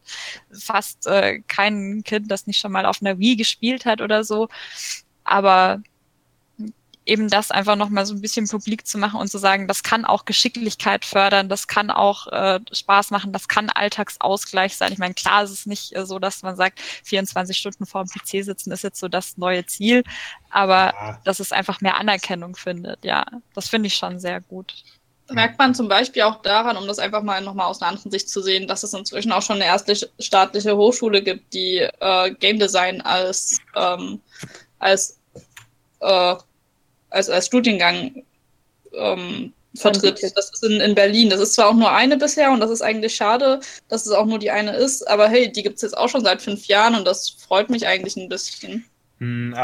fast 0.52 1.06
äh, 1.06 1.40
kein 1.48 2.02
Kind, 2.04 2.30
das 2.30 2.46
nicht 2.46 2.59
schon 2.60 2.72
mal 2.72 2.86
auf 2.86 3.02
einer 3.02 3.18
Wii 3.18 3.36
gespielt 3.36 3.86
hat 3.86 4.00
oder 4.00 4.24
so. 4.24 4.48
Aber 5.24 5.82
eben 7.06 7.28
das 7.28 7.50
einfach 7.50 7.76
nochmal 7.76 8.06
so 8.06 8.14
ein 8.14 8.20
bisschen 8.20 8.46
publik 8.48 8.86
zu 8.86 8.98
machen 8.98 9.18
und 9.18 9.28
zu 9.28 9.38
sagen, 9.38 9.66
das 9.66 9.82
kann 9.82 10.04
auch 10.04 10.26
Geschicklichkeit 10.26 11.04
fördern, 11.04 11.48
das 11.48 11.66
kann 11.66 11.90
auch 11.90 12.26
äh, 12.28 12.60
Spaß 12.70 13.10
machen, 13.10 13.32
das 13.32 13.48
kann 13.48 13.70
Alltagsausgleich 13.70 14.76
sein. 14.76 14.92
Ich 14.92 14.98
meine, 14.98 15.14
klar 15.14 15.42
ist 15.42 15.50
es 15.50 15.66
nicht 15.66 15.96
äh, 15.96 16.06
so, 16.06 16.18
dass 16.18 16.42
man 16.42 16.56
sagt, 16.56 16.80
24 17.04 17.56
Stunden 17.56 17.86
vor 17.86 18.04
dem 18.04 18.10
PC 18.10 18.44
sitzen 18.44 18.70
ist 18.70 18.84
jetzt 18.84 19.00
so 19.00 19.08
das 19.08 19.38
neue 19.38 19.66
Ziel, 19.66 20.04
aber 20.50 20.92
ja. 20.94 21.20
dass 21.24 21.40
es 21.40 21.52
einfach 21.52 21.80
mehr 21.80 21.96
Anerkennung 21.96 22.54
findet. 22.54 23.04
Ja, 23.04 23.26
das 23.54 23.68
finde 23.68 23.88
ich 23.88 23.94
schon 23.94 24.20
sehr 24.20 24.40
gut 24.40 24.84
merkt 25.32 25.58
man 25.58 25.74
zum 25.74 25.88
Beispiel 25.88 26.22
auch 26.22 26.42
daran, 26.42 26.76
um 26.76 26.86
das 26.86 26.98
einfach 26.98 27.22
mal 27.22 27.40
nochmal 27.40 27.66
aus 27.66 27.80
einer 27.80 27.90
anderen 27.90 28.10
Sicht 28.10 28.28
zu 28.28 28.42
sehen, 28.42 28.66
dass 28.66 28.82
es 28.82 28.94
inzwischen 28.94 29.32
auch 29.32 29.42
schon 29.42 29.56
eine 29.56 29.66
erste 29.66 29.94
staatliche 30.18 30.76
Hochschule 30.76 31.22
gibt, 31.22 31.52
die 31.54 31.78
äh, 31.78 32.30
Game 32.34 32.58
Design 32.58 33.00
als, 33.00 33.58
ähm, 33.76 34.20
als, 34.78 35.18
äh, 36.00 36.34
als, 37.10 37.30
als 37.30 37.46
Studiengang 37.46 38.22
ähm, 38.94 39.52
vertritt. 39.74 40.22
Das 40.36 40.50
ist 40.50 40.64
in, 40.64 40.80
in 40.80 40.94
Berlin. 40.94 41.30
Das 41.30 41.40
ist 41.40 41.54
zwar 41.54 41.68
auch 41.68 41.74
nur 41.74 41.92
eine 41.92 42.16
bisher 42.16 42.50
und 42.50 42.60
das 42.60 42.70
ist 42.70 42.82
eigentlich 42.82 43.14
schade, 43.14 43.60
dass 43.88 44.06
es 44.06 44.12
auch 44.12 44.26
nur 44.26 44.38
die 44.38 44.50
eine 44.50 44.72
ist, 44.72 45.08
aber 45.08 45.28
hey, 45.28 45.50
die 45.50 45.62
gibt 45.62 45.76
es 45.76 45.82
jetzt 45.82 45.96
auch 45.96 46.08
schon 46.08 46.24
seit 46.24 46.42
fünf 46.42 46.66
Jahren 46.66 46.94
und 46.94 47.06
das 47.06 47.30
freut 47.30 47.70
mich 47.70 47.86
eigentlich 47.86 48.16
ein 48.16 48.28
bisschen. 48.28 48.84
Hm, 49.18 49.54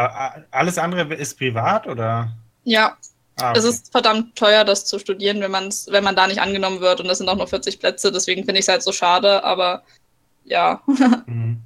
alles 0.51 0.79
andere 0.79 1.15
ist 1.15 1.39
privat 1.39 1.87
oder? 1.87 2.31
Ja, 2.65 2.97
Ah, 3.39 3.51
okay. 3.51 3.59
Es 3.59 3.65
ist 3.65 3.93
verdammt 3.93 4.35
teuer, 4.37 4.65
das 4.65 4.87
zu 4.87 4.99
studieren, 4.99 5.41
wenn, 5.41 5.51
man's, 5.51 5.89
wenn 5.91 6.05
man 6.05 6.17
da 6.17 6.27
nicht 6.27 6.41
angenommen 6.41 6.81
wird. 6.81 7.01
Und 7.01 7.09
das 7.09 7.19
sind 7.19 7.29
auch 7.29 7.37
nur 7.37 7.47
40 7.47 7.79
Plätze, 7.79 8.11
deswegen 8.11 8.45
finde 8.45 8.59
ich 8.59 8.65
es 8.65 8.69
halt 8.69 8.83
so 8.83 8.93
schade, 8.93 9.45
aber 9.45 9.83
ja. 10.45 10.83
Mhm. 11.27 11.61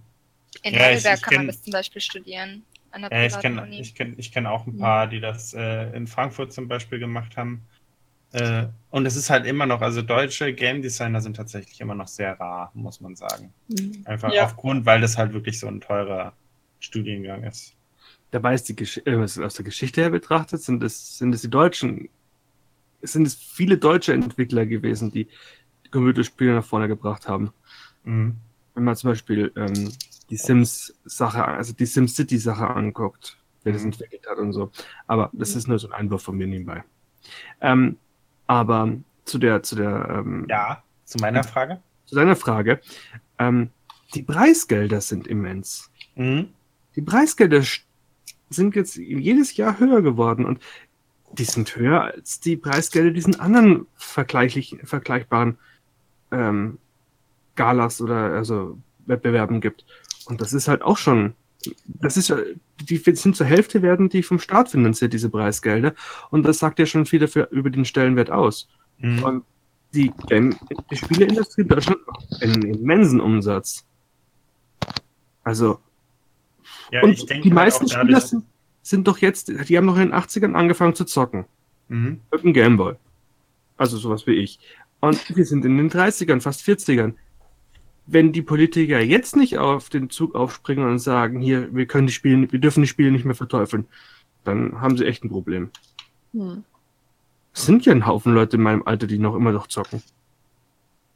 In 0.63 0.75
ja, 0.75 0.81
Heidelberg 0.81 1.15
ich, 1.15 1.21
ich 1.21 1.23
kann 1.23 1.37
man 1.37 1.47
das 1.47 1.63
zum 1.63 1.73
Beispiel 1.73 2.03
studieren. 2.03 2.65
ja, 2.95 3.25
ich 3.25 3.39
kenne 3.39 3.69
ich 3.71 3.95
kenn, 3.95 4.15
ich 4.19 4.33
kenn 4.33 4.47
auch 4.47 4.67
ein 4.67 4.77
paar, 4.77 5.07
die 5.07 5.21
das 5.21 5.55
äh, 5.55 5.91
in 5.97 6.07
Frankfurt 6.07 6.53
zum 6.53 6.69
Beispiel 6.69 6.99
gemacht 6.99 7.37
haben. 7.37 7.63
Äh, 8.33 8.67
und 8.91 9.07
es 9.07 9.17
ist 9.17 9.31
halt 9.31 9.47
immer 9.47 9.65
noch, 9.65 9.81
also 9.81 10.03
deutsche 10.03 10.53
Game 10.53 10.83
Designer 10.83 11.21
sind 11.21 11.37
tatsächlich 11.37 11.81
immer 11.81 11.95
noch 11.95 12.09
sehr 12.09 12.39
rar, 12.39 12.73
muss 12.75 13.01
man 13.01 13.17
sagen. 13.17 13.55
Mhm. 13.69 14.03
Einfach 14.05 14.33
ja. 14.33 14.45
aufgrund, 14.45 14.85
weil 14.85 15.01
das 15.01 15.17
halt 15.17 15.33
wirklich 15.33 15.59
so 15.59 15.69
ein 15.69 15.81
teurer 15.81 16.35
Studiengang 16.81 17.45
ist 17.45 17.75
dabei 18.31 18.55
ist 18.55 18.69
die 18.69 18.77
Gesch 18.77 19.01
äh, 19.05 19.17
aus 19.17 19.55
der 19.55 19.65
Geschichte 19.65 20.01
her 20.01 20.11
betrachtet, 20.11 20.63
sind 20.63 20.83
es, 20.83 21.19
sind 21.19 21.35
es 21.35 21.43
die 21.43 21.51
deutschen 21.51 22.09
es 23.03 23.13
sind 23.13 23.27
es 23.27 23.35
viele 23.35 23.79
deutsche 23.79 24.13
Entwickler 24.13 24.67
gewesen, 24.67 25.11
die 25.11 25.27
Computerspiele 25.91 26.55
nach 26.57 26.65
vorne 26.65 26.87
gebracht 26.87 27.27
haben. 27.29 27.51
Mhm. 28.05 28.37
Wenn 28.75 28.85
man 28.85 28.95
zum 28.95 29.11
Beispiel 29.11 29.51
ähm, 29.57 29.91
die 30.29 30.37
Sims-Sache, 30.37 31.43
also 31.45 31.73
die 31.73 31.87
SimCity-Sache 31.87 32.69
anguckt, 32.69 33.39
wer 33.65 33.73
das 33.73 33.83
Mhm. 33.83 33.93
entwickelt 33.93 34.27
hat 34.29 34.37
und 34.39 34.53
so. 34.53 34.71
Aber 35.07 35.31
das 35.33 35.57
ist 35.57 35.67
nur 35.67 35.79
so 35.79 35.89
ein 35.89 35.95
Einwurf 35.95 36.23
von 36.23 36.37
mir 36.37 36.47
nebenbei. 36.47 36.85
Ähm, 37.63 37.97
aber 38.47 38.93
zu 39.25 39.39
der, 39.39 39.63
zu 39.63 39.77
der, 39.77 40.07
ähm, 40.19 40.47
Ja, 40.49 40.83
zu 41.07 41.19
meiner 41.19 41.43
Frage. 41.43 41.81
zu 42.05 42.15
deiner 42.17 42.37
Frage, 42.37 42.81
ähm, 43.39 43.71
die 44.15 44.23
Preisgelder 44.23 45.01
sind 45.01 45.27
immens. 45.27 45.91
Mhm. 46.17 46.49
Die 46.97 47.03
Preisgelder 47.03 47.63
sind 48.51 48.77
jetzt 48.77 48.97
jedes 48.97 49.57
Jahr 49.57 49.79
höher 49.79 50.03
geworden 50.03 50.45
und 50.45 50.61
die 51.33 51.45
sind 51.45 51.75
höher 51.77 52.03
als 52.03 52.41
die 52.41 52.57
Preisgelder 52.57 53.11
diesen 53.11 53.39
anderen 53.39 53.87
vergleichlich, 53.95 54.79
vergleichbaren 54.85 55.59
ähm, 56.33 56.79
Galas 57.55 58.01
oder 58.01 58.35
also 58.35 58.79
Wettbewerben 59.07 59.61
gibt. 59.61 59.85
Und 60.27 60.41
das 60.41 60.53
ist 60.53 60.69
halt 60.69 60.83
auch 60.83 60.97
schon, 60.97 61.35
das 61.85 62.17
ist 62.17 62.29
ja, 62.29 62.39
die 62.81 62.97
sind 62.97 63.37
zur 63.37 63.47
Hälfte 63.47 63.83
werden 63.83 64.09
die 64.09 64.23
vom 64.23 64.39
Staat 64.39 64.71
finanziert, 64.71 65.13
diese 65.13 65.31
Preisgelder. 65.31 65.95
Und 66.31 66.45
das 66.45 66.59
sagt 66.59 66.79
ja 66.79 66.87
schon 66.87 67.07
viel 67.07 67.21
dafür 67.21 67.49
über 67.51 67.71
den 67.71 67.85
Stellenwert 67.85 68.31
aus. 68.31 68.69
Mhm. 68.99 69.23
Und 69.23 69.45
die, 69.93 70.13
die 70.91 70.97
Spieleindustrie 70.97 71.63
in 71.63 71.69
Deutschland 71.69 72.07
macht 72.07 72.43
einen 72.43 72.63
immensen 72.63 73.21
Umsatz. 73.21 73.87
Also, 75.43 75.81
Ja, 76.91 77.03
und 77.03 77.11
ich 77.11 77.27
denke 77.27 77.43
die 77.43 77.49
halt 77.51 77.55
meisten 77.55 77.85
auch 77.87 77.91
Spieler 77.91 78.21
sind, 78.21 78.45
sind 78.83 79.07
doch 79.07 79.19
jetzt, 79.19 79.49
die 79.49 79.77
haben 79.77 79.87
noch 79.87 79.97
in 79.97 80.11
den 80.11 80.15
80ern 80.15 80.55
angefangen 80.55 80.95
zu 80.95 81.05
zocken. 81.05 81.47
Mhm. 81.89 82.21
Mit 82.31 82.43
dem 82.43 82.53
Gameboy. 82.53 82.95
Also 83.77 83.97
sowas 83.99 84.27
wie 84.27 84.35
ich. 84.35 84.59
Und 85.01 85.37
wir 85.37 85.45
sind 85.45 85.65
in 85.65 85.77
den 85.77 85.91
30ern, 85.91 86.41
fast 86.41 86.63
40ern. 86.63 87.15
Wenn 88.07 88.33
die 88.33 88.43
Politiker 88.43 89.01
jetzt 89.01 89.37
nicht 89.37 89.59
auf 89.59 89.89
den 89.89 90.11
Zug 90.11 90.35
aufspringen 90.35 90.89
und 90.89 90.99
sagen, 90.99 91.41
hier, 91.41 91.75
wir 91.75 91.87
können 91.87 92.07
die 92.07 92.13
Spiele, 92.13 92.51
wir 92.51 92.59
dürfen 92.59 92.83
die 92.83 92.89
Spiele 92.89 93.11
nicht 93.11 93.25
mehr 93.25 93.35
verteufeln, 93.35 93.87
dann 94.45 94.81
haben 94.81 94.97
sie 94.97 95.07
echt 95.07 95.25
ein 95.25 95.31
Problem. 95.31 95.71
Hm. 96.33 96.65
Es 97.55 97.67
sind 97.67 97.87
ja 97.87 97.93
ein 97.93 98.07
Haufen 98.07 98.35
Leute 98.35 98.57
in 98.57 98.63
meinem 98.63 98.83
Alter, 98.85 99.07
die 99.07 99.19
noch 99.19 99.35
immer 99.35 99.53
noch 99.53 99.67
zocken. 99.67 100.03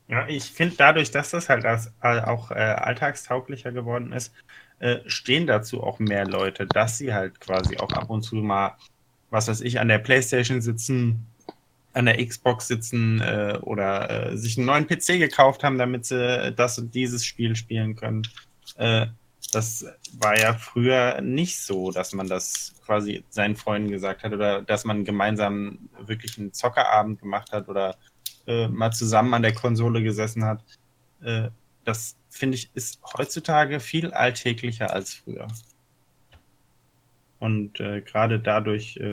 Ja, 0.09 0.27
ich 0.29 0.45
finde 0.45 0.75
dadurch, 0.77 1.11
dass 1.11 1.31
das 1.31 1.49
halt 1.49 1.64
als, 1.64 1.93
äh, 2.03 2.20
auch 2.20 2.51
äh, 2.51 2.55
alltagstauglicher 2.55 3.72
geworden 3.72 4.12
ist, 4.12 4.35
äh, 4.81 4.99
stehen 5.07 5.47
dazu 5.47 5.83
auch 5.83 5.99
mehr 5.99 6.27
Leute, 6.27 6.66
dass 6.66 6.99
sie 6.99 7.14
halt 7.14 7.41
quasi 7.41 7.79
auch 7.79 7.93
ab 7.93 8.11
und 8.11 8.22
zu 8.22 8.37
mal, 8.37 8.77
was 9.31 9.49
weiß 9.49 9.61
ich, 9.61 9.81
an 9.81 9.89
der 9.89 9.99
Playstation 9.99 10.61
sitzen, 10.61 11.27
an 11.95 12.07
der 12.07 12.25
Xbox 12.25 12.68
sitzen 12.68 13.20
äh, 13.20 13.59
oder 13.62 14.33
äh, 14.33 14.37
sich 14.37 14.59
einen 14.59 14.66
neuen 14.66 14.87
PC 14.87 15.18
gekauft 15.18 15.62
haben, 15.62 15.79
damit 15.79 16.05
sie 16.05 16.53
das 16.53 16.79
und 16.79 16.95
dieses 16.95 17.25
Spiel 17.25 17.55
spielen 17.57 17.95
können. 17.95 18.22
Äh, 18.77 19.07
das 19.53 19.87
war 20.18 20.39
ja 20.39 20.55
früher 20.55 21.20
nicht 21.20 21.61
so, 21.61 21.93
dass 21.93 22.12
man 22.12 22.27
das 22.27 22.75
quasi 22.85 23.25
seinen 23.31 23.55
Freunden 23.55 23.91
gesagt 23.91 24.25
hat 24.25 24.33
oder 24.33 24.62
dass 24.62 24.85
man 24.85 25.05
gemeinsam 25.05 25.79
wirklich 26.05 26.37
einen 26.39 26.53
Zockerabend 26.53 27.20
gemacht 27.20 27.53
hat 27.53 27.68
oder 27.68 27.97
äh, 28.47 28.66
mal 28.66 28.91
zusammen 28.91 29.33
an 29.35 29.43
der 29.43 29.55
Konsole 29.55 30.03
gesessen 30.03 30.45
hat. 30.45 30.62
Das 31.85 32.16
finde 32.35 32.57
ich 32.57 32.70
ist 32.74 32.99
heutzutage 33.16 33.78
viel 33.78 34.12
alltäglicher 34.12 34.93
als 34.93 35.14
früher. 35.14 35.47
Und 37.39 37.78
äh, 37.78 38.01
gerade 38.01 38.41
dadurch 38.41 38.97
äh, 38.97 39.11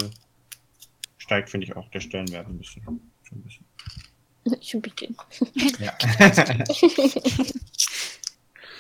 steigt, 1.17 1.49
finde 1.49 1.67
ich, 1.67 1.75
auch 1.75 1.87
der 1.89 1.99
Stellenwert 1.99 2.47
ein 2.47 2.57
bisschen. 2.57 2.83
Schon 2.83 3.37
ein 3.37 3.43
bisschen. 3.43 3.65
Ich 4.59 4.73
ein 4.73 4.81
bisschen. 4.81 5.15
Ja. 5.79 5.95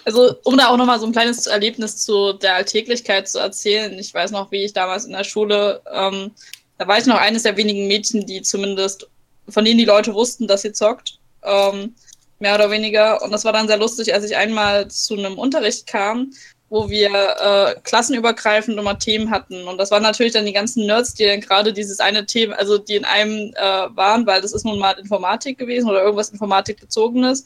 Also, 0.03 0.35
um 0.45 0.57
da 0.57 0.69
auch 0.69 0.77
nochmal 0.77 0.99
so 0.99 1.05
ein 1.05 1.11
kleines 1.11 1.45
Erlebnis 1.45 1.97
zu 1.97 2.33
der 2.33 2.55
Alltäglichkeit 2.55 3.29
zu 3.29 3.37
erzählen. 3.37 3.93
Ich 3.99 4.11
weiß 4.11 4.31
noch, 4.31 4.51
wie 4.51 4.63
ich 4.63 4.73
damals 4.73 5.05
in 5.05 5.11
der 5.11 5.23
Schule, 5.23 5.79
ähm, 5.93 6.31
da 6.79 6.87
war 6.87 6.97
ich 6.97 7.05
noch 7.05 7.19
eines 7.19 7.43
der 7.43 7.55
wenigen 7.55 7.87
Mädchen, 7.87 8.25
die 8.25 8.41
zumindest, 8.41 9.07
von 9.47 9.63
denen 9.63 9.77
die 9.77 9.85
Leute 9.85 10.15
wussten, 10.15 10.47
dass 10.47 10.63
sie 10.63 10.73
zockt. 10.73 11.19
Ähm, 11.43 11.93
mehr 12.41 12.55
oder 12.55 12.71
weniger. 12.71 13.21
Und 13.21 13.31
das 13.31 13.45
war 13.45 13.53
dann 13.53 13.67
sehr 13.67 13.77
lustig, 13.77 14.13
als 14.13 14.25
ich 14.25 14.35
einmal 14.35 14.87
zu 14.89 15.15
einem 15.15 15.37
Unterricht 15.37 15.87
kam, 15.87 16.31
wo 16.69 16.89
wir 16.89 17.09
äh, 17.09 17.79
klassenübergreifend 17.83 18.77
immer 18.77 18.97
Themen 18.97 19.29
hatten. 19.29 19.67
Und 19.67 19.77
das 19.77 19.91
waren 19.91 20.03
natürlich 20.03 20.33
dann 20.33 20.45
die 20.45 20.53
ganzen 20.53 20.85
Nerds, 20.85 21.13
die 21.13 21.25
dann 21.25 21.41
gerade 21.41 21.73
dieses 21.73 21.99
eine 21.99 22.25
Thema, 22.25 22.55
also 22.55 22.77
die 22.77 22.95
in 22.95 23.05
einem 23.05 23.53
äh, 23.55 23.95
waren, 23.95 24.25
weil 24.25 24.41
das 24.41 24.53
ist 24.53 24.65
nun 24.65 24.79
mal 24.79 24.97
Informatik 24.97 25.57
gewesen 25.57 25.89
oder 25.89 26.01
irgendwas 26.01 26.29
Informatikbezogenes 26.29 27.45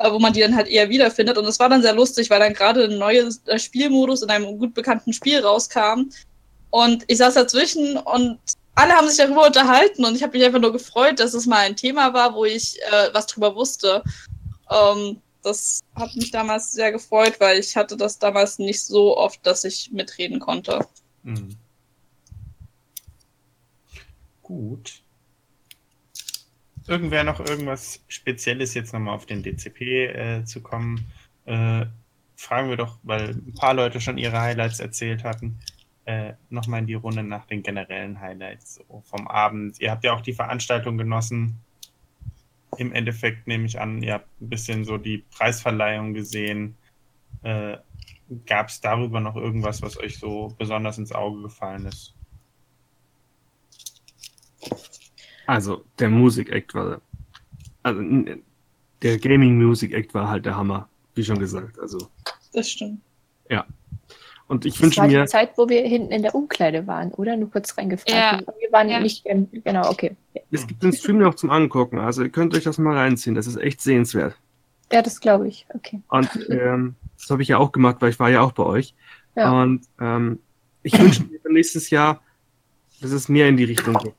äh, 0.00 0.10
wo 0.10 0.18
man 0.18 0.32
die 0.32 0.40
dann 0.40 0.56
halt 0.56 0.68
eher 0.68 0.88
wiederfindet. 0.88 1.36
Und 1.38 1.44
es 1.44 1.58
war 1.60 1.68
dann 1.68 1.82
sehr 1.82 1.94
lustig, 1.94 2.30
weil 2.30 2.40
dann 2.40 2.54
gerade 2.54 2.84
ein 2.84 2.98
neues 2.98 3.42
äh, 3.46 3.58
Spielmodus 3.58 4.22
in 4.22 4.30
einem 4.30 4.58
gut 4.58 4.74
bekannten 4.74 5.12
Spiel 5.12 5.40
rauskam. 5.40 6.10
Und 6.70 7.04
ich 7.06 7.18
saß 7.18 7.34
dazwischen 7.34 7.96
und 7.98 8.38
alle 8.74 8.94
haben 8.94 9.08
sich 9.08 9.18
darüber 9.18 9.46
unterhalten 9.46 10.04
und 10.04 10.14
ich 10.14 10.22
habe 10.22 10.36
mich 10.36 10.46
einfach 10.46 10.60
nur 10.60 10.72
gefreut, 10.72 11.20
dass 11.20 11.34
es 11.34 11.46
mal 11.46 11.66
ein 11.66 11.76
Thema 11.76 12.14
war, 12.14 12.34
wo 12.34 12.44
ich 12.44 12.80
äh, 12.82 13.08
was 13.12 13.26
drüber 13.26 13.54
wusste. 13.54 14.02
Ähm, 14.70 15.20
das 15.42 15.80
hat 15.94 16.14
mich 16.16 16.30
damals 16.30 16.72
sehr 16.72 16.92
gefreut, 16.92 17.40
weil 17.40 17.58
ich 17.58 17.76
hatte 17.76 17.96
das 17.96 18.18
damals 18.18 18.58
nicht 18.58 18.82
so 18.82 19.16
oft, 19.16 19.44
dass 19.46 19.64
ich 19.64 19.90
mitreden 19.90 20.38
konnte. 20.38 20.86
Mhm. 21.22 21.56
Gut. 24.42 25.02
Irgendwer 26.86 27.24
noch 27.24 27.40
irgendwas 27.40 28.00
Spezielles 28.08 28.74
jetzt 28.74 28.92
nochmal 28.92 29.14
auf 29.14 29.26
den 29.26 29.42
DCP 29.42 29.80
äh, 29.80 30.44
zu 30.44 30.60
kommen? 30.60 31.10
Äh, 31.46 31.86
fragen 32.36 32.68
wir 32.68 32.76
doch, 32.76 32.98
weil 33.02 33.30
ein 33.30 33.54
paar 33.54 33.74
Leute 33.74 34.00
schon 34.00 34.18
ihre 34.18 34.40
Highlights 34.40 34.80
erzählt 34.80 35.24
hatten, 35.24 35.58
äh, 36.06 36.34
nochmal 36.48 36.80
in 36.80 36.86
die 36.86 36.94
Runde 36.94 37.22
nach 37.22 37.46
den 37.46 37.62
generellen 37.62 38.20
Highlights 38.20 38.76
so 38.76 39.02
vom 39.04 39.28
Abend. 39.28 39.80
Ihr 39.80 39.90
habt 39.90 40.04
ja 40.04 40.12
auch 40.12 40.20
die 40.20 40.32
Veranstaltung 40.32 40.98
genossen. 40.98 41.60
Im 42.78 42.92
Endeffekt 42.92 43.46
nehme 43.46 43.66
ich 43.66 43.80
an, 43.80 44.02
ihr 44.02 44.14
habt 44.14 44.40
ein 44.40 44.48
bisschen 44.48 44.84
so 44.84 44.96
die 44.96 45.18
Preisverleihung 45.30 46.14
gesehen. 46.14 46.76
Äh, 47.42 47.78
Gab 48.46 48.68
es 48.68 48.80
darüber 48.80 49.18
noch 49.18 49.34
irgendwas, 49.34 49.82
was 49.82 49.98
euch 49.98 50.16
so 50.18 50.54
besonders 50.56 50.98
ins 50.98 51.10
Auge 51.10 51.42
gefallen 51.42 51.86
ist? 51.86 52.14
Also, 55.46 55.84
der 55.98 56.10
Musik-Act 56.10 56.74
war, 56.74 57.00
also, 57.82 58.00
der 59.02 59.18
Gaming-Music-Act 59.18 60.14
war 60.14 60.28
halt 60.28 60.46
der 60.46 60.56
Hammer, 60.56 60.88
wie 61.16 61.24
schon 61.24 61.40
gesagt. 61.40 61.76
Also, 61.80 62.08
Das 62.52 62.70
stimmt. 62.70 63.00
Und 64.50 64.66
ich 64.66 64.74
Das 64.74 64.82
wünsche 64.82 65.00
war 65.00 65.06
mir, 65.06 65.22
die 65.22 65.28
Zeit, 65.28 65.52
wo 65.56 65.68
wir 65.68 65.82
hinten 65.82 66.10
in 66.10 66.22
der 66.22 66.34
Umkleide 66.34 66.86
waren, 66.86 67.12
oder? 67.12 67.36
Nur 67.36 67.50
kurz 67.50 67.76
reingefragt. 67.78 68.10
Ja. 68.10 68.40
Wir 68.58 68.72
waren 68.72 68.88
Ja. 68.88 69.00
nicht, 69.00 69.24
genau, 69.24 69.88
okay. 69.88 70.16
es 70.50 70.66
gibt 70.66 70.82
den 70.82 70.92
Stream 70.92 71.18
noch 71.18 71.36
zum 71.36 71.50
Angucken, 71.50 71.98
also 71.98 72.22
ihr 72.22 72.30
könnt 72.30 72.54
euch 72.54 72.64
das 72.64 72.76
mal 72.78 72.96
reinziehen, 72.96 73.34
das 73.34 73.46
ist 73.46 73.56
echt 73.56 73.80
sehenswert. 73.80 74.34
Ja, 74.92 75.02
das 75.02 75.20
glaube 75.20 75.46
ich. 75.46 75.66
Okay. 75.72 76.00
Und 76.08 76.28
ähm, 76.50 76.96
das 77.16 77.30
habe 77.30 77.42
ich 77.42 77.48
ja 77.48 77.58
auch 77.58 77.70
gemacht, 77.70 77.96
weil 78.00 78.10
ich 78.10 78.18
war 78.18 78.28
ja 78.28 78.40
auch 78.40 78.52
bei 78.52 78.64
euch. 78.64 78.94
Ja. 79.36 79.52
Und 79.62 79.82
ähm, 80.00 80.40
ich 80.82 80.98
wünsche 80.98 81.22
mir 81.22 81.38
für 81.40 81.52
nächstes 81.52 81.90
Jahr, 81.90 82.20
dass 83.00 83.12
es 83.12 83.28
mehr 83.28 83.48
in 83.48 83.56
die 83.56 83.64
Richtung 83.64 83.94
geht. 83.94 84.14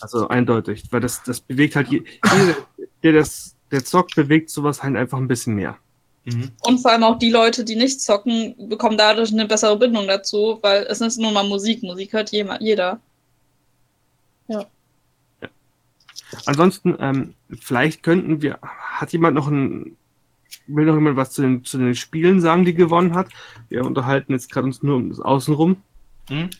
Also 0.00 0.26
eindeutig, 0.28 0.84
weil 0.90 1.00
das, 1.00 1.22
das 1.22 1.40
bewegt 1.40 1.76
halt, 1.76 1.88
je, 1.88 2.02
jeder, 2.32 2.56
der 3.02 3.12
das, 3.12 3.54
der 3.70 3.84
zockt, 3.84 4.16
bewegt 4.16 4.50
sowas 4.50 4.82
halt 4.82 4.96
einfach 4.96 5.18
ein 5.18 5.28
bisschen 5.28 5.54
mehr. 5.54 5.76
Mhm. 6.26 6.50
Und 6.60 6.78
vor 6.78 6.90
allem 6.90 7.04
auch 7.04 7.18
die 7.18 7.30
Leute, 7.30 7.64
die 7.64 7.76
nicht 7.76 8.00
zocken, 8.00 8.68
bekommen 8.68 8.98
dadurch 8.98 9.32
eine 9.32 9.46
bessere 9.46 9.78
Bindung 9.78 10.08
dazu, 10.08 10.58
weil 10.60 10.82
es 10.84 11.00
ist 11.00 11.18
nun 11.18 11.32
mal 11.32 11.46
Musik. 11.46 11.82
Musik 11.82 12.12
hört 12.12 12.32
jeder. 12.32 13.00
Ansonsten, 16.44 16.96
ähm, 16.98 17.34
vielleicht 17.60 18.02
könnten 18.02 18.42
wir, 18.42 18.58
hat 18.62 19.12
jemand 19.12 19.36
noch 19.36 19.48
ein, 19.48 19.96
will 20.66 20.84
noch 20.84 20.94
jemand 20.94 21.16
was 21.16 21.30
zu 21.30 21.42
den, 21.42 21.64
zu 21.64 21.78
den 21.78 21.94
Spielen 21.94 22.40
sagen, 22.40 22.64
die 22.64 22.74
gewonnen 22.74 23.14
hat? 23.14 23.28
Wir 23.68 23.84
unterhalten 23.84 24.32
jetzt 24.32 24.50
gerade 24.50 24.66
uns 24.66 24.82
nur 24.82 24.96
um 24.96 25.08
das 25.08 25.20
Außenrum. 25.20 25.76
Mhm. 26.28 26.50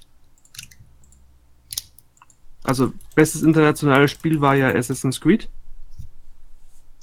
Also, 2.62 2.92
bestes 3.14 3.42
internationales 3.42 4.10
Spiel 4.12 4.40
war 4.40 4.54
ja 4.54 4.68
Assassin's 4.68 5.20
Creed. 5.20 5.48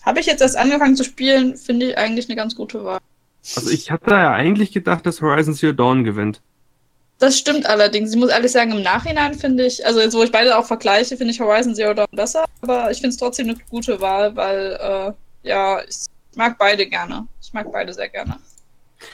Habe 0.04 0.20
ich 0.20 0.26
jetzt 0.26 0.42
erst 0.42 0.58
angefangen 0.58 0.96
zu 0.96 1.04
spielen, 1.04 1.56
finde 1.56 1.88
ich 1.88 1.98
eigentlich 1.98 2.28
eine 2.28 2.36
ganz 2.36 2.56
gute 2.56 2.84
Wahl. 2.84 3.00
Also, 3.56 3.70
ich 3.72 3.92
hatte 3.92 4.12
ja 4.12 4.32
eigentlich 4.32 4.72
gedacht, 4.72 5.06
dass 5.06 5.22
Horizon 5.22 5.54
Zero 5.54 5.74
Dawn 5.74 6.04
gewinnt. 6.04 6.42
Das 7.20 7.38
stimmt 7.38 7.66
allerdings. 7.66 8.12
Ich 8.12 8.18
muss 8.18 8.30
ehrlich 8.30 8.52
sagen, 8.52 8.72
im 8.72 8.82
Nachhinein 8.82 9.34
finde 9.34 9.66
ich, 9.66 9.86
also 9.86 10.02
jetzt 10.02 10.14
wo 10.14 10.24
ich 10.24 10.32
beide 10.32 10.58
auch 10.58 10.66
vergleiche, 10.66 11.16
finde 11.16 11.34
ich 11.34 11.40
Horizon 11.40 11.76
Zero 11.76 11.94
Dawn 11.94 12.08
besser, 12.12 12.46
aber 12.62 12.92
ich 12.92 12.98
finde 12.98 13.10
es 13.10 13.18
trotzdem 13.18 13.50
eine 13.50 13.58
gute 13.70 14.02
Wahl, 14.02 14.36
weil 14.36 14.78
äh, 15.44 15.48
ja, 15.48 15.82
ich 15.84 15.96
mag 16.36 16.58
beide 16.58 16.86
gerne. 16.86 17.28
Ich 17.42 17.54
mag 17.54 17.72
beide 17.72 17.94
sehr 17.94 18.10
gerne. 18.10 18.38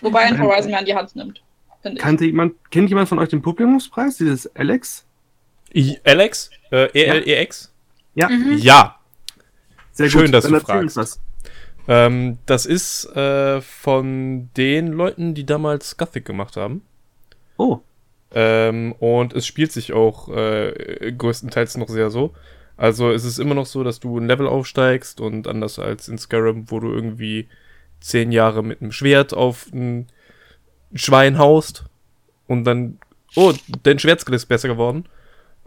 Wobei 0.01 0.21
ein 0.21 0.41
Horizon 0.41 0.71
mir 0.71 0.77
an 0.77 0.85
die 0.85 0.95
Hand 0.95 1.15
nimmt, 1.15 1.41
finde 1.81 1.97
ich. 1.97 2.03
Kannte 2.03 2.25
jemand, 2.25 2.53
kennt 2.71 2.89
jemand 2.89 3.09
von 3.09 3.19
euch 3.19 3.29
den 3.29 3.41
Publikumspreis, 3.41 4.17
dieses 4.17 4.55
Alex? 4.55 5.05
I 5.75 5.99
Alex? 6.03 6.49
Äh, 6.71 6.89
ELEX? 6.93 7.71
Ja. 8.15 8.29
Mhm. 8.29 8.57
Ja, 8.57 8.98
Sehr 9.99 10.09
Schön, 10.09 10.31
dass 10.31 10.43
Dann 10.45 10.53
du 10.53 10.59
fragst. 10.61 11.19
ähm, 11.87 12.37
das 12.45 12.65
ist 12.65 13.05
äh, 13.15 13.59
von 13.61 14.49
den 14.55 14.87
Leuten, 14.93 15.33
die 15.33 15.45
damals 15.45 15.97
Gothic 15.97 16.23
gemacht 16.25 16.55
haben. 16.55 16.83
Oh, 17.57 17.79
Ähm, 18.31 18.93
und 18.99 19.33
es 19.33 19.45
spielt 19.45 19.71
sich 19.73 19.91
auch 19.91 20.29
äh, 20.29 21.11
größtenteils 21.17 21.77
noch 21.77 21.89
sehr 21.89 22.09
so. 22.09 22.33
Also 22.77 23.11
es 23.11 23.25
ist 23.25 23.39
immer 23.39 23.55
noch 23.55 23.65
so, 23.65 23.83
dass 23.83 23.99
du 23.99 24.17
ein 24.17 24.27
Level 24.27 24.47
aufsteigst 24.47 25.19
und 25.19 25.47
anders 25.47 25.79
als 25.79 26.07
in 26.07 26.17
Skyrim, 26.17 26.71
wo 26.71 26.79
du 26.79 26.93
irgendwie 26.93 27.49
zehn 27.99 28.31
Jahre 28.31 28.63
mit 28.63 28.81
einem 28.81 28.93
Schwert 28.93 29.33
auf 29.33 29.67
ein 29.73 30.07
Schwein 30.93 31.37
haust 31.37 31.83
und 32.47 32.63
dann, 32.63 32.99
oh, 33.35 33.53
dein 33.83 33.99
Schwertskill 33.99 34.35
ist 34.35 34.45
besser 34.45 34.69
geworden. 34.69 35.05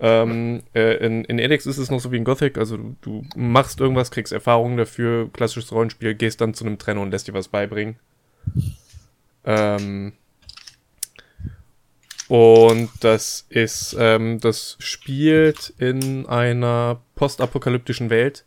Ähm, 0.05 0.65
äh, 0.75 0.97
in, 0.97 1.25
in 1.27 1.39
Elex 1.39 1.65
ist 1.65 1.79
es 1.79 1.89
noch 1.89 2.01
so 2.01 2.11
wie 2.11 2.17
in 2.17 2.25
Gothic, 2.25 2.59
also 2.59 2.77
du, 2.77 2.97
du 3.03 3.25
machst 3.37 3.79
irgendwas, 3.79 4.11
kriegst 4.11 4.33
Erfahrungen 4.33 4.77
dafür, 4.77 5.31
klassisches 5.33 5.71
Rollenspiel, 5.71 6.17
gehst 6.17 6.41
dann 6.41 6.55
zu 6.55 6.65
einem 6.65 6.77
Trainer 6.77 7.03
und 7.03 7.13
lässt 7.13 7.29
dir 7.29 7.35
was 7.35 7.47
beibringen. 7.47 7.95
Ähm, 9.45 10.15
und 12.27 12.91
das 12.99 13.47
ist, 13.49 13.97
ähm, 13.97 14.41
das 14.41 14.77
spielt 14.81 15.73
in 15.79 16.27
einer 16.27 17.01
postapokalyptischen 17.15 18.11
Welt, 18.11 18.45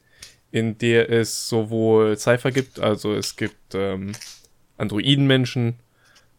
in 0.51 0.77
der 0.77 1.09
es 1.09 1.47
sowohl 1.47 2.17
Cypher 2.17 2.51
gibt, 2.51 2.81
also 2.81 3.13
es 3.13 3.37
gibt 3.37 3.75
ähm, 3.75 4.11
Androidenmenschen, 4.77 5.75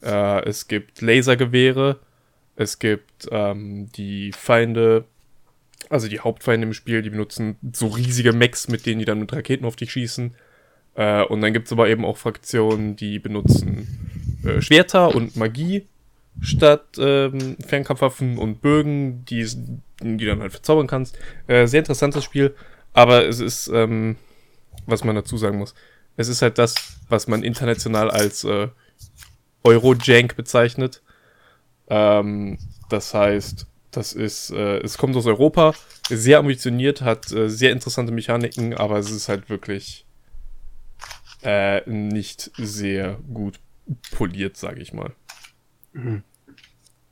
äh, 0.03 0.45
es 0.45 0.69
gibt 0.69 1.01
Lasergewehre, 1.01 2.01
es 2.57 2.79
gibt 2.79 3.29
ähm, 3.31 3.91
die 3.93 4.33
Feinde, 4.33 5.05
also 5.89 6.09
die 6.09 6.21
Hauptfeinde 6.21 6.67
im 6.67 6.73
Spiel, 6.73 7.03
die 7.03 7.11
benutzen 7.11 7.57
so 7.73 7.89
riesige 7.89 8.33
Mechs, 8.33 8.69
mit 8.69 8.87
denen 8.87 8.99
die 8.99 9.05
dann 9.05 9.21
mit 9.21 9.33
Raketen 9.33 9.67
auf 9.67 9.77
dich 9.77 9.93
schießen. 9.93 10.35
Äh, 10.95 11.23
und 11.25 11.43
dann 11.43 11.53
gibt 11.53 11.67
es 11.67 11.73
aber 11.73 11.89
eben 11.89 12.05
auch 12.05 12.17
Fraktionen, 12.17 12.97
die 12.97 13.19
benutzen 13.19 14.41
äh, 14.45 14.61
Schwerter 14.61 15.15
und 15.15 15.37
Magie 15.37 15.87
statt 16.41 16.85
ähm, 16.99 17.57
Fernkampfwaffen 17.67 18.39
und 18.39 18.61
Bögen, 18.61 19.25
die, 19.27 19.47
die 20.01 20.27
dann 20.27 20.41
halt 20.41 20.53
verzaubern 20.53 20.87
kannst. 20.87 21.19
Äh, 21.47 21.67
sehr 21.67 21.81
interessantes 21.81 22.25
Spiel, 22.25 22.55
aber 22.93 23.27
es 23.27 23.41
ist, 23.41 23.69
ähm, 23.69 24.17
was 24.87 25.05
man 25.05 25.17
dazu 25.17 25.37
sagen 25.37 25.59
muss, 25.59 25.75
es 26.17 26.29
ist 26.29 26.43
halt 26.43 26.59
das, 26.59 26.75
was 27.09 27.27
man 27.27 27.43
international 27.43 28.11
als 28.11 28.45
äh, 28.45 28.69
Eurojank 29.63 30.37
bezeichnet. 30.37 31.03
Ähm, 31.89 32.59
das 32.89 33.15
heißt, 33.15 33.67
das 33.91 34.13
ist, 34.13 34.51
äh, 34.51 34.79
es 34.79 34.99
kommt 34.99 35.17
aus 35.17 35.27
Europa, 35.27 35.75
sehr 36.09 36.39
ambitioniert, 36.39 37.01
hat 37.01 37.33
äh, 37.33 37.49
sehr 37.49 37.73
interessante 37.73 38.13
Mechaniken, 38.13 38.75
aber 38.75 38.99
es 38.99 39.11
ist 39.11 39.29
halt 39.29 39.49
wirklich 39.49 40.05
äh, 41.43 41.89
nicht 41.89 42.51
sehr 42.57 43.19
gut 43.33 43.59
poliert, 44.11 44.57
sage 44.57 44.81
ich 44.81 44.93
mal. 44.93 45.13
Mhm. 45.93 46.23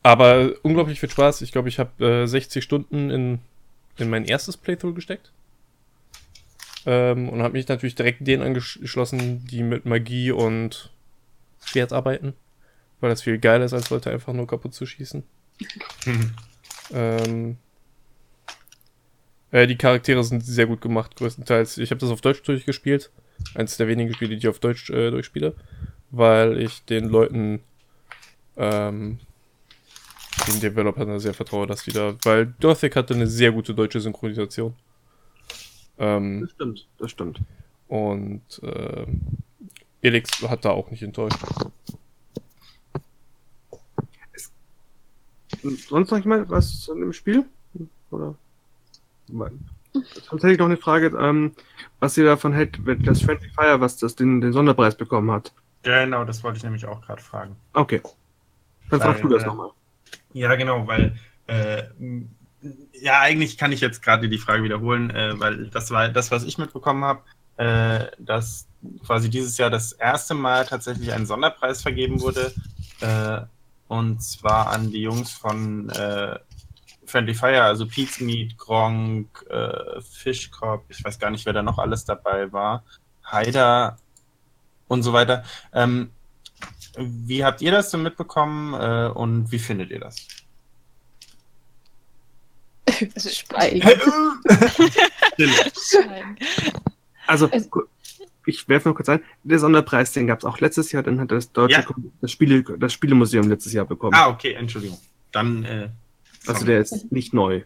Aber 0.02 0.52
unglaublich 0.62 1.00
viel 1.00 1.10
Spaß. 1.10 1.40
Ich 1.40 1.52
glaube, 1.52 1.70
ich 1.70 1.78
habe 1.78 2.04
äh, 2.04 2.26
60 2.26 2.62
Stunden 2.62 3.10
in, 3.10 3.38
in 3.96 4.10
mein 4.10 4.26
erstes 4.26 4.56
Playthrough 4.56 4.94
gesteckt. 4.94 5.32
Ähm, 6.84 7.30
und 7.30 7.42
habe 7.42 7.54
mich 7.54 7.66
natürlich 7.68 7.94
direkt 7.94 8.26
denen 8.26 8.42
angeschlossen, 8.42 9.46
die 9.46 9.62
mit 9.62 9.86
Magie 9.86 10.30
und 10.32 10.90
Schwert 11.64 11.94
arbeiten. 11.94 12.34
Weil 13.04 13.10
das 13.10 13.20
viel 13.20 13.36
geiler 13.36 13.66
ist, 13.66 13.74
als 13.74 13.90
Leute 13.90 14.10
einfach 14.10 14.32
nur 14.32 14.46
kaputt 14.46 14.72
zu 14.72 14.86
schießen. 14.86 15.22
Ähm, 16.92 17.56
äh, 19.50 19.66
die 19.66 19.76
Charaktere 19.76 20.22
sind 20.22 20.44
sehr 20.44 20.66
gut 20.66 20.80
gemacht, 20.80 21.16
größtenteils. 21.16 21.78
Ich 21.78 21.90
habe 21.90 21.98
das 21.98 22.10
auf 22.10 22.20
Deutsch 22.20 22.42
durchgespielt. 22.42 23.10
Eines 23.54 23.76
der 23.76 23.88
wenigen 23.88 24.12
Spiele, 24.12 24.30
die 24.30 24.36
ich 24.36 24.48
auf 24.48 24.58
Deutsch 24.58 24.90
äh, 24.90 25.10
durchspiele. 25.10 25.54
Weil 26.10 26.58
ich 26.58 26.84
den 26.84 27.08
Leuten, 27.08 27.60
ähm, 28.56 29.18
den 30.46 30.60
Developern 30.60 31.08
da 31.08 31.18
sehr 31.18 31.34
vertraue, 31.34 31.66
dass 31.66 31.84
die 31.84 31.92
da. 31.92 32.16
Weil 32.22 32.54
Gothic 32.60 32.96
hatte 32.96 33.14
eine 33.14 33.26
sehr 33.26 33.52
gute 33.52 33.74
deutsche 33.74 34.00
Synchronisation. 34.00 34.74
Ähm, 35.98 36.40
das 36.42 36.50
stimmt, 36.50 36.86
das 36.98 37.10
stimmt. 37.10 37.40
und 37.88 38.42
ähm, 38.62 39.20
Elix 40.02 40.42
hat 40.42 40.64
da 40.64 40.70
auch 40.70 40.90
nicht 40.90 41.02
enttäuscht. 41.02 41.38
Sonst 45.88 46.10
noch 46.10 46.24
mal 46.24 46.48
was 46.48 46.80
zu 46.82 46.94
dem 46.94 47.12
Spiel? 47.12 47.44
Oder? 48.10 48.34
Sonst 49.28 50.42
hätte 50.42 50.52
ich 50.52 50.58
noch 50.58 50.66
eine 50.66 50.76
Frage, 50.76 51.16
ähm, 51.18 51.52
was 52.00 52.16
ihr 52.16 52.24
davon 52.24 52.52
hält, 52.52 52.84
wenn 52.84 53.02
das 53.02 53.22
Friendly 53.22 53.48
Fire, 53.48 53.80
was 53.80 53.96
das 53.96 54.14
den, 54.14 54.40
den 54.40 54.52
Sonderpreis 54.52 54.96
bekommen 54.96 55.30
hat. 55.30 55.52
Genau, 55.82 56.24
das 56.24 56.42
wollte 56.42 56.58
ich 56.58 56.64
nämlich 56.64 56.86
auch 56.86 57.00
gerade 57.02 57.22
fragen. 57.22 57.56
Okay. 57.74 58.00
Dann 58.90 59.00
Weil, 59.00 59.06
fragst 59.06 59.24
du 59.24 59.28
das 59.28 59.42
äh, 59.42 59.46
nochmal. 59.46 59.70
Ja, 60.32 60.54
genau, 60.56 60.86
weil 60.86 61.16
äh, 61.46 61.84
ja, 62.92 63.20
eigentlich 63.20 63.58
kann 63.58 63.72
ich 63.72 63.80
jetzt 63.80 64.02
gerade 64.02 64.28
die 64.28 64.38
Frage 64.38 64.62
wiederholen, 64.62 65.10
äh, 65.10 65.38
weil 65.38 65.66
das 65.68 65.90
war 65.90 66.08
das, 66.08 66.30
was 66.30 66.44
ich 66.44 66.58
mitbekommen 66.58 67.04
habe, 67.04 67.20
äh, 67.56 68.06
dass 68.18 68.66
quasi 69.06 69.30
dieses 69.30 69.58
Jahr 69.58 69.70
das 69.70 69.92
erste 69.92 70.34
Mal 70.34 70.66
tatsächlich 70.66 71.12
ein 71.12 71.26
Sonderpreis 71.26 71.82
vergeben 71.82 72.20
wurde. 72.20 72.52
Und 73.98 74.20
zwar 74.22 74.68
an 74.70 74.90
die 74.90 75.02
Jungs 75.02 75.30
von 75.30 75.88
äh, 75.90 76.36
Friendly 77.06 77.34
Fire, 77.34 77.62
also 77.62 77.86
Pete's 77.86 78.18
Meat, 78.20 78.58
Gronk, 78.58 79.44
äh, 79.48 80.00
Fischkopf, 80.00 80.82
ich 80.88 81.04
weiß 81.04 81.18
gar 81.20 81.30
nicht, 81.30 81.46
wer 81.46 81.52
da 81.52 81.62
noch 81.62 81.78
alles 81.78 82.04
dabei 82.04 82.52
war, 82.52 82.82
Haider 83.24 83.96
und 84.88 85.02
so 85.04 85.12
weiter. 85.12 85.44
Ähm, 85.72 86.10
wie 86.96 87.44
habt 87.44 87.60
ihr 87.62 87.70
das 87.70 87.90
denn 87.90 88.02
mitbekommen 88.02 88.74
äh, 88.74 89.08
und 89.12 89.52
wie 89.52 89.58
findet 89.60 89.90
ihr 89.90 90.00
das? 90.00 90.16
Schweigen. 93.16 93.82
Stille. 95.76 96.36
Also, 97.26 97.48
es- 97.52 97.70
gu- 97.70 97.84
ich 98.46 98.68
werfe 98.68 98.88
noch 98.88 98.96
kurz 98.96 99.08
ein, 99.08 99.20
der 99.42 99.58
Sonderpreis, 99.58 100.12
den 100.12 100.26
gab 100.26 100.38
es 100.38 100.44
auch 100.44 100.60
letztes 100.60 100.92
Jahr, 100.92 101.02
den 101.02 101.20
hat 101.20 101.30
das 101.30 101.52
deutsche 101.52 101.80
Ja. 101.80 101.86
Das, 102.20 102.30
Spiele, 102.30 102.62
das 102.62 102.92
Spielemuseum 102.92 103.48
letztes 103.48 103.72
Jahr 103.72 103.84
bekommen. 103.84 104.14
ah, 104.14 104.28
okay, 104.28 104.52
Entschuldigung. 104.52 104.98
Dann, 105.32 105.64
äh, 105.64 105.88
also 106.46 106.64
der 106.64 106.80
ist 106.80 107.10
nicht 107.10 107.32
neu. 107.34 107.62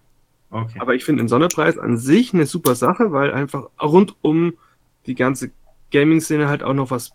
okay. 0.51 0.79
Aber 0.79 0.95
ich 0.95 1.05
finde 1.05 1.23
den 1.23 1.29
Sonderpreis 1.29 1.79
an 1.79 1.99
sich 1.99 2.33
eine 2.33 2.47
super 2.47 2.75
Sache, 2.75 3.13
weil 3.13 3.33
einfach 3.33 3.69
rund 3.81 4.15
um 4.23 4.55
die 5.07 5.15
ganze 5.15 5.51
Gaming-Szene 5.91 6.49
halt 6.49 6.63
auch 6.63 6.75
noch 6.75 6.91
was 6.91 7.13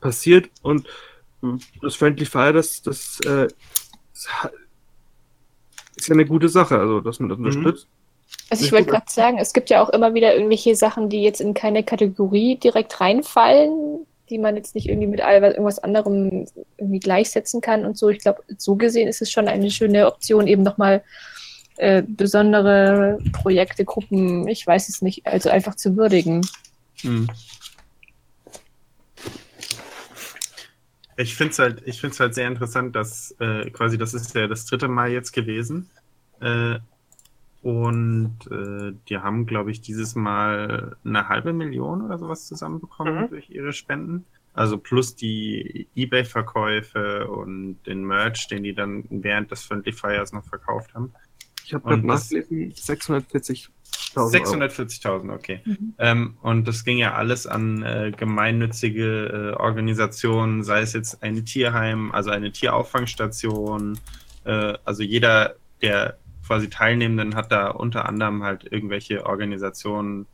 passiert 0.00 0.50
und 0.62 0.86
das 1.82 1.96
Friendly 1.96 2.24
Fire, 2.24 2.52
das, 2.52 2.82
das 2.82 3.20
äh, 3.20 3.48
ist 5.96 6.08
ja 6.08 6.14
eine 6.14 6.26
gute 6.26 6.48
Sache, 6.48 6.78
also 6.78 7.00
dass 7.00 7.20
man 7.20 7.28
das 7.28 7.38
unterstützt. 7.38 7.88
Also 8.48 8.64
ich 8.64 8.72
wollte 8.72 8.90
gerade 8.90 9.10
sagen, 9.10 9.38
es 9.38 9.52
gibt 9.52 9.70
ja 9.70 9.82
auch 9.82 9.88
immer 9.88 10.14
wieder 10.14 10.34
irgendwelche 10.34 10.76
Sachen, 10.76 11.08
die 11.08 11.22
jetzt 11.22 11.40
in 11.40 11.52
keine 11.52 11.82
Kategorie 11.82 12.56
direkt 12.56 13.00
reinfallen, 13.00 14.06
die 14.30 14.38
man 14.38 14.56
jetzt 14.56 14.74
nicht 14.74 14.88
irgendwie 14.88 15.08
mit 15.08 15.20
irgendwas 15.20 15.80
anderem 15.80 16.46
irgendwie 16.78 17.00
gleichsetzen 17.00 17.60
kann 17.60 17.84
und 17.84 17.98
so. 17.98 18.08
Ich 18.08 18.20
glaube, 18.20 18.42
so 18.56 18.76
gesehen 18.76 19.08
ist 19.08 19.20
es 19.20 19.32
schon 19.32 19.48
eine 19.48 19.70
schöne 19.70 20.06
Option, 20.06 20.46
eben 20.46 20.62
nochmal 20.62 21.02
äh, 21.76 22.02
besondere 22.06 23.18
Projekte, 23.32 23.84
Gruppen, 23.84 24.46
ich 24.48 24.66
weiß 24.66 24.88
es 24.88 25.02
nicht, 25.02 25.26
also 25.26 25.50
einfach 25.50 25.74
zu 25.74 25.96
würdigen. 25.96 26.46
Hm. 27.00 27.28
Ich 31.18 31.34
finde 31.34 31.52
es 31.52 31.58
halt, 31.58 31.82
ich 31.86 32.00
find's 32.00 32.20
halt 32.20 32.34
sehr 32.34 32.46
interessant, 32.46 32.94
dass 32.94 33.34
äh, 33.40 33.70
quasi, 33.70 33.98
das 33.98 34.14
ist 34.14 34.34
ja 34.34 34.46
das 34.46 34.66
dritte 34.66 34.88
Mal 34.88 35.10
jetzt 35.10 35.32
gewesen. 35.32 35.90
Äh, 36.40 36.78
und 37.66 38.36
äh, 38.48 38.92
die 39.08 39.18
haben, 39.18 39.44
glaube 39.44 39.72
ich, 39.72 39.80
dieses 39.80 40.14
Mal 40.14 40.96
eine 41.04 41.28
halbe 41.28 41.52
Million 41.52 42.00
oder 42.00 42.16
sowas 42.16 42.46
zusammenbekommen 42.46 43.24
Mhm. 43.24 43.28
durch 43.28 43.50
ihre 43.50 43.72
Spenden. 43.72 44.24
Also 44.54 44.78
plus 44.78 45.16
die 45.16 45.88
Ebay-Verkäufe 45.96 47.26
und 47.26 47.78
den 47.84 48.04
Merch, 48.04 48.46
den 48.46 48.62
die 48.62 48.72
dann 48.72 49.02
während 49.10 49.50
des 49.50 49.64
Friendly 49.64 49.92
Fires 49.92 50.32
noch 50.32 50.44
verkauft 50.44 50.94
haben. 50.94 51.12
Ich 51.64 51.74
habe 51.74 51.88
gerade 51.88 52.06
nachgelesen, 52.06 52.72
640.000 52.72 53.68
Euro. 54.14 54.28
640.000, 54.28 55.34
okay. 55.34 55.60
Mhm. 55.64 55.94
Ähm, 55.98 56.36
und 56.42 56.68
das 56.68 56.84
ging 56.84 56.98
ja 56.98 57.14
alles 57.14 57.48
an 57.48 57.82
äh, 57.82 58.12
gemeinnützige 58.16 59.54
äh, 59.56 59.60
Organisationen, 59.60 60.62
sei 60.62 60.82
es 60.82 60.92
jetzt 60.92 61.20
ein 61.24 61.44
Tierheim, 61.44 62.12
also 62.12 62.30
eine 62.30 62.52
Tierauffangstation. 62.52 63.98
Äh, 64.44 64.74
also 64.84 65.02
jeder 65.02 65.56
der 65.82 66.16
quasi 66.46 66.70
Teilnehmenden 66.70 67.34
hat 67.34 67.50
da 67.50 67.68
unter 67.68 68.08
anderem 68.08 68.42
halt 68.42 68.70
irgendwelche 68.70 69.26
Organisationen 69.26 70.26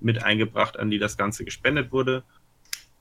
mit 0.00 0.22
eingebracht, 0.22 0.78
an 0.78 0.90
die 0.90 0.98
das 0.98 1.16
Ganze 1.16 1.44
gespendet 1.44 1.92
wurde. 1.92 2.22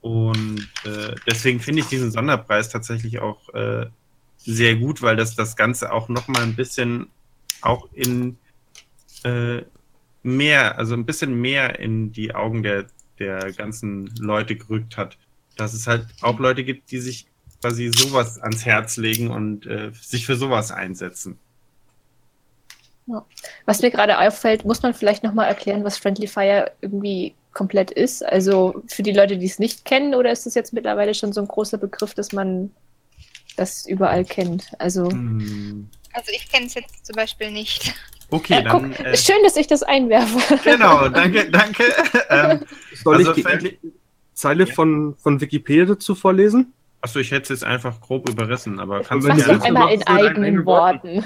Und 0.02 0.70
äh, 0.86 1.16
deswegen 1.28 1.60
finde 1.60 1.82
ich 1.82 1.88
diesen 1.88 2.12
Sonderpreis 2.12 2.70
tatsächlich 2.70 3.20
auch 3.20 3.54
äh, 3.54 3.88
sehr 4.38 4.76
gut, 4.76 5.02
weil 5.02 5.16
das 5.16 5.36
das 5.36 5.56
Ganze 5.56 5.92
auch 5.92 6.10
noch 6.10 6.28
mal 6.28 6.44
ein 6.44 6.56
bisschen 6.56 7.08
auch 7.62 7.90
in 7.94 8.38
äh, 9.24 9.64
mehr, 10.24 10.78
also 10.78 10.94
ein 10.94 11.06
bisschen 11.06 11.40
mehr 11.40 11.80
in 11.80 12.12
die 12.12 12.34
Augen 12.34 12.64
der, 12.64 12.88
der 13.20 13.52
ganzen 13.54 14.08
Leute 14.20 14.56
gerückt 14.56 14.98
hat. 14.98 15.18
Dass 15.58 15.74
es 15.74 15.88
halt 15.88 16.08
auch 16.22 16.40
Leute 16.40 16.64
gibt, 16.64 16.92
die 16.92 17.00
sich 17.00 17.28
quasi 17.62 17.92
sowas 17.94 18.40
ans 18.40 18.66
Herz 18.66 18.96
legen 18.96 19.30
und 19.30 19.66
äh, 19.66 19.92
sich 19.94 20.26
für 20.26 20.38
sowas 20.38 20.72
einsetzen. 20.72 21.38
Ja. 23.10 23.26
Was 23.66 23.82
mir 23.82 23.90
gerade 23.92 24.20
auffällt, 24.20 24.66
muss 24.66 24.82
man 24.84 24.94
vielleicht 24.94 25.24
nochmal 25.24 25.48
erklären, 25.48 25.84
was 25.84 25.98
Friendly 25.98 26.28
Fire 26.28 26.72
irgendwie 26.82 27.34
komplett 27.54 27.90
ist. 27.92 28.24
Also 28.24 28.84
für 28.88 29.02
die 29.04 29.12
Leute, 29.14 29.38
die 29.38 29.48
es 29.48 29.58
nicht 29.60 29.84
kennen, 29.86 30.14
oder 30.14 30.32
ist 30.32 30.46
es 30.46 30.54
jetzt 30.54 30.74
mittlerweile 30.74 31.14
schon 31.16 31.34
so 31.34 31.42
ein 31.42 31.48
großer 31.48 31.78
Begriff, 31.78 32.14
dass 32.14 32.32
man 32.32 32.72
das 33.58 33.86
überall 33.88 34.24
kennt? 34.26 34.72
Also, 34.78 35.10
Hm. 35.10 35.90
Also 36.14 36.32
ich 36.32 36.50
kenne 36.52 36.66
es 36.66 36.74
jetzt 36.74 37.06
zum 37.06 37.16
Beispiel 37.16 37.52
nicht. 37.52 37.94
Okay, 38.32 38.54
äh, 38.60 38.64
guck, 38.64 38.82
dann. 38.82 38.94
Äh, 38.94 39.16
schön, 39.16 39.38
dass 39.44 39.56
ich 39.56 39.68
das 39.68 39.84
einwerfe. 39.84 40.58
genau, 40.64 41.08
danke, 41.10 41.50
danke. 41.52 41.84
ähm, 42.30 42.62
Soll 43.04 43.18
also, 43.18 43.30
ich 43.32 43.36
die 43.36 43.44
Friendly- 43.44 43.80
Zeile 44.34 44.66
Ja. 44.66 44.74
von, 44.74 45.16
von 45.18 45.42
Wikipedia 45.42 45.86
dazu 45.86 46.16
vorlesen? 46.16 46.74
Achso, 47.02 47.20
ich 47.20 47.32
hätte 47.32 47.44
es 47.44 47.50
jetzt 47.50 47.64
einfach 47.64 48.00
grob 48.02 48.30
überrissen, 48.30 48.80
aber 48.80 49.02
kannst 49.02 49.28
du 49.28 49.32
Ja, 49.32 49.36
das 49.54 49.62
einmal 49.62 49.94
in 49.94 50.04
eigenen 50.04 50.28
eigenen 50.28 50.66
Worten. 50.66 51.26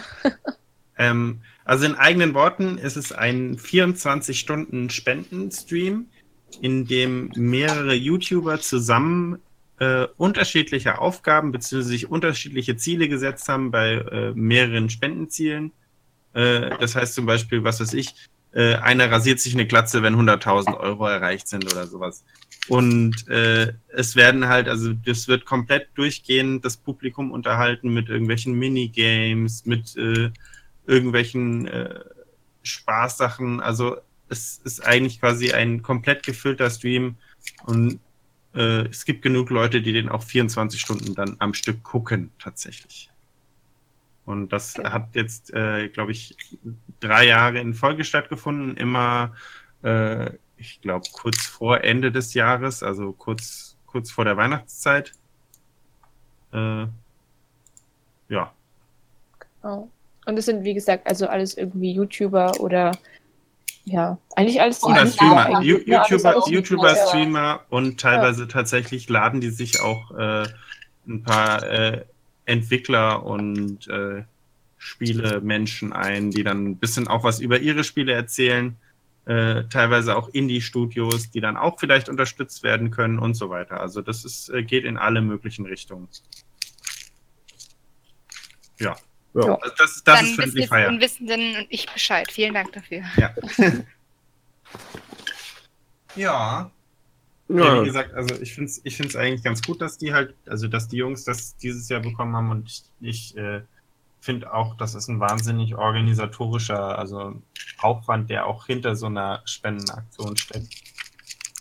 Ähm, 0.98 1.42
also 1.66 1.86
in 1.86 1.96
eigenen 1.96 2.34
Worten 2.34 2.78
ist 2.78 2.98
es 2.98 3.12
ein 3.12 3.58
24-Stunden-Spendenstream, 3.58 6.08
in 6.62 6.86
dem 6.86 7.32
mehrere 7.36 7.94
YouTuber 7.94 8.60
zusammen 8.60 9.40
äh, 9.80 10.08
unterschiedliche 10.18 11.00
Aufgaben 11.00 11.52
bzw. 11.52 11.82
sich 11.82 12.10
unterschiedliche 12.10 12.78
Ziele 12.78 13.10
gesetzt 13.10 13.50
haben 13.50 13.72
bei 13.72 13.94
äh, 13.94 14.34
mehreren 14.34 14.90
Spendenzielen. 14.90 15.72
Äh, 16.34 16.78
das 16.80 16.96
heißt 16.96 17.16
zum 17.16 17.26
Beispiel, 17.26 17.64
was 17.64 17.80
weiß 17.80 17.94
ich, 17.94 18.14
äh, 18.54 18.76
einer 18.76 19.12
rasiert 19.12 19.40
sich 19.40 19.54
eine 19.54 19.66
Glatze, 19.66 20.04
wenn 20.04 20.16
100.000 20.16 20.80
Euro 20.80 21.08
erreicht 21.08 21.48
sind 21.48 21.66
oder 21.66 21.88
sowas. 21.88 22.24
Und 22.68 23.28
äh, 23.28 23.74
es 23.90 24.16
werden 24.16 24.48
halt, 24.48 24.70
also 24.70 24.94
das 24.94 25.28
wird 25.28 25.46
komplett 25.46 25.88
durchgehend 25.96 26.64
das 26.64 26.78
Publikum 26.78 27.32
unterhalten 27.32 27.94
mit 27.94 28.10
irgendwelchen 28.10 28.54
Minigames, 28.54 29.66
mit 29.66 29.98
äh, 29.98 30.30
irgendwelchen 30.86 31.68
äh, 31.68 32.00
Spaßsachen. 32.64 33.60
Also 33.60 33.98
es 34.30 34.60
ist 34.64 34.86
eigentlich 34.86 35.20
quasi 35.20 35.52
ein 35.54 35.82
komplett 35.82 36.24
gefüllter 36.24 36.70
Stream 36.70 37.16
und 37.66 38.00
äh, 38.56 38.88
es 38.88 39.06
gibt 39.06 39.22
genug 39.22 39.50
Leute, 39.50 39.82
die 39.82 39.94
den 39.94 40.10
auch 40.10 40.24
24 40.24 40.80
Stunden 40.80 41.16
dann 41.16 41.36
am 41.40 41.54
Stück 41.54 41.84
gucken, 41.84 42.32
tatsächlich. 42.40 43.10
Und 44.26 44.54
das 44.54 44.78
hat 44.78 45.16
jetzt, 45.16 45.54
äh, 45.54 45.90
glaube 45.90 46.14
ich, 46.14 46.38
drei 47.02 47.26
Jahre 47.26 47.60
in 47.60 47.74
Folge 47.74 48.06
stattgefunden, 48.06 48.78
immer, 48.78 49.36
äh, 49.84 50.32
ich 50.56 50.80
glaube, 50.80 51.08
kurz 51.12 51.46
vor 51.46 51.84
Ende 51.84 52.12
des 52.12 52.34
Jahres, 52.34 52.84
also 52.84 53.12
kurz, 53.12 53.78
kurz 53.86 54.12
vor 54.12 54.24
der 54.24 54.38
Weihnachtszeit. 54.38 55.12
Äh, 56.54 56.88
ja, 58.30 58.54
Oh. 59.64 59.90
Und 60.26 60.38
es 60.38 60.46
sind, 60.46 60.64
wie 60.64 60.74
gesagt, 60.74 61.08
also 61.08 61.28
alles 61.28 61.58
irgendwie 61.58 61.92
YouTuber 61.94 62.60
oder 62.60 62.92
ja, 63.86 64.18
eigentlich 64.36 64.62
alles 64.62 64.82
Oder 64.84 65.02
alles 65.02 65.16
Streamer. 65.16 65.60
Ju- 65.60 65.84
Ja, 65.86 66.06
YouTuber, 66.10 66.48
YouTuber, 66.48 66.96
Streamer. 66.96 67.62
Und 67.70 68.00
teilweise 68.00 68.48
tatsächlich 68.48 69.10
laden 69.10 69.42
die 69.42 69.50
sich 69.50 69.82
auch 69.82 70.12
äh, 70.18 70.48
ein 71.06 71.24
paar 71.24 71.64
äh, 71.64 72.06
Entwickler 72.46 73.26
und 73.26 73.88
äh, 73.90 74.24
Spielemenschen 74.78 75.92
ein, 75.92 76.32
die 76.32 76.44
dann 76.44 76.66
ein 76.66 76.78
bisschen 76.78 77.08
auch 77.10 77.24
was 77.26 77.40
über 77.42 77.60
ihre 77.60 77.84
Spiele 77.84 78.14
erzählen. 78.14 78.78
Äh, 79.26 79.64
teilweise 79.70 80.18
auch 80.18 80.30
Indie-Studios, 80.30 81.32
die 81.32 81.40
dann 81.40 81.56
auch 81.56 81.80
vielleicht 81.80 82.10
unterstützt 82.10 82.64
werden 82.64 82.92
können 82.92 83.20
und 83.20 83.36
so 83.36 83.50
weiter. 83.50 83.80
Also 83.80 84.02
das 84.02 84.26
ist, 84.26 84.50
äh, 84.50 84.64
geht 84.64 84.84
in 84.84 84.98
alle 84.98 85.22
möglichen 85.22 85.66
Richtungen. 85.66 86.08
Ja. 88.80 88.96
Ja. 89.34 89.56
Also 89.56 89.76
das, 89.78 89.78
das 89.78 90.04
Dann 90.04 90.16
ist 90.16 90.24
wissen 90.24 90.36
Friendly 90.36 90.62
jetzt 90.62 90.70
Fire. 90.70 90.88
Unwissenden 90.88 91.56
und 91.58 91.68
ich 91.70 91.92
Bescheid. 91.92 92.32
Vielen 92.32 92.54
Dank 92.54 92.72
dafür. 92.74 93.04
Ja. 93.18 93.34
ja. 96.16 96.72
Ja, 97.50 97.56
wie 97.58 97.60
Ja, 97.60 97.84
gesagt, 97.84 98.14
also 98.14 98.36
ich 98.42 98.54
finde 98.54 98.70
es 98.70 98.82
ich 98.84 98.96
find's 98.96 99.16
eigentlich 99.16 99.44
ganz 99.44 99.62
gut, 99.62 99.82
dass 99.82 99.98
die 99.98 100.14
halt, 100.14 100.34
also 100.48 100.68
dass 100.68 100.88
die 100.88 100.98
Jungs 100.98 101.24
das 101.24 101.56
dieses 101.58 101.90
Jahr 101.90 102.00
bekommen 102.00 102.36
haben 102.36 102.52
und 102.52 102.70
ich, 102.70 102.84
ich 103.02 103.38
äh, 103.38 103.62
finde 104.22 104.54
auch, 104.54 104.76
das 104.78 104.96
ist 104.96 105.10
ein 105.10 105.20
wahnsinnig 105.20 105.76
organisatorischer, 105.76 106.98
also 106.98 107.42
Aufwand, 107.80 108.30
der 108.30 108.48
auch 108.48 108.66
hinter 108.66 108.96
so 108.96 109.08
einer 109.08 109.42
Spendenaktion 109.46 110.38
steckt. 110.38 110.74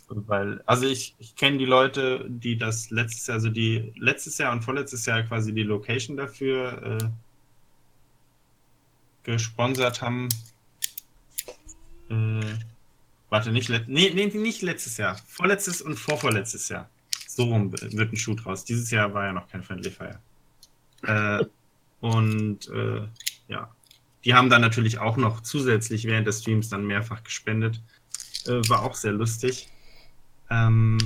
Weil, 0.09 0.63
also 0.67 0.87
ich, 0.87 1.15
ich 1.19 1.35
kenne 1.37 1.59
die 1.59 1.65
Leute, 1.65 2.27
die 2.29 2.57
das 2.57 2.91
letztes 2.91 3.27
Jahr, 3.27 3.37
also 3.37 3.49
die 3.49 3.93
letztes 3.97 4.39
Jahr 4.39 4.53
und 4.53 4.63
vorletztes 4.63 5.07
Jahr 5.07 5.23
quasi 5.25 5.53
die 5.53 5.63
Location 5.63 6.17
dafür 6.17 7.01
äh, 7.01 7.09
gesponsert 9.25 10.03
haben. 10.03 10.29
Äh, 12.11 12.41
Warte, 13.33 13.51
nicht, 13.51 13.71
let 13.71 13.89
nee, 13.89 14.13
nee, 14.15 14.27
nicht 14.27 14.61
letztes 14.61 14.99
Jahr. 14.99 15.17
Vorletztes 15.27 15.81
und 15.81 15.99
vorvorletztes 15.99 16.69
Jahr. 16.69 16.91
So 17.27 17.45
rum 17.45 17.73
wird 17.73 18.13
ein 18.13 18.17
Schuh 18.19 18.35
draus. 18.35 18.67
Dieses 18.67 18.91
Jahr 18.91 19.15
war 19.15 19.25
ja 19.25 19.33
noch 19.33 19.49
kein 19.49 19.63
Friendly 19.63 19.91
Fire. 19.91 20.19
Äh, 21.03 21.47
und 22.03 22.69
äh, 22.69 23.09
ja, 23.49 23.75
die 24.27 24.35
haben 24.35 24.51
dann 24.51 24.61
natürlich 24.61 24.99
auch 24.99 25.17
noch 25.17 25.41
zusätzlich 25.41 26.05
während 26.05 26.27
des 26.27 26.43
Streams 26.43 26.69
dann 26.69 26.87
mehrfach 26.87 27.25
gespendet. 27.25 27.81
Äh, 28.45 28.61
war 28.69 28.83
auch 28.83 28.95
sehr 28.95 29.13
lustig. 29.13 29.71
Ähm, 30.51 30.99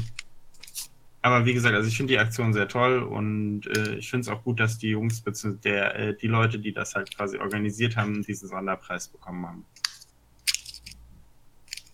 aber 1.23 1.45
wie 1.45 1.55
gesagt, 1.55 1.75
also 1.75 1.89
ich 1.89 1.97
finde 1.97 2.13
die 2.13 2.19
Aktion 2.19 2.53
sehr 2.53 2.69
toll 2.69 3.03
und 3.03 3.67
äh, 3.67 3.95
ich 3.97 4.11
finde 4.11 4.23
es 4.23 4.29
auch 4.29 4.43
gut, 4.45 4.61
dass 4.61 4.79
die 4.79 4.91
Jungs 4.91 5.21
bzw. 5.21 5.57
Der, 5.65 5.95
äh, 5.97 6.17
die 6.17 6.29
Leute, 6.29 6.59
die 6.59 6.73
das 6.73 6.95
halt 6.95 7.15
quasi 7.17 7.39
organisiert 7.39 7.97
haben, 7.97 8.23
diesen 8.23 8.49
Sonderpreis 8.49 9.09
bekommen 9.09 9.47
haben. 9.47 9.65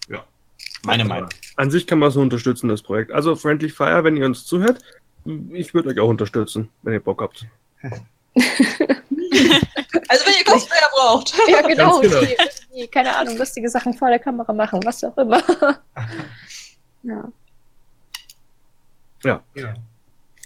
Ja, 0.09 0.25
meine 0.85 1.05
Meinung. 1.05 1.31
an 1.57 1.71
sich 1.71 1.87
kann 1.87 1.99
man 1.99 2.11
so 2.11 2.21
unterstützen, 2.21 2.69
das 2.69 2.83
Projekt. 2.83 3.13
Also 3.13 3.37
Friendly 3.37 3.71
Fire, 3.71 4.05
wenn 4.05 4.17
ihr 4.17 4.27
uns 4.27 4.45
zuhört, 4.45 4.83
ich 5.53 5.73
würde 5.73 5.91
euch 5.91 6.01
auch 6.01 6.09
unterstützen, 6.09 6.69
wenn 6.83 6.95
ihr 6.95 7.01
Bock 7.01 7.23
habt. 7.23 7.47
Also 10.09 10.27
wenn 10.27 10.35
ihr 10.35 10.45
Cosplayer 10.45 10.91
braucht. 10.95 11.33
Ja, 11.49 11.63
genau. 11.63 12.01
Genau. 12.01 12.21
Die, 12.21 12.37
die, 12.75 12.87
keine 12.89 13.17
Ahnung, 13.17 13.37
lustige 13.37 13.69
Sachen 13.69 13.95
vor 13.95 14.09
der 14.09 14.19
Kamera 14.19 14.53
machen, 14.53 14.81
was 14.85 15.03
auch 15.05 15.17
immer. 15.17 15.43
ja. 17.03 17.29
Ja. 19.25 19.43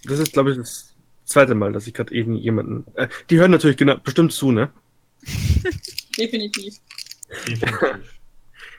Das 0.05 0.19
ist, 0.19 0.33
glaube 0.33 0.53
ich, 0.53 0.57
das 0.57 0.95
zweite 1.25 1.55
Mal, 1.55 1.73
dass 1.73 1.87
ich 1.87 1.95
gerade 1.95 2.15
eben 2.15 2.37
jemanden. 2.37 2.85
Äh, 2.95 3.09
die 3.31 3.39
hören 3.39 3.51
natürlich 3.51 3.77
genau, 3.77 3.97
bestimmt 3.97 4.33
zu, 4.33 4.53
ne? 4.53 4.71
Definitiv. 6.19 6.75
Definitiv. 7.47 7.81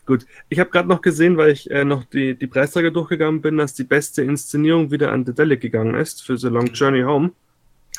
Gut. 0.06 0.26
Ich 0.48 0.60
habe 0.60 0.70
gerade 0.70 0.88
noch 0.88 1.02
gesehen, 1.02 1.36
weil 1.36 1.52
ich 1.52 1.70
äh, 1.70 1.84
noch 1.84 2.06
die, 2.06 2.34
die 2.34 2.48
Preisträger 2.48 2.92
durchgegangen 2.92 3.42
bin, 3.42 3.58
dass 3.58 3.74
die 3.74 3.84
beste 3.84 4.24
Inszenierung 4.24 4.90
wieder 4.90 5.12
an 5.12 5.26
Dedelic 5.26 5.60
gegangen 5.60 5.96
ist 5.96 6.24
für 6.24 6.38
The 6.38 6.48
Long 6.48 6.68
Journey 6.68 7.02
Home. 7.02 7.34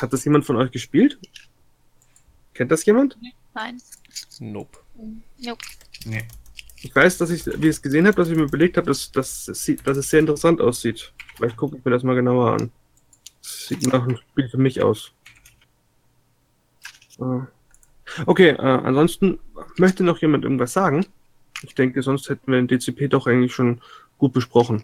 Hat 0.00 0.12
das 0.12 0.24
jemand 0.24 0.46
von 0.46 0.56
euch 0.56 0.70
gespielt? 0.70 1.18
Kennt 2.54 2.72
das 2.72 2.86
jemand? 2.86 3.18
Nein. 3.54 3.78
Nope. 4.40 4.78
Nope. 5.38 5.64
Nee. 6.06 6.24
Ich 6.80 6.94
weiß, 6.94 7.18
dass 7.18 7.30
ich, 7.30 7.44
wie 7.44 7.66
ich 7.66 7.76
es 7.76 7.82
gesehen 7.82 8.06
habe, 8.06 8.16
dass 8.16 8.28
ich 8.28 8.36
mir 8.36 8.44
überlegt 8.44 8.76
habe, 8.78 8.86
dass, 8.86 9.12
dass, 9.12 9.44
dass 9.44 9.96
es 9.96 10.10
sehr 10.10 10.20
interessant 10.20 10.60
aussieht. 10.60 11.12
Vielleicht 11.38 11.56
gucke 11.56 11.76
ich 11.78 11.84
mir 11.84 11.92
das 11.92 12.02
mal 12.02 12.16
genauer 12.16 12.52
an. 12.52 12.70
Das 13.40 13.66
sieht 13.68 13.86
nach 13.86 14.02
einem 14.02 14.16
Spiel 14.18 14.48
für 14.48 14.58
mich 14.58 14.82
aus. 14.82 15.12
Äh, 17.20 17.40
Okay, 18.26 18.48
äh, 18.48 18.56
ansonsten 18.56 19.38
möchte 19.76 20.02
noch 20.02 20.18
jemand 20.22 20.42
irgendwas 20.42 20.72
sagen? 20.72 21.06
Ich 21.62 21.74
denke, 21.74 22.02
sonst 22.02 22.28
hätten 22.30 22.50
wir 22.50 22.56
den 22.56 22.66
DCP 22.66 23.06
doch 23.08 23.26
eigentlich 23.26 23.52
schon 23.54 23.82
gut 24.16 24.32
besprochen. 24.32 24.82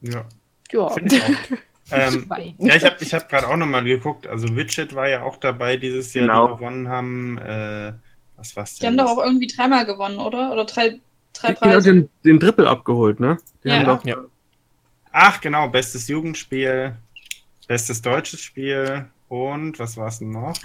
Ja, 0.00 0.24
Ja. 0.72 0.96
ich 0.96 1.12
ähm, 1.92 2.26
ja, 2.58 2.74
ich 2.76 2.84
habe 2.84 2.96
ich 3.00 3.12
hab 3.14 3.28
gerade 3.28 3.48
auch 3.48 3.56
nochmal 3.56 3.84
geguckt. 3.84 4.26
Also 4.26 4.56
Widget 4.56 4.94
war 4.94 5.08
ja 5.08 5.22
auch 5.22 5.36
dabei 5.36 5.76
dieses 5.76 6.14
Jahr, 6.14 6.26
Genau. 6.26 6.48
die 6.48 6.54
gewonnen 6.56 6.88
haben. 6.88 7.38
Äh, 7.38 7.92
was 8.36 8.56
war's 8.56 8.74
Die 8.76 8.80
denn? 8.80 8.98
haben 8.98 9.06
doch 9.06 9.18
auch 9.18 9.24
irgendwie 9.24 9.46
dreimal 9.48 9.84
gewonnen, 9.84 10.18
oder? 10.18 10.52
Oder 10.52 10.64
drei, 10.64 11.00
drei 11.32 11.54
Genau, 11.54 11.80
den, 11.80 12.08
den 12.24 12.40
Triple 12.40 12.68
abgeholt, 12.68 13.20
ne? 13.20 13.38
Die 13.64 13.68
Ja. 13.68 13.74
haben 13.78 13.86
doch, 13.86 14.04
Ja. 14.04 14.16
Ach, 15.12 15.40
genau, 15.40 15.68
bestes 15.68 16.06
Jugendspiel, 16.08 16.96
bestes 17.66 18.00
deutsches 18.00 18.40
Spiel 18.40 19.06
und 19.28 19.78
was 19.78 19.96
war 19.96 20.08
es 20.08 20.18
denn 20.20 20.30
noch? 20.30 20.56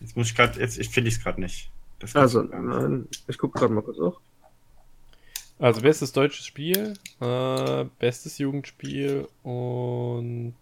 Jetzt 0.00 0.16
muss 0.16 0.28
ich 0.28 0.34
gerade, 0.34 0.58
jetzt 0.58 0.78
ich 0.78 0.88
finde 0.88 1.08
ich 1.08 1.16
es 1.16 1.22
gerade 1.22 1.40
nicht. 1.40 1.70
Also, 2.14 2.42
nein, 2.42 3.06
ich 3.28 3.36
gucke 3.38 3.58
gerade 3.58 3.72
mal 3.74 3.82
kurz 3.82 3.98
auch. 4.00 4.20
Also 5.58 5.82
bestes 5.82 6.12
deutsches 6.12 6.46
Spiel, 6.46 6.94
äh, 7.20 7.84
bestes 7.98 8.38
Jugendspiel 8.38 9.28
und 9.42 10.54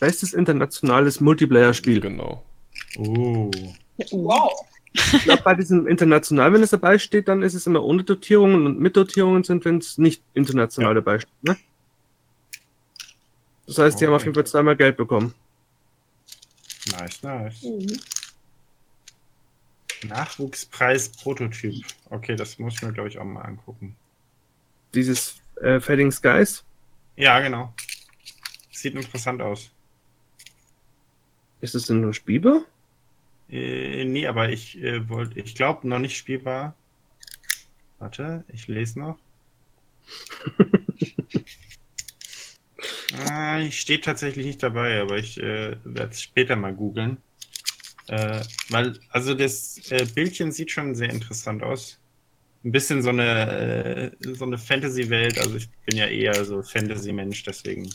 Bestes 0.00 0.32
internationales 0.32 1.20
Multiplayer-Spiel. 1.20 2.00
genau. 2.00 2.42
Oh. 2.98 3.50
Wow. 4.10 4.66
Ich 4.92 5.22
glaube, 5.24 5.42
bei 5.42 5.54
diesem 5.54 5.86
international, 5.86 6.52
wenn 6.52 6.62
es 6.62 6.70
dabei 6.70 6.98
steht, 6.98 7.28
dann 7.28 7.42
ist 7.42 7.54
es 7.54 7.66
immer 7.66 7.82
ohne 7.84 8.02
Dotierungen 8.02 8.66
und 8.66 8.78
mit 8.80 8.96
Dotierungen 8.96 9.44
sind, 9.44 9.64
wenn 9.64 9.78
es 9.78 9.98
nicht 9.98 10.22
international 10.34 10.90
Ja. 10.90 10.94
dabei 10.94 11.18
steht. 11.20 11.42
Ne? 11.44 11.56
Das 13.66 13.78
heißt, 13.78 14.00
die 14.00 14.06
haben 14.06 14.14
auf 14.14 14.22
jeden 14.24 14.34
Fall 14.34 14.46
zweimal 14.46 14.76
Geld 14.76 14.96
bekommen. 14.96 15.32
Nice, 16.90 17.22
nice. 17.22 17.62
Mhm. 17.62 18.00
Nachwuchspreis 20.08 21.10
Prototyp. 21.10 21.84
Okay, 22.08 22.34
das 22.34 22.58
muss 22.58 22.74
ich 22.74 22.82
mir, 22.82 22.92
glaube 22.92 23.08
ich, 23.08 23.18
auch 23.18 23.24
mal 23.24 23.42
angucken. 23.42 23.94
Dieses 24.94 25.36
äh, 25.60 25.78
Fading 25.78 26.10
Skies, 26.10 26.64
Ja, 27.16 27.38
genau. 27.40 27.72
Sieht 28.72 28.94
interessant 28.94 29.42
aus. 29.42 29.70
ist 31.60 31.74
es 31.74 31.86
denn 31.86 32.00
nur 32.00 32.14
spielbar? 32.14 32.62
Äh, 33.50 34.04
nee, 34.04 34.26
aber 34.26 34.50
ich 34.50 34.78
äh, 34.82 35.08
wollte, 35.08 35.40
ich 35.40 35.54
glaube, 35.54 35.88
noch 35.88 35.98
nicht 35.98 36.16
spielbar. 36.16 36.74
Warte, 37.98 38.44
ich 38.48 38.68
lese 38.68 39.00
noch. 39.00 39.18
ah, 43.26 43.60
ich 43.60 43.80
steht 43.80 44.04
tatsächlich 44.04 44.46
nicht 44.46 44.62
dabei, 44.62 45.00
aber 45.00 45.18
ich 45.18 45.38
äh, 45.38 45.76
werde 45.84 46.12
es 46.12 46.22
später 46.22 46.56
mal 46.56 46.74
googeln. 46.74 47.18
Äh, 48.06 48.42
weil, 48.70 48.98
also 49.10 49.34
das 49.34 49.90
äh, 49.90 50.06
Bildchen 50.14 50.52
sieht 50.52 50.70
schon 50.70 50.94
sehr 50.94 51.10
interessant 51.10 51.62
aus. 51.62 51.98
Ein 52.64 52.72
bisschen 52.72 53.02
so 53.02 53.10
eine, 53.10 54.12
äh, 54.20 54.34
so 54.34 54.44
eine 54.44 54.58
Fantasy-Welt. 54.58 55.38
Also 55.38 55.56
ich 55.56 55.68
bin 55.86 55.96
ja 55.96 56.06
eher 56.06 56.44
so 56.44 56.62
Fantasy-Mensch, 56.62 57.42
deswegen 57.42 57.90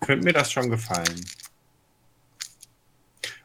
könnte 0.00 0.24
mir 0.24 0.32
das 0.32 0.52
schon 0.52 0.70
gefallen. 0.70 1.24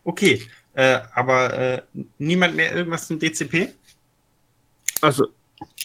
Okay, 0.04 0.42
äh, 0.74 1.00
aber 1.14 1.54
äh, 1.54 1.82
niemand 2.18 2.56
mehr 2.56 2.74
irgendwas 2.76 3.08
zum 3.08 3.20
DCP? 3.20 3.70
Also, 5.02 5.28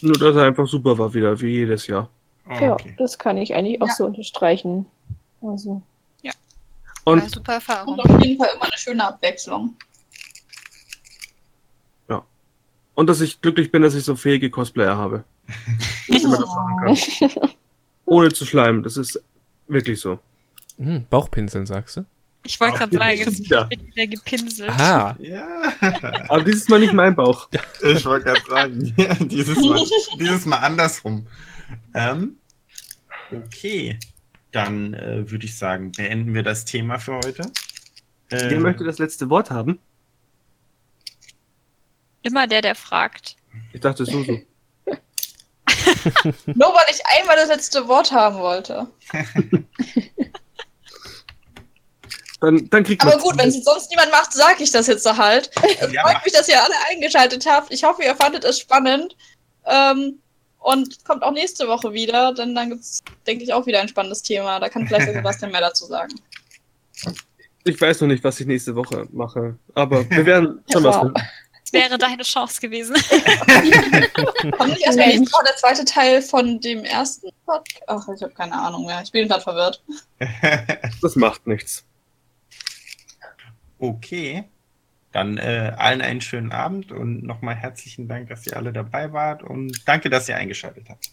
nur 0.01 0.17
dass 0.17 0.35
er 0.35 0.43
einfach 0.43 0.67
super 0.67 0.97
war 0.97 1.13
wieder, 1.13 1.39
wie 1.41 1.47
jedes 1.49 1.87
Jahr. 1.87 2.09
Oh, 2.49 2.53
Ja, 2.53 2.73
okay. 2.73 2.95
das 2.97 3.17
kann 3.17 3.37
ich 3.37 3.53
eigentlich 3.53 3.81
auch 3.81 3.87
Ja. 3.87 3.93
so 3.95 4.05
unterstreichen. 4.05 4.85
Also, 5.41 5.81
Und 7.05 7.21
War 7.21 7.29
super 7.29 7.53
Erfahrung. 7.53 7.93
Und 7.93 8.01
auf 8.01 8.21
jeden 8.21 8.37
Fall 8.37 8.49
immer 8.55 8.65
eine 8.65 8.77
schöne 8.77 9.07
Abwechslung. 9.07 9.75
Und 12.95 13.05
dass 13.07 13.21
ich 13.21 13.41
glücklich 13.41 13.71
bin, 13.71 13.83
dass 13.83 13.93
ich 13.93 14.03
so 14.03 14.15
fähige 14.15 14.49
Cosplayer 14.49 14.97
habe. 14.97 15.23
Kann. 16.09 16.97
Ohne 18.05 18.33
zu 18.33 18.43
schleimen. 18.43 18.81
Das 18.81 18.97
ist 18.97 19.21
wirklich 19.67 19.99
so. 19.99 20.17
Hm, 20.77 21.05
Bauchpinseln, 21.07 21.67
sagst 21.67 21.97
du? 21.97 22.05
Ich 22.47 22.59
wollte 22.61 22.77
gerade 22.77 22.97
sagen, 22.97 23.17
Ja. 23.43 23.63
es 23.63 23.69
wird 23.69 23.87
wieder 23.95 24.07
gepinselt. 24.07 24.69
Ah, 24.71 25.15
Ja, 25.19 25.73
Aber 26.29 26.43
dieses 26.43 26.69
Mal 26.69 26.79
nicht 26.79 26.93
mein 26.93 27.13
Bauch. 27.15 27.49
ich 27.83 28.05
wollte 28.05 28.25
gerade 28.25 28.41
sagen, 28.49 28.93
ja, 28.97 29.13
dieses, 29.15 29.57
Mal, 29.57 29.83
dieses 30.19 30.45
Mal 30.45 30.57
andersrum. 30.59 31.27
Ähm, 31.93 32.37
okay, 33.31 33.99
dann 34.51 34.93
äh, 34.93 35.29
würde 35.29 35.45
ich 35.45 35.57
sagen, 35.57 35.91
beenden 35.91 36.33
wir 36.33 36.43
das 36.43 36.63
Thema 36.63 36.99
für 36.99 37.15
heute. 37.15 37.43
Äh, 38.29 38.49
Wer 38.49 38.59
möchte 38.61 38.85
das 38.85 38.97
letzte 38.97 39.29
Wort 39.29 39.51
haben? 39.51 39.79
Immer 42.23 42.47
der, 42.47 42.61
der 42.61 42.75
fragt. 42.75 43.35
Ich 43.73 43.81
dachte 43.81 44.05
Susu. 44.05 44.39
Nur 46.45 46.69
weil 46.73 46.85
ich 46.91 47.01
einmal 47.19 47.35
das 47.35 47.49
letzte 47.49 47.87
Wort 47.87 48.11
haben 48.11 48.37
wollte. 48.37 48.87
Dann, 52.39 52.69
dann 52.69 52.83
kriegt 52.83 53.01
Aber 53.01 53.17
gut, 53.17 53.37
wenn 53.37 53.49
es 53.49 53.63
sonst 53.63 53.89
niemand 53.89 54.11
macht, 54.11 54.31
sage 54.31 54.63
ich 54.63 54.71
das 54.71 54.87
jetzt 54.87 55.03
so 55.03 55.17
halt. 55.17 55.49
Es 55.79 55.91
Ja, 55.91 56.03
freut 56.03 56.23
mich, 56.23 56.33
dass 56.33 56.47
ihr 56.47 56.61
alle 56.61 56.75
eingeschaltet 56.89 57.45
habt. 57.47 57.73
Ich 57.73 57.83
hoffe, 57.83 58.03
ihr 58.03 58.15
fandet 58.15 58.43
es 58.43 58.59
spannend. 58.59 59.15
Ähm, 59.65 60.19
und 60.59 61.03
kommt 61.05 61.23
auch 61.23 61.31
nächste 61.31 61.67
Woche 61.67 61.93
wieder, 61.93 62.33
denn 62.33 62.53
dann 62.53 62.69
gibt 62.69 62.81
es, 62.81 63.01
denke 63.25 63.43
ich, 63.43 63.53
auch 63.53 63.65
wieder 63.65 63.79
ein 63.79 63.87
spannendes 63.87 64.21
Thema. 64.21 64.59
Da 64.59 64.69
kann 64.69 64.85
vielleicht 64.87 65.07
der 65.07 65.13
Sebastian 65.15 65.51
mehr 65.51 65.61
dazu 65.61 65.85
sagen. 65.85 66.13
Ich 67.63 67.79
weiß 67.79 68.01
noch 68.01 68.07
nicht, 68.07 68.23
was 68.23 68.39
ich 68.39 68.47
nächste 68.47 68.75
Woche 68.75 69.07
mache. 69.11 69.57
Aber 69.73 70.09
wir 70.09 70.25
werden 70.25 70.63
schon 70.71 70.83
was 70.83 70.97
finden. 70.97 71.13
Es 71.63 71.73
wäre 71.73 71.97
deine 71.97 72.23
Chance 72.23 72.61
gewesen. 72.61 72.95
Kommt 74.57 74.69
nicht 74.69 74.85
erstmal 74.85 75.09
Woche 75.19 75.43
der 75.45 75.55
zweite 75.57 75.83
Teil 75.83 76.21
von 76.21 76.61
dem 76.61 76.85
ersten 76.85 77.29
Podcast? 77.45 77.83
Ach, 77.87 78.07
ich 78.15 78.23
habe 78.23 78.33
keine 78.33 78.53
Ahnung 78.53 78.85
mehr. 78.85 79.01
Ich 79.03 79.11
bin 79.11 79.27
gerade 79.27 79.43
verwirrt. 79.43 79.83
Das 81.01 81.17
macht 81.17 81.45
nichts. 81.45 81.86
Okay, 83.79 84.45
dann 85.11 85.37
äh, 85.37 85.73
allen 85.77 86.01
einen 86.01 86.21
schönen 86.21 86.51
Abend 86.51 86.91
und 86.91 87.23
nochmal 87.23 87.55
herzlichen 87.55 88.07
Dank, 88.07 88.29
dass 88.29 88.45
ihr 88.45 88.55
alle 88.55 88.73
dabei 88.73 89.13
wart 89.13 89.43
und 89.43 89.87
danke, 89.87 90.09
dass 90.09 90.29
ihr 90.29 90.35
eingeschaltet 90.35 90.87
habt. 90.89 91.09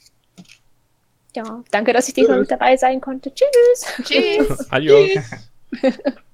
ja, 1.35 1.63
danke, 1.71 1.93
dass 1.93 2.09
ich 2.09 2.15
diesmal 2.15 2.41
mit 2.41 2.51
dabei 2.51 2.77
sein 2.77 3.01
konnte. 3.01 3.33
Tschüss. 3.35 4.05
Tschüss. 4.05 4.67
adios. 4.71 5.11
Tschüss. 5.11 5.99